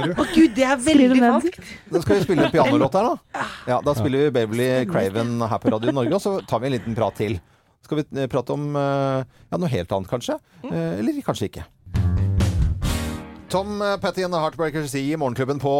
det. 0.05 0.15
Å 0.19 0.25
gud, 0.33 0.55
det 0.55 0.65
er 0.67 0.79
veldig 0.87 1.19
falskt. 1.21 1.59
Da 1.91 2.01
skal 2.03 2.19
vi 2.19 2.25
spille 2.27 2.47
en 2.47 2.53
pianolåt 2.53 2.95
her, 2.99 3.11
da. 3.11 3.45
Ja, 3.69 3.79
Da 3.85 3.93
spiller 3.97 4.27
vi 4.27 4.33
Beverly 4.39 4.69
Craven 4.89 5.35
her 5.51 5.61
på 5.61 5.71
Radio 5.73 5.93
Norge, 5.95 6.13
og 6.17 6.23
så 6.23 6.37
tar 6.47 6.61
vi 6.61 6.69
en 6.69 6.75
liten 6.77 6.97
prat 6.97 7.17
til. 7.19 7.39
Skal 7.85 8.01
vi 8.01 8.05
eh, 8.21 8.29
prate 8.31 8.55
om 8.55 8.69
eh, 8.77 9.25
ja, 9.49 9.57
noe 9.59 9.71
helt 9.71 9.91
annet, 9.95 10.09
kanskje? 10.11 10.37
Eh, 10.67 10.99
Eller 10.99 11.21
kanskje 11.25 11.49
ikke. 11.49 11.65
Tom 13.49 13.79
Patty 14.01 14.21
and 14.21 14.35
the 14.35 14.37
Heartbreakers 14.37 14.93
i 14.99 15.15
Morgenklubben 15.17 15.57
på 15.57 15.71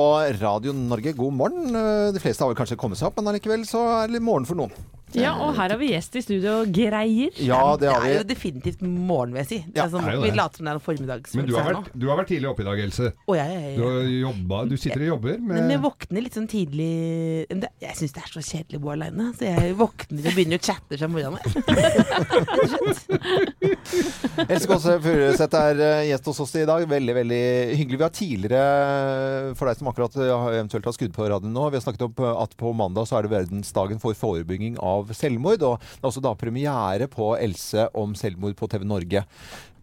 Radio 0.42 0.74
Norge. 0.74 1.14
God 1.14 1.36
morgen. 1.38 1.68
De 2.16 2.22
fleste 2.24 2.42
har 2.42 2.50
vel 2.50 2.58
kanskje 2.58 2.80
kommet 2.82 2.98
seg 2.98 3.12
opp, 3.12 3.20
men 3.20 3.30
allikevel 3.30 3.62
så 3.70 3.84
er 4.00 4.16
det 4.16 4.24
morgen 4.26 4.48
for 4.50 4.58
noen. 4.58 4.74
Ja, 5.18 5.32
og 5.42 5.56
her 5.58 5.70
har 5.74 5.80
vi 5.80 5.88
gjest 5.94 6.16
i 6.20 6.22
studio, 6.22 6.66
Greier. 6.70 7.32
Ja, 7.42 7.76
det 7.80 7.88
har 7.90 8.02
vi. 8.04 8.08
Det 8.10 8.16
er 8.16 8.20
jo 8.22 8.28
definitivt 8.30 8.82
morgen, 8.84 9.34
vil 9.34 9.40
jeg 9.42 9.48
si. 9.50 9.58
Det 9.66 9.78
Ja, 9.80 9.88
jo 9.90 9.98
vi 10.22 10.32
later 10.36 10.58
som 10.60 10.66
det 10.68 10.72
er 10.74 10.78
noen 10.78 10.86
formiddags 10.86 11.34
Men 11.38 11.46
du 11.50 11.54
har, 11.58 11.64
vært, 11.70 11.90
du 11.94 12.08
har 12.10 12.18
vært 12.20 12.30
tidlig 12.34 12.50
oppe 12.52 12.62
i 12.64 12.66
dag, 12.68 12.78
Else. 12.84 13.06
Å, 13.16 13.18
ja, 13.38 13.46
ja, 13.50 13.60
ja. 13.64 13.70
Du, 13.78 13.82
har 13.88 13.94
jobba, 14.14 14.56
du 14.70 14.76
sitter 14.78 15.02
og 15.06 15.10
jobber 15.14 15.36
Men 15.44 15.72
jeg 15.74 15.82
våkner 15.84 16.22
litt 16.26 16.36
sånn 16.38 16.50
tidlig 16.52 16.94
Jeg 17.50 17.96
syns 17.98 18.14
det 18.16 18.22
er 18.24 18.30
så 18.36 18.42
kjedelig 18.44 18.78
å 18.80 18.82
bo 18.84 18.90
aleine, 18.94 19.26
så 19.38 19.44
jeg 19.50 19.58
våkner 19.80 20.24
og 20.30 20.34
begynner 20.38 20.58
å 20.60 20.66
chatte 20.70 20.94
fra 21.00 21.08
morgenen. 21.10 21.40
Else 24.50 24.68
Kåse 24.70 24.96
Furuseth 25.04 25.58
er 25.60 25.80
eh, 25.84 26.08
gjest 26.10 26.28
hos 26.30 26.40
oss 26.44 26.54
i 26.60 26.66
dag. 26.68 26.82
Veldig 26.90 27.16
veldig 27.18 27.42
hyggelig. 27.80 28.00
Vi 28.00 28.06
har 28.06 28.14
tidligere, 28.16 29.54
for 29.60 29.66
deg 29.70 29.76
som 29.80 29.90
akkurat 29.92 30.14
eh, 30.20 30.34
eventuelt 30.60 30.88
har 30.90 30.96
skudd 30.96 31.14
på 31.16 31.28
radioen 31.30 31.54
nå, 31.56 31.64
vi 31.72 31.78
har 31.80 31.86
snakket 31.86 32.06
om 32.08 32.14
at 32.32 32.52
på 32.60 32.68
mandag 32.78 33.04
så 33.10 33.14
er 33.20 33.24
det 33.26 33.34
verdensdagen 33.34 34.00
for 34.02 34.12
forebygging 34.18 34.74
av 34.84 34.99
selvmord. 35.16 35.66
Og 35.66 35.80
det 35.82 36.04
er 36.04 36.12
også 36.12 36.24
da 36.26 36.36
premiere 36.38 37.10
på 37.12 37.34
Else 37.40 37.88
om 37.98 38.16
selvmord 38.18 38.58
på 38.60 38.70
TV 38.72 38.86
Norge. 38.88 39.26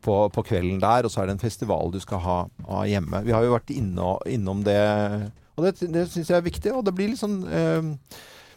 På, 0.07 0.29
på 0.31 0.43
kvelden 0.47 0.79
der, 0.79 1.03
og 1.03 1.11
så 1.11 1.25
er 1.25 1.27
det 1.27 1.35
en 1.35 1.43
festival 1.43 1.89
du 1.91 1.97
skal 1.99 2.21
ha, 2.23 2.35
ha 2.69 2.83
hjemme. 2.87 3.25
Vi 3.27 3.33
har 3.35 3.43
jo 3.43 3.57
vært 3.57 3.73
inne, 3.75 4.13
innom 4.31 4.61
det, 4.63 4.77
og 5.57 5.65
det, 5.67 5.89
det 5.91 6.05
syns 6.13 6.31
jeg 6.31 6.37
er 6.37 6.45
viktig. 6.47 6.71
Og 6.71 6.85
det 6.87 6.93
blir 6.95 7.11
litt 7.11 7.19
sånn 7.19 7.41
eh, 7.51 7.89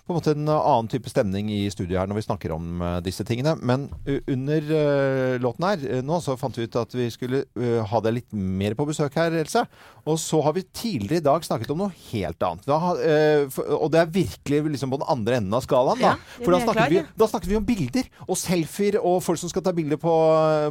på 0.10 0.16
en 0.16 0.18
måte 0.18 0.34
en 0.34 0.50
annen 0.50 0.90
type 0.90 1.12
stemning 1.12 1.52
i 1.54 1.62
studio 1.70 2.00
her 2.00 2.10
når 2.10 2.18
vi 2.18 2.26
snakker 2.26 2.54
om 2.56 2.82
eh, 2.82 2.96
disse 3.06 3.22
tingene. 3.28 3.54
Men 3.62 3.86
uh, 4.08 4.18
under 4.26 4.72
eh, 4.80 5.36
låten 5.42 5.68
her 5.68 5.86
eh, 5.86 6.02
nå 6.06 6.18
så 6.26 6.34
fant 6.40 6.58
vi 6.58 6.66
ut 6.66 6.80
at 6.82 6.96
vi 6.98 7.06
skulle 7.14 7.44
eh, 7.54 7.78
ha 7.86 8.02
deg 8.02 8.18
litt 8.18 8.34
mer 8.34 8.74
på 8.80 8.88
besøk 8.90 9.20
her, 9.20 9.38
Else. 9.38 9.62
Og 10.10 10.18
så 10.18 10.40
har 10.42 10.56
vi 10.56 10.64
tidligere 10.66 11.22
i 11.22 11.26
dag 11.28 11.46
snakket 11.46 11.70
om 11.74 11.84
noe 11.84 11.94
helt 12.10 12.42
annet. 12.46 12.66
Da, 12.66 12.80
eh, 13.06 13.60
og 13.78 13.92
det 13.94 14.02
er 14.02 14.14
virkelig 14.14 14.74
liksom 14.74 14.96
på 14.96 15.00
den 15.02 15.12
andre 15.14 15.38
enden 15.38 15.54
av 15.54 15.62
skalaen. 15.66 16.02
Da. 16.02 16.16
Ja, 16.16 16.42
for 16.42 16.56
da 16.56 16.62
snakket, 16.64 16.80
klar, 16.80 16.96
vi, 16.96 17.20
da 17.22 17.30
snakket 17.30 17.52
vi 17.52 17.60
om 17.60 17.68
bilder 17.68 18.10
og 18.26 18.40
selfier 18.40 18.98
og 19.04 19.20
folk 19.26 19.42
som 19.42 19.52
skal 19.52 19.66
ta 19.66 19.74
bilder 19.76 20.00
på, 20.02 20.16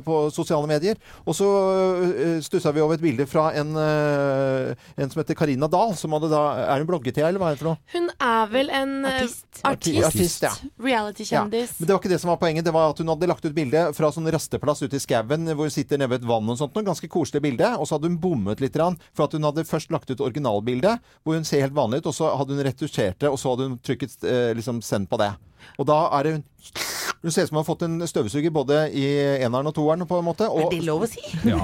på 0.06 0.20
sosiale 0.34 0.66
medier. 0.70 0.98
Og 1.28 1.36
så 1.38 1.46
uh, 1.46 2.38
stussa 2.44 2.72
vi 2.74 2.82
over 2.82 2.98
et 2.98 3.04
bilde 3.04 3.28
fra 3.30 3.50
en, 3.58 3.74
eh, 3.78 4.88
en 4.98 5.12
som 5.12 5.22
heter 5.22 5.38
Karina 5.38 5.70
Dahl. 5.70 5.94
Som 5.98 6.16
hadde 6.16 6.32
da, 6.32 6.42
er 6.64 6.82
hun 6.82 6.90
blogget-Thea, 6.90 7.30
eller 7.30 7.42
hva 7.42 7.52
er 7.52 7.58
det 7.58 7.62
for 7.62 7.72
noe? 7.72 7.82
Hun 7.94 8.10
er 8.16 8.50
vel 8.52 8.72
en 8.74 8.94
eh, 9.28 9.70
artist. 9.70 10.06
Artist, 10.08 10.46
ja. 10.46 10.52
Reality-kjendis. 10.82 11.74
Men 11.78 11.86
det 11.88 11.94
var 11.94 12.00
ikke 12.02 12.12
det 12.12 12.20
som 12.22 12.32
var 12.32 12.40
poenget. 12.42 12.66
Det 12.66 12.74
var 12.74 12.92
at 12.92 13.02
hun 13.02 13.12
hadde 13.12 13.30
lagt 13.30 13.44
ut 13.46 13.56
bilde 13.56 13.84
fra 13.96 14.10
sånn 14.14 14.28
rasteplass 14.32 14.84
ute 14.84 14.98
i 14.98 15.02
skauen 15.02 15.50
hvor 15.52 15.68
hun 15.68 15.74
sitter 15.74 16.00
nede 16.00 16.12
ved 16.14 16.22
et 16.22 16.30
vann 16.30 16.48
og 16.48 16.60
sånt. 16.60 16.76
Noe 16.76 16.88
ganske 16.90 17.10
koselig 17.12 17.44
bilde. 17.44 17.72
Og 17.78 17.88
så 17.88 17.98
hadde 17.98 18.10
hun 18.10 18.20
bommet 18.22 18.62
litt. 18.64 18.78
For 19.16 19.26
at 19.26 19.34
hun 19.34 19.46
hadde 19.48 19.66
først 19.66 19.90
lagt 19.94 20.10
ut 20.12 20.22
originalbildet, 20.22 21.04
hvor 21.24 21.38
hun 21.38 21.46
ser 21.48 21.64
helt 21.66 21.76
vanlig 21.76 22.02
ut. 22.02 22.12
Og 22.12 22.18
så 22.18 22.30
hadde 22.38 22.54
hun 22.54 22.66
retusjert 22.66 23.18
det, 23.18 23.30
og 23.32 23.40
så 23.40 23.54
hadde 23.54 23.70
hun 23.70 23.78
trykket 23.82 24.24
eh, 24.24 24.52
liksom 24.58 24.82
'send 24.82 25.08
på 25.10 25.18
det'. 25.18 25.34
Og 25.78 25.86
da 25.88 25.98
er 26.18 26.22
det 26.22 26.32
hun 26.36 26.44
Hun 27.22 27.32
ser 27.34 27.42
ut 27.42 27.48
som 27.50 27.56
man 27.56 27.64
har 27.64 27.66
fått 27.66 27.82
en 27.82 27.96
støvsuger 28.06 28.52
både 28.54 28.76
i 28.94 29.04
eneren 29.42 29.66
og 29.66 29.74
toeren, 29.74 30.04
på 30.06 30.18
en 30.20 30.26
måte. 30.28 30.46
Og, 30.46 30.68
Er 30.68 30.76
det 30.76 30.84
lov 30.86 31.02
å 31.02 31.08
si? 31.10 31.22
Ja. 31.48 31.58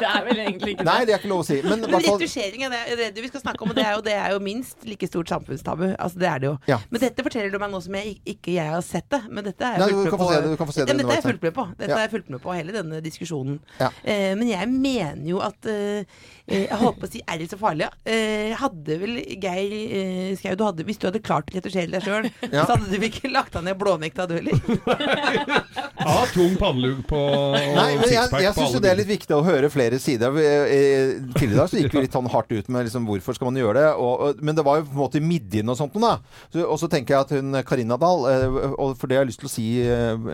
det 0.00 0.06
er 0.08 0.24
vel 0.24 0.38
egentlig 0.44 0.72
ikke 0.74 0.84
det. 0.84 0.88
Nei, 0.88 0.98
det 1.04 1.14
er 1.14 1.20
ikke 1.20 1.30
lov 1.32 1.42
å 1.42 1.46
si. 1.48 1.58
Men 1.66 1.82
Men 1.84 2.00
retusjering 2.06 2.64
er 2.64 2.72
det, 2.72 3.08
det 3.16 3.24
vi 3.24 3.28
skal 3.28 3.42
snakke 3.42 3.64
om, 3.66 3.72
og 3.74 3.76
det 3.76 3.84
er 3.84 3.92
jo, 3.98 4.02
det 4.06 4.14
er 4.16 4.32
jo 4.34 4.40
minst 4.44 4.86
like 4.88 5.08
stort 5.10 5.28
samfunnstabu. 5.32 5.84
Altså, 6.00 6.20
det 6.22 6.28
er 6.30 6.38
det 6.44 6.48
jo. 6.50 6.54
Ja. 6.70 6.78
Men 6.90 7.04
dette 7.04 7.26
forteller 7.26 7.52
du 7.52 7.58
meg 7.60 7.72
nå 7.74 7.80
som 7.84 7.98
jeg 8.00 8.16
ikke 8.34 8.54
jeg 8.56 8.72
har 8.72 8.84
sett 8.86 9.08
det. 9.12 9.20
Men 9.28 9.44
dette 9.50 9.66
er 9.68 9.76
jeg 9.84 9.92
du 9.92 10.00
fulgt 10.00 10.16
med 10.16 10.22
på. 10.24 10.30
det, 10.32 10.40
du 10.54 10.56
kan 10.62 10.70
få 10.70 10.76
se 10.78 10.84
det 10.86 10.96
dette 10.96 11.08
har 11.10 11.20
jeg 11.20 11.26
fulgt 11.28 11.44
med 11.48 11.54
på. 11.60 11.66
Dette 11.76 11.90
Ja. 11.90 11.96
har 12.00 12.06
jeg 12.06 12.14
fulgt 12.16 12.30
med 12.36 12.40
på 12.46 12.56
hele 12.56 12.72
denne 12.76 13.00
diskusjonen. 13.04 13.60
Ja. 13.80 13.90
Eh, 14.04 14.32
men 14.40 14.48
jeg 14.48 14.68
mener 14.72 15.26
jo 15.28 15.40
at 15.44 15.66
eh, 15.68 16.04
Jeg 16.50 16.78
holdt 16.80 16.98
på 16.98 17.06
å 17.06 17.10
si 17.12 17.20
er 17.26 17.38
det 17.38 17.50
så 17.52 17.58
farlig, 17.60 17.86
ja. 17.86 17.92
Eh, 18.10 18.56
hadde 18.58 18.96
vel 18.98 19.20
Geir 19.42 19.74
eh, 19.76 20.32
Skau 20.40 20.56
Hvis 20.82 20.98
du 20.98 21.06
hadde 21.06 21.20
klart 21.22 21.50
å 21.52 21.56
retusjere 21.58 21.90
deg 21.92 22.02
sjøl, 22.02 22.30
Ja. 22.50 22.64
så 22.66 22.74
hadde 22.74 22.90
du 22.90 23.06
ikke 23.06 23.30
lagt 23.30 23.52
deg 23.54 23.64
ned 23.68 23.76
og 23.76 23.82
blånekta, 23.84 24.26
du 24.26 24.34
heller? 24.40 24.58
Ja, 26.00 26.22
tung 26.32 26.54
pannelugg 26.56 27.02
på 27.08 27.18
Nei, 27.20 27.90
men 28.00 28.08
jeg, 28.08 28.28
jeg 28.40 28.54
syns 28.56 28.76
det 28.80 28.88
er 28.88 28.98
litt 28.98 29.10
viktig 29.10 29.34
å 29.36 29.42
høre 29.44 29.68
flere 29.72 29.98
sider. 30.00 30.32
Tidligere 30.32 31.52
i 31.52 31.58
dag 31.58 31.68
så 31.68 31.80
gikk 31.80 31.96
vi 31.96 32.04
litt 32.06 32.16
sånn 32.16 32.30
hardt 32.32 32.52
ut 32.54 32.70
med 32.72 32.86
liksom, 32.88 33.04
hvorfor 33.08 33.36
skal 33.36 33.50
man 33.50 33.60
gjøre 33.60 33.76
det. 33.76 33.88
Og, 34.00 34.24
og, 34.24 34.40
men 34.44 34.56
det 34.56 34.64
var 34.66 34.80
jo 34.80 34.86
på 34.88 34.96
en 34.96 35.02
måte 35.02 35.20
i 35.20 35.24
midjen 35.24 35.68
og 35.70 35.76
sånt 35.78 35.96
noe, 35.96 36.14
da. 36.14 36.46
Så, 36.54 36.64
og 36.64 36.80
så 36.80 36.88
tenker 36.92 37.16
jeg 37.16 37.26
at 37.26 37.34
hun 37.36 37.60
Karina 37.68 37.98
Dahl, 38.00 38.24
eh, 38.30 38.58
og 38.72 38.96
for 39.00 39.10
det 39.10 39.18
har 39.18 39.26
jeg 39.26 39.32
lyst 39.32 39.42
til 39.44 39.50
å 39.50 39.52
si 39.52 39.66
eh, 39.84 40.30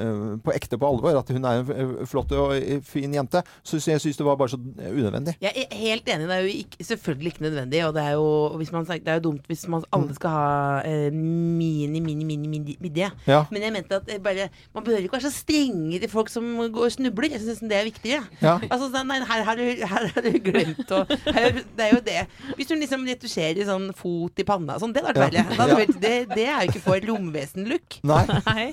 på 0.47 0.55
ekte 0.55 0.78
på 0.80 0.89
alvor, 0.89 1.18
at 1.18 1.32
hun 1.34 1.49
er 1.51 1.62
en 1.64 1.74
eh, 1.74 2.07
flott 2.09 2.32
og 2.37 2.55
fin 2.87 3.18
jente, 3.18 3.43
så 3.66 3.80
jeg 3.82 4.03
syns 4.03 4.20
det 4.20 4.26
var 4.26 4.39
bare 4.39 4.55
så 4.55 4.61
unødvendig. 4.61 5.37
Jeg 5.43 5.66
er 5.66 5.76
helt 5.82 6.09
enig. 6.14 6.28
Det 6.30 6.37
er 6.37 6.47
jo 6.47 6.55
ikke, 6.62 6.89
selvfølgelig 6.91 7.32
ikke 7.34 7.47
nødvendig. 7.49 7.82
Og 7.87 7.95
det 7.97 8.05
er 8.05 8.16
jo, 8.16 8.26
hvis 8.61 8.72
man, 8.74 8.87
det 8.87 9.12
er 9.12 9.20
jo 9.20 9.26
dumt 9.30 9.51
hvis 9.51 9.66
man 9.72 9.84
alle 9.95 10.14
skal 10.16 10.34
ha 10.37 10.47
eh, 10.87 11.11
mini, 11.12 12.01
mini, 12.01 12.24
mini, 12.24 12.49
mini 12.49 12.76
midje. 12.80 13.11
Ja. 13.26 13.45
Men 13.51 13.66
jeg 13.66 13.74
mente 13.76 14.01
at 14.01 14.11
bare, 14.27 14.49
man 14.77 14.85
behøver 14.87 15.07
ikke 15.07 15.16
være 15.16 15.29
så 15.31 15.35
strenge 15.39 16.01
til 16.03 16.11
folk 16.12 16.31
som 16.33 16.49
går 16.74 16.89
og 16.91 16.93
snubler. 16.97 17.31
Jeg 17.37 17.45
syns 17.45 17.62
det 17.66 17.79
er 17.79 17.87
viktigere. 17.89 18.27
Ja. 18.43 18.57
Altså, 18.68 18.91
sånn, 18.93 19.09
nei, 19.11 19.20
her 19.31 19.45
har 19.47 19.59
du, 19.59 19.64
her 19.95 20.09
har 20.12 20.27
du 20.27 20.31
glemt 20.45 20.93
å 20.93 21.03
Det 21.07 21.87
er 21.87 21.93
jo 21.95 22.01
det. 22.07 22.18
Hvis 22.59 22.68
du 22.70 22.74
liksom 22.77 23.07
retusjerer 23.09 23.66
sånn 23.68 23.89
fot 23.97 24.43
i 24.43 24.47
panna 24.49 24.77
og 24.77 24.83
sånn, 24.85 24.95
det 24.97 25.05
hadde 25.07 25.22
vært 25.24 25.39
Ja. 25.39 25.47
verre. 25.57 25.87
Ja. 25.87 25.99
Det, 26.07 26.14
det 26.35 26.47
er 26.51 26.64
jo 26.66 26.72
ikke 26.74 26.85
for 26.85 27.07
romvesen-look. 27.11 27.99
Nei. 28.09 28.22
Nei. 28.47 28.66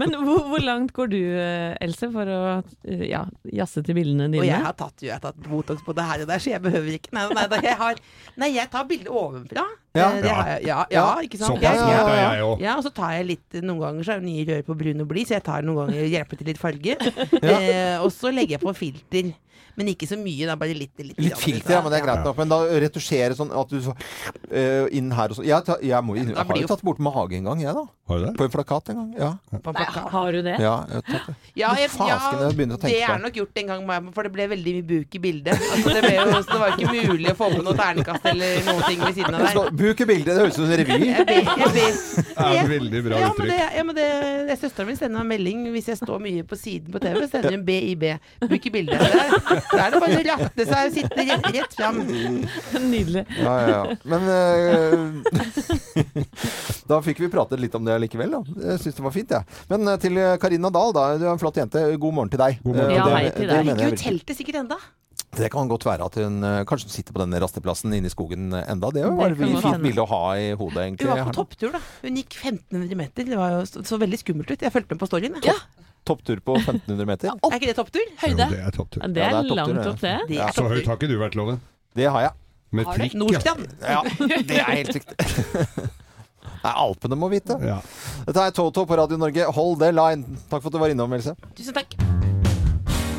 Men 0.00 0.14
hvor, 0.20 0.44
hvor 0.52 0.62
langt 0.64 0.92
går 0.96 1.10
du, 1.12 1.18
eh, 1.40 1.74
Else, 1.84 2.08
for 2.14 2.28
å 2.32 2.40
eh, 2.84 3.04
ja, 3.10 3.24
jazze 3.54 3.82
til 3.86 3.96
bildene 3.98 4.28
dine? 4.30 4.42
Og 4.44 4.48
jeg 4.48 4.62
har 4.64 4.76
tatt, 4.78 4.96
jo, 5.02 5.08
jeg 5.10 5.16
har 5.18 5.24
tatt 5.28 5.38
Botox 5.48 5.82
på 5.86 5.94
det 5.96 6.06
her 6.08 6.24
og 6.24 6.30
der, 6.30 6.42
så 6.42 6.52
jeg 6.54 6.64
behøver 6.64 6.96
ikke 6.98 7.14
Nei, 7.16 7.26
nei, 7.34 7.44
nei, 7.54 7.60
jeg, 7.64 7.76
har, 7.80 8.00
nei 8.40 8.48
jeg 8.54 8.70
tar 8.72 8.84
bilder 8.90 9.14
ovenfra. 9.16 9.64
Ja. 9.98 10.08
Eh, 10.08 10.22
det 10.22 10.32
har 10.32 10.50
jeg, 10.52 10.62
ja, 10.68 10.78
ja, 10.94 11.06
ikke 11.24 11.40
sant? 11.40 11.58
Såpass 11.58 11.80
smart 11.80 12.12
er 12.12 12.20
ja, 12.20 12.30
jeg 12.38 12.46
òg. 12.46 12.64
Ja, 12.64 12.76
og 12.78 12.86
så 12.86 12.92
tar 12.94 13.16
jeg 13.18 13.28
litt 13.32 13.58
Noen 13.62 13.82
ganger 13.82 14.06
så 14.06 14.14
er 14.14 14.22
det 14.22 14.28
nye 14.28 14.46
rør 14.48 14.64
på 14.68 14.78
brun 14.82 15.04
og 15.04 15.10
blid, 15.10 15.28
så 15.28 15.36
jeg 15.38 15.46
tar 15.48 15.66
noen 15.66 15.82
ganger 15.82 16.08
hjelper 16.14 16.40
til 16.40 16.50
litt 16.52 16.62
farge. 16.62 16.96
eh, 17.52 17.96
og 17.98 18.10
så 18.14 18.32
legger 18.34 18.58
jeg 18.58 18.64
på 18.64 18.74
filter. 18.78 19.30
Men 19.78 19.92
ikke 19.94 20.08
så 20.10 20.18
mye, 20.18 20.48
da. 20.50 20.56
Bare 20.58 20.74
litt. 20.76 20.92
Litt, 20.98 21.18
Litt 21.22 21.38
filter, 21.38 21.76
ja, 21.76 21.82
men 21.84 21.92
det 21.94 22.00
er 22.00 22.06
greit 22.08 22.24
nok. 22.26 22.36
Men 22.42 22.50
da 22.50 22.58
retusjere 22.82 23.36
sånn 23.38 23.52
at 23.54 23.70
du 23.70 23.78
så 23.84 23.94
eh, 24.50 24.88
inn 24.98 25.12
her 25.14 25.30
og 25.30 25.38
sånn. 25.38 25.46
Jeg, 25.46 25.62
jeg, 25.70 25.88
jeg, 25.92 26.04
må, 26.04 26.16
inn- 26.18 26.34
jeg 26.34 26.48
har 26.50 26.60
jo 26.64 26.70
tatt 26.74 26.82
bort 26.86 26.98
mage 27.02 27.38
en 27.38 27.46
gang, 27.46 27.62
jeg, 27.62 27.74
da. 27.78 27.86
Har 28.08 28.18
du 28.18 28.24
det? 28.24 28.32
På 28.38 28.46
en 28.46 28.52
plakat 28.54 28.88
en 28.90 28.96
gang. 28.98 29.08
Ja. 29.20 29.30
på 29.60 29.72
Nei, 29.76 29.84
har 30.14 30.32
du 30.32 30.38
det? 30.46 30.54
ja 30.64 30.74
jeg 30.88 30.96
har 30.96 31.02
tatt 31.04 31.26
det. 31.28 31.34
Ja, 31.60 31.72
jeg, 31.76 31.90
Fasken, 31.92 32.08
ja, 32.08 32.46
jeg 32.48 32.56
begynner 32.56 32.78
å 32.78 32.80
tenke 32.80 32.94
det 32.96 33.02
på 33.04 33.12
er 33.12 33.20
nok 33.24 33.34
gjort 33.36 33.60
en 33.60 33.68
gang, 33.72 34.12
for 34.16 34.24
det 34.28 34.32
ble 34.32 34.46
veldig 34.54 34.72
mye 34.78 34.86
buk 34.88 35.18
i 35.18 35.20
bildet. 35.26 35.60
Altså, 35.68 35.92
det, 35.92 36.02
ble 36.06 36.14
jo, 36.16 36.24
så 36.38 36.48
det 36.54 36.60
var 36.62 36.72
ikke 36.78 36.94
mulig 37.12 37.28
å 37.32 37.36
få 37.36 37.48
med 37.52 37.66
noe 37.66 37.76
ternekast 37.76 38.28
eller 38.32 38.62
noen 38.70 38.82
ting 38.88 39.02
ved 39.04 39.18
siden 39.18 39.36
av 39.36 39.44
Jeg 39.44 39.58
der. 39.58 39.76
Buk 39.82 40.00
i 40.00 40.08
bildet, 40.08 40.30
det 40.32 40.38
høres 40.40 40.56
ut 40.56 40.62
som 40.62 40.72
en 40.72 40.80
revy. 40.80 40.98
Jeg 41.12 41.28
ber, 41.28 41.52
jeg 41.52 41.74
ber. 41.76 42.00
Det 42.48 42.58
er 42.62 42.68
veldig 42.70 43.00
bra 43.04 43.18
Ja, 43.18 43.28
men 43.34 43.48
det, 43.50 43.54
uttrykk. 43.58 43.76
ja, 43.76 43.82
men 43.88 43.96
det, 43.98 44.06
det 44.48 44.56
Søsteren 44.62 44.88
min 44.88 44.96
sender 44.98 45.20
meg 45.20 45.28
melding 45.36 45.64
hvis 45.74 45.88
jeg 45.90 45.98
står 46.00 46.20
mye 46.22 46.44
på 46.48 46.56
siden 46.58 46.94
på 46.94 47.00
TV. 47.02 47.20
Sender 47.28 47.52
hun 47.58 47.64
BIB. 47.66 48.04
Buk 48.48 48.68
i 48.70 48.72
bildet. 48.72 49.02
Der 49.72 49.82
er 49.84 49.90
det 49.94 50.00
bare 50.02 50.18
å 50.18 50.24
ratte 50.28 50.64
seg 50.68 50.78
og 50.88 50.94
sitte 50.96 51.24
rett, 51.28 51.48
rett 51.58 51.74
fram. 51.78 51.98
Nydelig. 52.88 53.24
Ja, 53.38 53.54
ja, 53.60 53.68
ja. 53.68 53.96
Men 54.08 54.20
eh, 54.32 54.96
da 56.90 57.00
fikk 57.04 57.20
vi 57.24 57.28
pratet 57.32 57.60
litt 57.62 57.74
om 57.78 57.84
det 57.86 57.96
likevel, 58.06 58.32
da. 58.38 58.40
Jeg 58.70 58.82
syns 58.84 58.98
det 59.00 59.04
var 59.08 59.14
fint, 59.14 59.34
jeg. 59.36 59.58
Men 59.72 59.88
eh, 59.92 59.98
til 60.02 60.20
Karina 60.42 60.70
Dahl, 60.74 60.94
da. 60.96 61.08
Du 61.20 61.26
er 61.26 61.32
en 61.34 61.42
flott 61.42 61.58
jente. 61.60 61.82
God 62.00 62.16
morgen 62.16 62.32
til 62.32 62.40
deg. 62.42 62.62
Morgen. 62.64 62.84
Eh, 62.86 62.94
Ja, 62.98 63.04
det- 63.04 63.18
hei 63.18 63.26
til 63.34 63.48
deg. 63.50 63.66
Ligger 63.68 63.84
jo 63.84 63.90
virkelig. 63.92 64.04
teltet 64.06 64.40
sikkert 64.40 64.62
enda. 64.64 64.78
Det 65.38 65.50
kan 65.52 65.68
godt 65.68 65.84
være 65.84 66.06
at 66.08 66.14
hun 66.16 66.38
eh, 66.46 66.62
kanskje 66.66 66.88
hun 66.88 66.94
sitter 66.94 67.12
på 67.12 67.20
den 67.20 67.34
rasteplassen 67.42 67.92
inne 67.92 68.08
i 68.08 68.12
skogen 68.14 68.46
eh, 68.56 68.64
enda. 68.72 68.88
Det 68.94 69.02
var 69.04 69.34
et 69.34 69.36
fint 69.60 69.82
bilde 69.84 70.00
å 70.00 70.08
ha 70.08 70.22
i 70.40 70.46
hodet, 70.56 70.86
egentlig. 70.86 71.04
Hun 71.10 71.12
var 71.18 71.28
på 71.28 71.36
topptur, 71.42 71.74
da. 71.76 71.82
Hun 72.06 72.16
gikk 72.22 72.38
1500 72.40 72.96
meter. 73.02 73.28
Det 73.28 73.36
var 73.38 73.58
jo 73.58 73.66
så, 73.68 73.84
så 73.86 73.98
veldig 74.00 74.18
skummelt 74.22 74.50
ut. 74.54 74.64
Jeg 74.64 74.72
fulgte 74.74 74.96
med 74.96 75.02
på 75.04 75.10
storyen. 75.10 75.36
jeg. 75.44 75.58
Topptur 76.06 76.40
på 76.40 76.54
1500 76.56 77.06
meter. 77.06 77.28
Er 77.34 77.56
ikke 77.58 77.66
det 77.70 77.76
topptur? 77.76 78.04
Jo, 78.22 78.34
det 78.36 78.46
er 78.60 78.70
topptur. 78.70 79.02
Ja, 79.02 79.08
det 79.08 79.20
Ja, 79.20 79.26
er 79.26 79.30
det 79.30 79.38
er 79.38 79.48
topptur, 79.48 79.56
langt 79.56 79.84
ja. 79.84 79.90
opp, 79.90 80.00
det. 80.00 80.14
Det 80.28 80.38
er 80.38 80.52
Så 80.52 80.62
høyt 80.68 80.84
topptur. 80.84 80.86
har 80.88 80.96
ikke 80.96 81.08
du 81.08 81.18
vært, 81.18 81.34
Loven? 81.36 81.60
Det 81.94 82.06
har 82.10 82.20
jeg. 82.22 82.32
Med 82.70 82.84
Har 82.86 82.96
du? 82.96 83.00
trikk, 83.02 83.14
ja. 83.14 83.18
Nordstrand. 83.18 83.66
Ja, 83.80 84.02
det 84.48 84.58
er 84.60 84.70
helt 84.76 84.94
riktig. 84.94 85.16
Nei, 86.64 86.72
Alpene 86.74 87.16
må 87.16 87.28
vite. 87.30 87.54
ja. 87.64 87.78
Dette 88.26 88.42
er 88.48 88.50
Toto 88.56 88.84
på 88.88 88.96
Radio 88.98 89.16
Norge. 89.16 89.44
Hold 89.54 89.78
the 89.80 89.92
line. 89.94 90.24
Takk 90.50 90.60
for 90.62 90.68
at 90.68 90.74
du 90.74 90.78
var 90.82 90.88
innom, 90.92 91.12
Else. 91.16 91.34
Tusen 91.56 91.76
takk. 91.76 91.94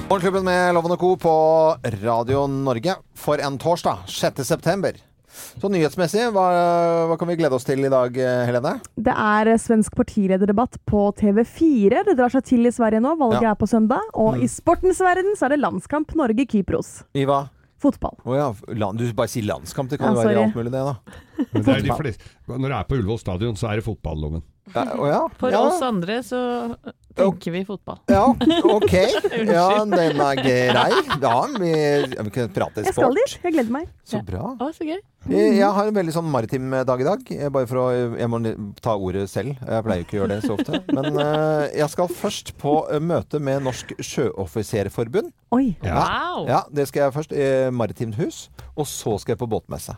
Morgenklubben 0.09 0.43
med 0.43 0.73
Loven 0.73 0.91
og 0.95 0.99
Co. 0.99 1.15
på 1.21 1.34
Radio 2.03 2.47
Norge 2.49 2.95
for 3.15 3.38
en 3.45 3.57
torsdag 3.61 4.07
6. 4.09 4.41
september. 4.43 4.93
Så 5.59 5.69
nyhetsmessig, 5.71 6.25
hva, 6.35 6.45
hva 7.09 7.17
kan 7.19 7.27
vi 7.31 7.35
glede 7.39 7.55
oss 7.57 7.63
til 7.67 7.83
i 7.85 7.89
dag, 7.91 8.15
eh, 8.17 8.45
Helene? 8.47 8.75
Det 8.95 9.13
er 9.15 9.51
eh, 9.53 9.57
svensk 9.61 9.95
partilederdebatt 9.99 10.77
på 10.89 11.05
TV4. 11.19 12.03
Det 12.09 12.17
drar 12.19 12.29
seg 12.33 12.43
til 12.45 12.65
i 12.69 12.71
Sverige 12.75 13.01
nå. 13.03 13.15
Valget 13.19 13.41
Ja. 13.47 13.51
er 13.51 13.55
på 13.59 13.67
søndag. 13.67 14.01
Og 14.13 14.35
Mm. 14.37 14.43
i 14.43 14.47
sportens 14.47 14.99
verden 14.99 15.35
så 15.35 15.45
er 15.45 15.49
det 15.55 15.59
landskamp 15.63 16.13
Norge-Kypros. 16.15 17.03
I 17.15 17.25
hva? 17.25 17.49
Fotball. 17.79 18.17
Å 18.27 18.35
ja, 18.35 18.47
land, 18.75 18.97
du 18.99 19.13
bare 19.13 19.27
sier 19.31 19.43
landskamp. 19.47 19.89
Det 19.89 19.99
kan 19.99 20.11
Ja, 20.13 20.21
jo 20.21 20.27
være 20.27 20.43
alt 20.43 20.55
mulig, 20.55 20.71
det, 20.71 20.81
da. 20.83 20.95
Men 21.53 21.63
det 21.63 21.75
er 21.77 21.81
de 21.87 21.95
fleste. 21.95 22.23
Når 22.49 22.67
det 22.67 22.75
er 22.75 22.83
på 22.89 22.97
Ullevål 22.99 23.19
stadion, 23.21 23.55
så 23.55 23.69
er 23.71 23.75
det 23.79 23.85
fotballoven. 23.85 24.41
Ja, 24.75 24.83
oh 24.99 25.07
ja. 25.07 25.21
For 25.39 25.49
ja. 25.49 25.61
oss 25.65 25.81
andre 25.81 26.19
så 26.21 26.75
tenker 27.20 27.53
vi 27.55 27.61
fotball. 27.67 27.99
Ja, 28.09 28.24
OK. 28.63 28.95
Ja, 29.49 29.67
den 29.86 30.20
er 30.24 30.39
grei. 30.39 30.89
Da 31.22 31.36
vi, 31.53 31.70
ja, 31.72 32.24
vi 32.26 32.34
kan 32.34 32.49
prate 32.53 32.84
Jeg 32.86 32.95
skal 32.95 33.15
dit. 33.17 33.38
Jeg 33.43 33.55
gleder 33.55 33.74
meg. 33.74 33.88
Så 34.07 34.22
bra. 34.26 34.53
Å, 34.59 34.70
så 34.76 34.88
gøy. 34.88 34.99
Jeg, 35.30 35.53
jeg 35.59 35.70
har 35.76 35.89
en 35.89 35.97
veldig 35.97 36.13
sånn 36.15 36.30
maritim 36.32 36.72
dag 36.88 37.01
i 37.03 37.07
dag. 37.07 37.32
Bare 37.53 37.70
for 37.70 37.82
å, 37.82 37.86
jeg 38.17 38.32
må 38.32 38.41
ta 38.84 38.95
ordet 38.95 39.26
selv. 39.32 39.55
Jeg 39.59 39.86
pleier 39.86 40.05
ikke 40.05 40.17
å 40.17 40.22
gjøre 40.22 40.38
det 40.38 40.47
så 40.47 40.55
ofte. 40.55 40.82
Men 40.95 41.20
eh, 41.26 41.65
jeg 41.82 41.93
skal 41.95 42.11
først 42.22 42.53
på 42.61 42.76
eh, 42.88 43.01
møte 43.03 43.41
med 43.43 43.65
Norsk 43.67 43.95
Sjøoffiserforbund. 43.99 45.34
Oi. 45.55 45.74
Wow. 45.84 46.45
Ja, 46.49 46.63
Det 46.72 46.88
skal 46.89 47.07
jeg 47.07 47.17
først. 47.17 47.36
I 47.36 47.70
Maritimt 47.76 48.20
hus. 48.20 48.47
Og 48.76 48.88
så 48.89 49.17
skal 49.22 49.36
jeg 49.36 49.43
på 49.43 49.49
båtmesse. 49.51 49.97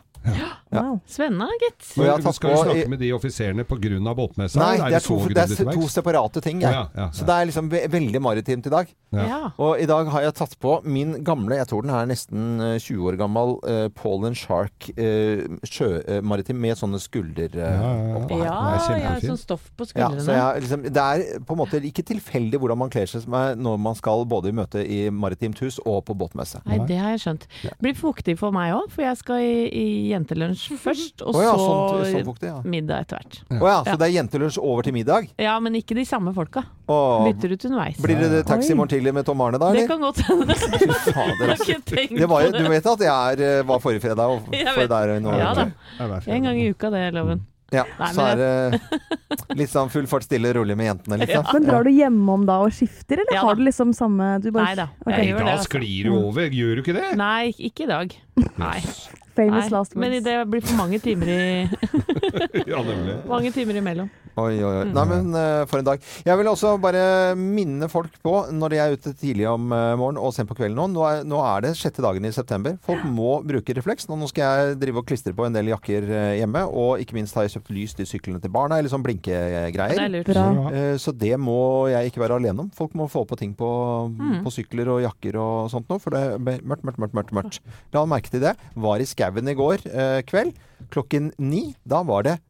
Wow. 0.72 1.00
Spennende, 1.04 1.48
gitt. 1.60 1.82
Tatt 2.24 2.34
skal 2.36 2.50
du 2.50 2.56
på 2.56 2.62
snakke 2.64 2.84
i- 2.84 2.88
med 2.88 2.98
de 2.98 3.10
offiserene 3.12 3.64
pga. 3.68 4.14
båtmessa? 4.16 4.56
Nei, 4.58 4.74
eller 4.76 4.88
det 4.88 4.96
er, 4.96 5.06
to, 5.06 5.18
det 5.28 5.66
er 5.66 5.72
to 5.72 5.88
separate 5.88 6.40
ting. 6.40 6.62
Ja, 6.62 6.88
ja, 6.96 7.10
Så 7.10 7.26
det 7.26 7.34
er 7.34 7.46
liksom 7.50 7.68
ve 7.68 7.86
veldig 7.88 8.20
maritimt 8.22 8.66
i 8.66 8.70
dag. 8.70 8.88
Ja. 9.12 9.26
Ja. 9.26 9.50
Og 9.58 9.80
i 9.80 9.86
dag 9.86 10.08
har 10.08 10.22
jeg 10.22 10.34
tatt 10.34 10.58
på 10.58 10.82
min 10.84 11.22
gamle, 11.22 11.56
jeg 11.56 11.68
tror 11.68 11.82
den 11.82 11.90
er 11.92 12.06
nesten 12.06 12.60
eh, 12.60 12.78
20 12.78 13.10
år 13.10 13.18
gammel, 13.20 13.58
uh, 13.68 13.88
Paul 13.88 14.22
Shark 14.34 14.88
uh, 14.96 15.58
sjømaritim 15.66 16.56
med 16.56 16.78
sånne 16.78 17.00
skulder 17.02 17.52
uh, 17.52 17.60
Ja, 17.60 17.72
ja, 17.72 17.92
ja. 17.92 18.16
oppå 18.22 18.38
her. 18.38 18.46
Ja, 18.46 18.96
er 18.96 19.02
ja, 19.02 19.12
sånn 19.20 19.40
stoff 19.40 19.68
på 19.76 19.84
Ja, 19.84 20.08
skuldrene. 20.08 20.24
så 20.24 20.36
jeg, 20.38 20.62
liksom, 20.64 20.82
det 20.88 21.04
er 21.04 21.44
på 21.44 21.56
en 21.56 21.60
måte 21.60 21.82
ikke 21.82 22.04
tilfeldig 22.06 22.60
hvordan 22.62 22.80
man 22.84 22.92
kler 22.92 23.10
seg 23.10 23.26
er 23.28 23.56
når 23.60 23.78
man 23.82 23.98
skal 23.98 24.24
både 24.28 24.48
i 24.52 24.56
møte 24.56 24.84
i 24.86 25.02
maritimt 25.10 25.60
hus 25.60 25.78
og 25.84 26.04
på 26.08 26.16
båtmesse. 26.16 26.62
Nei, 26.68 26.78
det 26.88 26.96
har 27.02 27.12
jeg 27.16 27.24
skjønt. 27.26 27.46
Blir 27.82 27.98
fuktig 27.98 28.38
for 28.40 28.54
meg 28.54 28.72
òg, 28.76 28.88
for 28.92 29.04
jeg 29.04 29.20
skal 29.20 29.44
i, 29.44 29.68
i 29.68 29.88
jentelunsj 30.12 30.68
først, 30.86 31.22
og 31.26 31.34
oh 31.34 31.42
ja, 31.42 31.52
så 31.52 31.66
sånn, 31.66 32.04
sånn 32.12 32.26
fuktig, 32.28 32.48
ja. 32.52 32.58
middag 32.64 33.04
etter 33.06 33.18
hvert. 33.20 33.40
Oh 33.58 33.66
ja, 33.68 33.78
så 33.82 33.92
Ja. 33.92 33.96
det 34.00 34.08
er 34.08 34.14
jentelunsj 34.20 34.58
over 34.62 34.82
til 34.86 34.94
middag? 34.96 35.28
Ja, 35.40 35.58
men 35.60 35.74
ikke 35.80 35.96
de 35.98 36.04
samme 36.08 36.32
folka. 36.36 36.64
Oh. 36.88 37.24
Bytter 37.26 37.54
ut 37.56 37.64
underveis. 37.68 38.00
blir 38.02 38.18
det 38.20 38.42
taxi 38.46 38.72
i 38.72 38.76
morgen 38.76 38.92
tidlig 38.92 39.14
med 39.14 39.24
Tom 39.26 39.40
Arne 39.40 39.58
da, 39.58 39.72
Det 39.72 39.86
kan 39.88 40.00
godt 40.02 40.20
hende. 40.28 40.52
Altså. 40.52 41.78
Du 42.52 42.68
vet 42.70 42.86
at 42.86 43.00
jeg 43.06 43.08
er, 43.12 43.42
eh, 43.58 43.62
var 43.66 43.80
forrige 43.82 44.02
fredag 44.04 44.28
og 44.28 44.44
for 44.50 44.86
der 44.92 45.16
nå. 45.20 45.32
Ja 45.38 45.54
da. 45.56 45.70
En 46.26 46.42
gang 46.44 46.58
i 46.60 46.68
uka, 46.72 46.90
det 46.92 47.08
er 47.08 47.16
loven. 47.16 47.46
Ja, 47.72 47.86
Nei, 47.96 48.08
så 48.12 48.24
er 48.34 48.36
det 48.36 48.90
litt 49.56 49.70
sånn 49.72 49.88
full 49.88 50.04
fart 50.10 50.26
stille 50.26 50.50
rolig 50.52 50.74
med 50.76 50.90
jentene, 50.90 51.16
liksom. 51.22 51.46
Men 51.54 51.64
drar 51.64 51.86
du 51.86 51.90
hjemom 51.94 52.44
da 52.44 52.58
og 52.66 52.74
skifter, 52.76 53.22
eller 53.22 53.32
Ja 53.38 53.46
har 53.46 53.56
du 53.56 53.62
liksom 53.64 53.94
samme 53.96 54.26
du 54.44 54.50
bare, 54.52 54.66
Nei 54.66 54.74
da, 54.76 54.86
Ok. 55.06 55.14
jeg 55.16 55.30
gjør 55.30 55.38
det. 55.38 55.46
Da 55.46 55.52
Altså. 55.54 55.70
sklir 55.70 56.04
du 56.04 56.12
over, 56.18 56.50
gjør 56.52 56.74
du 56.76 56.82
ikke 56.82 56.96
det? 56.98 57.16
Nei, 57.16 57.48
ikke 57.56 57.86
i 57.86 57.88
dag. 57.88 58.16
Nei. 58.60 58.76
Famous 59.36 59.64
Nei. 59.70 59.72
last 59.72 59.94
Men 59.96 60.12
det 60.24 60.34
blir 60.50 60.60
for 60.64 60.76
mange 60.76 60.98
timer 61.00 61.28
i 61.32 61.42
Ja, 62.72 62.82
nemlig. 62.84 63.14
Mange 63.28 63.50
timer 63.54 63.78
imellom. 63.80 64.10
Oi, 64.32 64.54
oi, 64.64 64.64
oi. 64.64 64.84
Mm. 64.88 64.92
Nei, 64.96 65.02
men 65.10 65.26
uh, 65.36 65.64
for 65.68 65.82
en 65.82 65.84
dag. 65.84 66.00
Jeg 66.24 66.38
vil 66.40 66.48
også 66.48 66.70
bare 66.80 67.34
minne 67.36 67.84
folk 67.92 68.14
på, 68.24 68.32
når 68.56 68.72
de 68.72 68.78
er 68.80 68.94
ute 68.96 69.10
tidlig 69.20 69.44
om 69.50 69.66
uh, 69.74 69.92
morgenen 70.00 70.22
og 70.24 70.32
sent 70.32 70.48
på 70.48 70.56
kvelden 70.56 70.78
nå, 70.78 70.86
nå 70.94 71.02
er, 71.04 71.18
nå 71.28 71.40
er 71.44 71.66
det 71.66 71.72
sjette 71.76 72.00
dagen 72.04 72.24
i 72.24 72.30
september. 72.32 72.78
Folk 72.86 73.04
må 73.12 73.34
bruke 73.44 73.74
refleks. 73.76 74.08
Nå, 74.08 74.16
nå 74.20 74.28
skal 74.30 74.46
jeg 74.70 74.78
drive 74.80 75.02
og 75.02 75.08
klistre 75.10 75.34
på 75.36 75.44
en 75.44 75.52
del 75.56 75.68
jakker 75.74 76.06
eh, 76.08 76.30
hjemme, 76.40 76.62
og 76.64 77.02
ikke 77.04 77.16
minst 77.18 77.36
har 77.36 77.44
jeg 77.44 77.58
kjøpt 77.58 77.72
lys 77.76 77.92
til 77.98 78.08
syklene 78.08 78.40
til 78.40 78.52
barna, 78.54 78.78
eller 78.80 78.88
sånn 78.92 79.02
Det 79.04 79.10
blinkegreier. 79.10 80.00
er 80.00 80.12
lurt. 80.14 80.32
Bra. 80.32 80.46
Eh, 80.72 80.94
Så 81.02 81.12
det 81.12 81.34
må 81.40 81.58
jeg 81.92 82.08
ikke 82.12 82.22
være 82.24 82.40
alene 82.40 82.64
om. 82.64 82.70
Folk 82.76 82.96
må 82.96 83.08
få 83.12 83.26
på 83.28 83.36
ting 83.40 83.52
på, 83.58 83.68
Mm. 84.12 84.40
på 84.46 84.50
sykler 84.56 84.88
og 84.96 85.02
jakker 85.04 85.36
og 85.40 85.68
sånt 85.72 85.88
nå, 85.92 86.00
for 86.00 86.10
det 86.16 86.20
er 86.22 86.38
mørkt, 86.40 86.82
mørkt, 86.88 86.98
mørkt, 87.04 87.14
mørkt. 87.20 87.32
mørkt. 87.36 87.60
La 87.92 88.06
merke 88.08 88.32
til 88.32 88.40
det. 88.48 88.56
Var 88.80 89.04
i 89.04 89.06
skauen 89.22 89.52
i 89.52 89.58
går 89.58 89.86
eh, 89.86 90.22
kveld 90.26 90.56
klokken 90.92 91.30
ni. 91.38 91.70
Da 91.88 92.02
var 92.06 92.26
det 92.26 92.40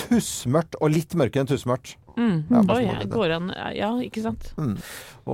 tussmørkt, 0.00 0.78
og 0.82 0.90
litt 0.90 1.14
mørkere 1.18 1.44
enn 1.44 1.52
tussmørkt. 1.52 1.98
Mm. 2.14 2.44
Ja, 2.46 2.60
Oi, 2.70 2.82
ja, 2.84 2.92
går 3.10 3.32
an 3.34 3.48
Ja, 3.74 3.88
ikke 3.98 4.20
sant. 4.22 4.52
Mm. 4.54 4.76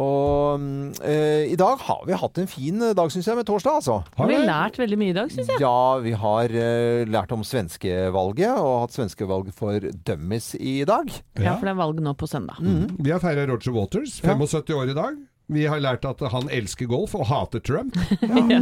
Og 0.01 0.63
eh, 1.05 1.51
i 1.53 1.57
dag 1.61 1.83
har 1.85 2.07
vi 2.09 2.17
hatt 2.17 2.41
en 2.41 2.49
fin 2.49 2.81
dag, 2.97 3.13
syns 3.13 3.29
jeg, 3.29 3.37
med 3.37 3.49
torsdag, 3.49 3.81
altså. 3.83 3.99
Vi 4.17 4.37
har 4.39 4.47
lært 4.49 4.81
veldig 4.81 4.99
mye 5.01 5.13
i 5.13 5.17
dag, 5.17 5.33
syns 5.33 5.53
jeg. 5.53 5.61
Ja, 5.61 6.01
vi 6.01 6.15
har 6.17 6.55
uh, 6.57 7.03
lært 7.11 7.35
om 7.37 7.45
svenskevalget, 7.45 8.55
og 8.57 8.87
hatt 8.87 8.97
svenskevalg 8.97 9.53
for 9.57 9.91
dummies 10.09 10.55
i 10.57 10.81
dag. 10.89 11.13
Ja, 11.37 11.59
for 11.59 11.69
det 11.69 11.75
er 11.75 11.83
valg 11.83 12.01
nå 12.05 12.17
på 12.17 12.29
søndag. 12.31 12.63
Mm. 12.65 12.97
Vi 13.01 13.13
har 13.13 13.21
feira 13.23 13.45
Roger 13.51 13.77
Waters, 13.77 14.21
75 14.25 14.77
år 14.81 14.95
i 14.95 14.97
dag. 14.97 15.21
Vi 15.51 15.67
har 15.67 15.83
lært 15.83 16.07
at 16.07 16.23
han 16.33 16.51
elsker 16.53 16.89
golf 16.91 17.15
og 17.19 17.27
hater 17.31 17.63
Trump. 17.65 17.97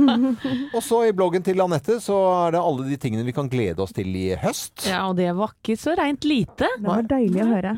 Og 0.76 0.80
så 0.84 1.02
i 1.08 1.14
bloggen 1.16 1.44
til 1.44 1.60
Anette 1.62 1.98
så 2.02 2.16
er 2.46 2.56
det 2.56 2.62
alle 2.62 2.86
de 2.88 2.98
tingene 3.00 3.26
vi 3.26 3.34
kan 3.36 3.48
glede 3.50 3.82
oss 3.84 3.94
til 3.96 4.10
i 4.16 4.30
høst. 4.38 4.86
Ja, 4.88 5.04
og 5.08 5.16
det 5.18 5.28
var 5.36 5.52
ikke 5.56 5.76
så 5.80 5.94
reint 5.98 6.24
lite. 6.28 6.68
Det 6.78 6.86
var 6.86 7.06
deilig 7.08 7.42
å 7.44 7.48
høre. 7.50 7.74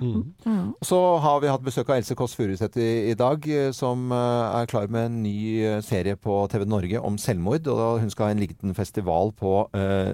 Og 0.81 0.87
Så 0.87 0.99
har 1.25 1.41
vi 1.43 1.51
hatt 1.51 1.65
besøk 1.65 1.91
av 1.91 2.01
Else 2.01 2.17
Kåss 2.19 2.37
Furuseth 2.39 2.81
i, 2.81 2.91
i 3.11 3.17
dag, 3.19 3.47
eh, 3.47 3.71
som 3.77 4.11
eh, 4.15 4.61
er 4.61 4.71
klar 4.71 4.91
med 4.93 5.09
en 5.09 5.19
ny 5.25 5.37
eh, 5.65 5.79
serie 5.85 6.17
på 6.21 6.43
TV 6.53 6.67
Norge 6.69 7.03
om 7.03 7.19
selvmord. 7.21 7.69
Og 7.71 8.01
hun 8.05 8.13
skal 8.13 8.29
ha 8.31 8.37
en 8.37 8.43
liten 8.43 8.75
festival 8.77 9.33
på, 9.37 9.55
uh, 9.75 10.13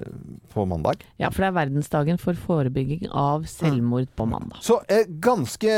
på 0.53 0.66
mandag. 0.68 1.05
Ja, 1.20 1.30
for 1.30 1.44
det 1.44 1.51
er 1.51 1.57
verdensdagen 1.59 2.20
for 2.20 2.38
forebygging 2.47 3.09
av 3.11 3.47
selvmord 3.51 4.09
på 4.16 4.26
mandag. 4.28 4.61
Så 4.64 4.78
uh, 4.82 5.03
ganske 5.22 5.76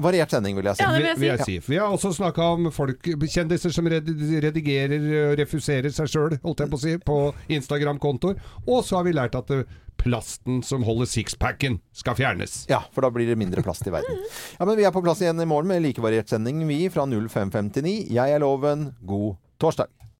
variert 0.00 0.32
sending, 0.32 0.56
vil 0.58 0.70
jeg 0.70 0.80
si. 0.80 0.86
Ja, 0.86 0.92
det 0.96 1.16
vil 1.20 1.32
jeg 1.32 1.46
si. 1.46 1.58
Vi 1.66 1.80
har 1.80 1.92
også 1.92 2.05
snakka 2.14 2.44
om 2.54 2.68
folk, 2.74 3.06
kjendiser 3.26 3.72
som 3.74 3.88
redigerer 3.88 5.06
og 5.22 5.34
refuserer 5.40 5.92
seg 5.94 6.10
sjøl, 6.12 6.36
holdt 6.44 6.62
jeg 6.62 6.72
på 6.72 6.78
å 6.78 6.82
si, 6.82 6.94
på 7.02 7.18
Instagram-kontoer. 7.58 8.38
Og 8.66 8.84
så 8.86 8.98
har 8.98 9.06
vi 9.08 9.14
lært 9.16 9.38
at 9.38 9.52
eh, 9.54 9.64
plasten 10.00 10.62
som 10.66 10.84
holder 10.86 11.08
sixpacken, 11.10 11.80
skal 11.96 12.18
fjernes. 12.18 12.64
Ja, 12.70 12.82
for 12.92 13.06
da 13.06 13.10
blir 13.14 13.28
det 13.30 13.38
mindre 13.40 13.64
plast 13.66 13.86
i 13.88 13.94
verden. 13.94 14.20
Ja, 14.58 14.68
men 14.68 14.78
Vi 14.78 14.86
er 14.86 14.94
på 14.94 15.02
plass 15.04 15.24
igjen 15.24 15.40
i 15.42 15.48
morgen 15.48 15.72
med 15.72 15.84
likevariert 15.84 16.30
sending, 16.30 16.62
vi, 16.68 16.84
fra 16.92 17.08
0559. 17.08 17.96
Jeg 18.14 18.36
er 18.36 18.42
Loven. 18.44 18.90
God 19.06 19.40
torsdag. 19.62 19.90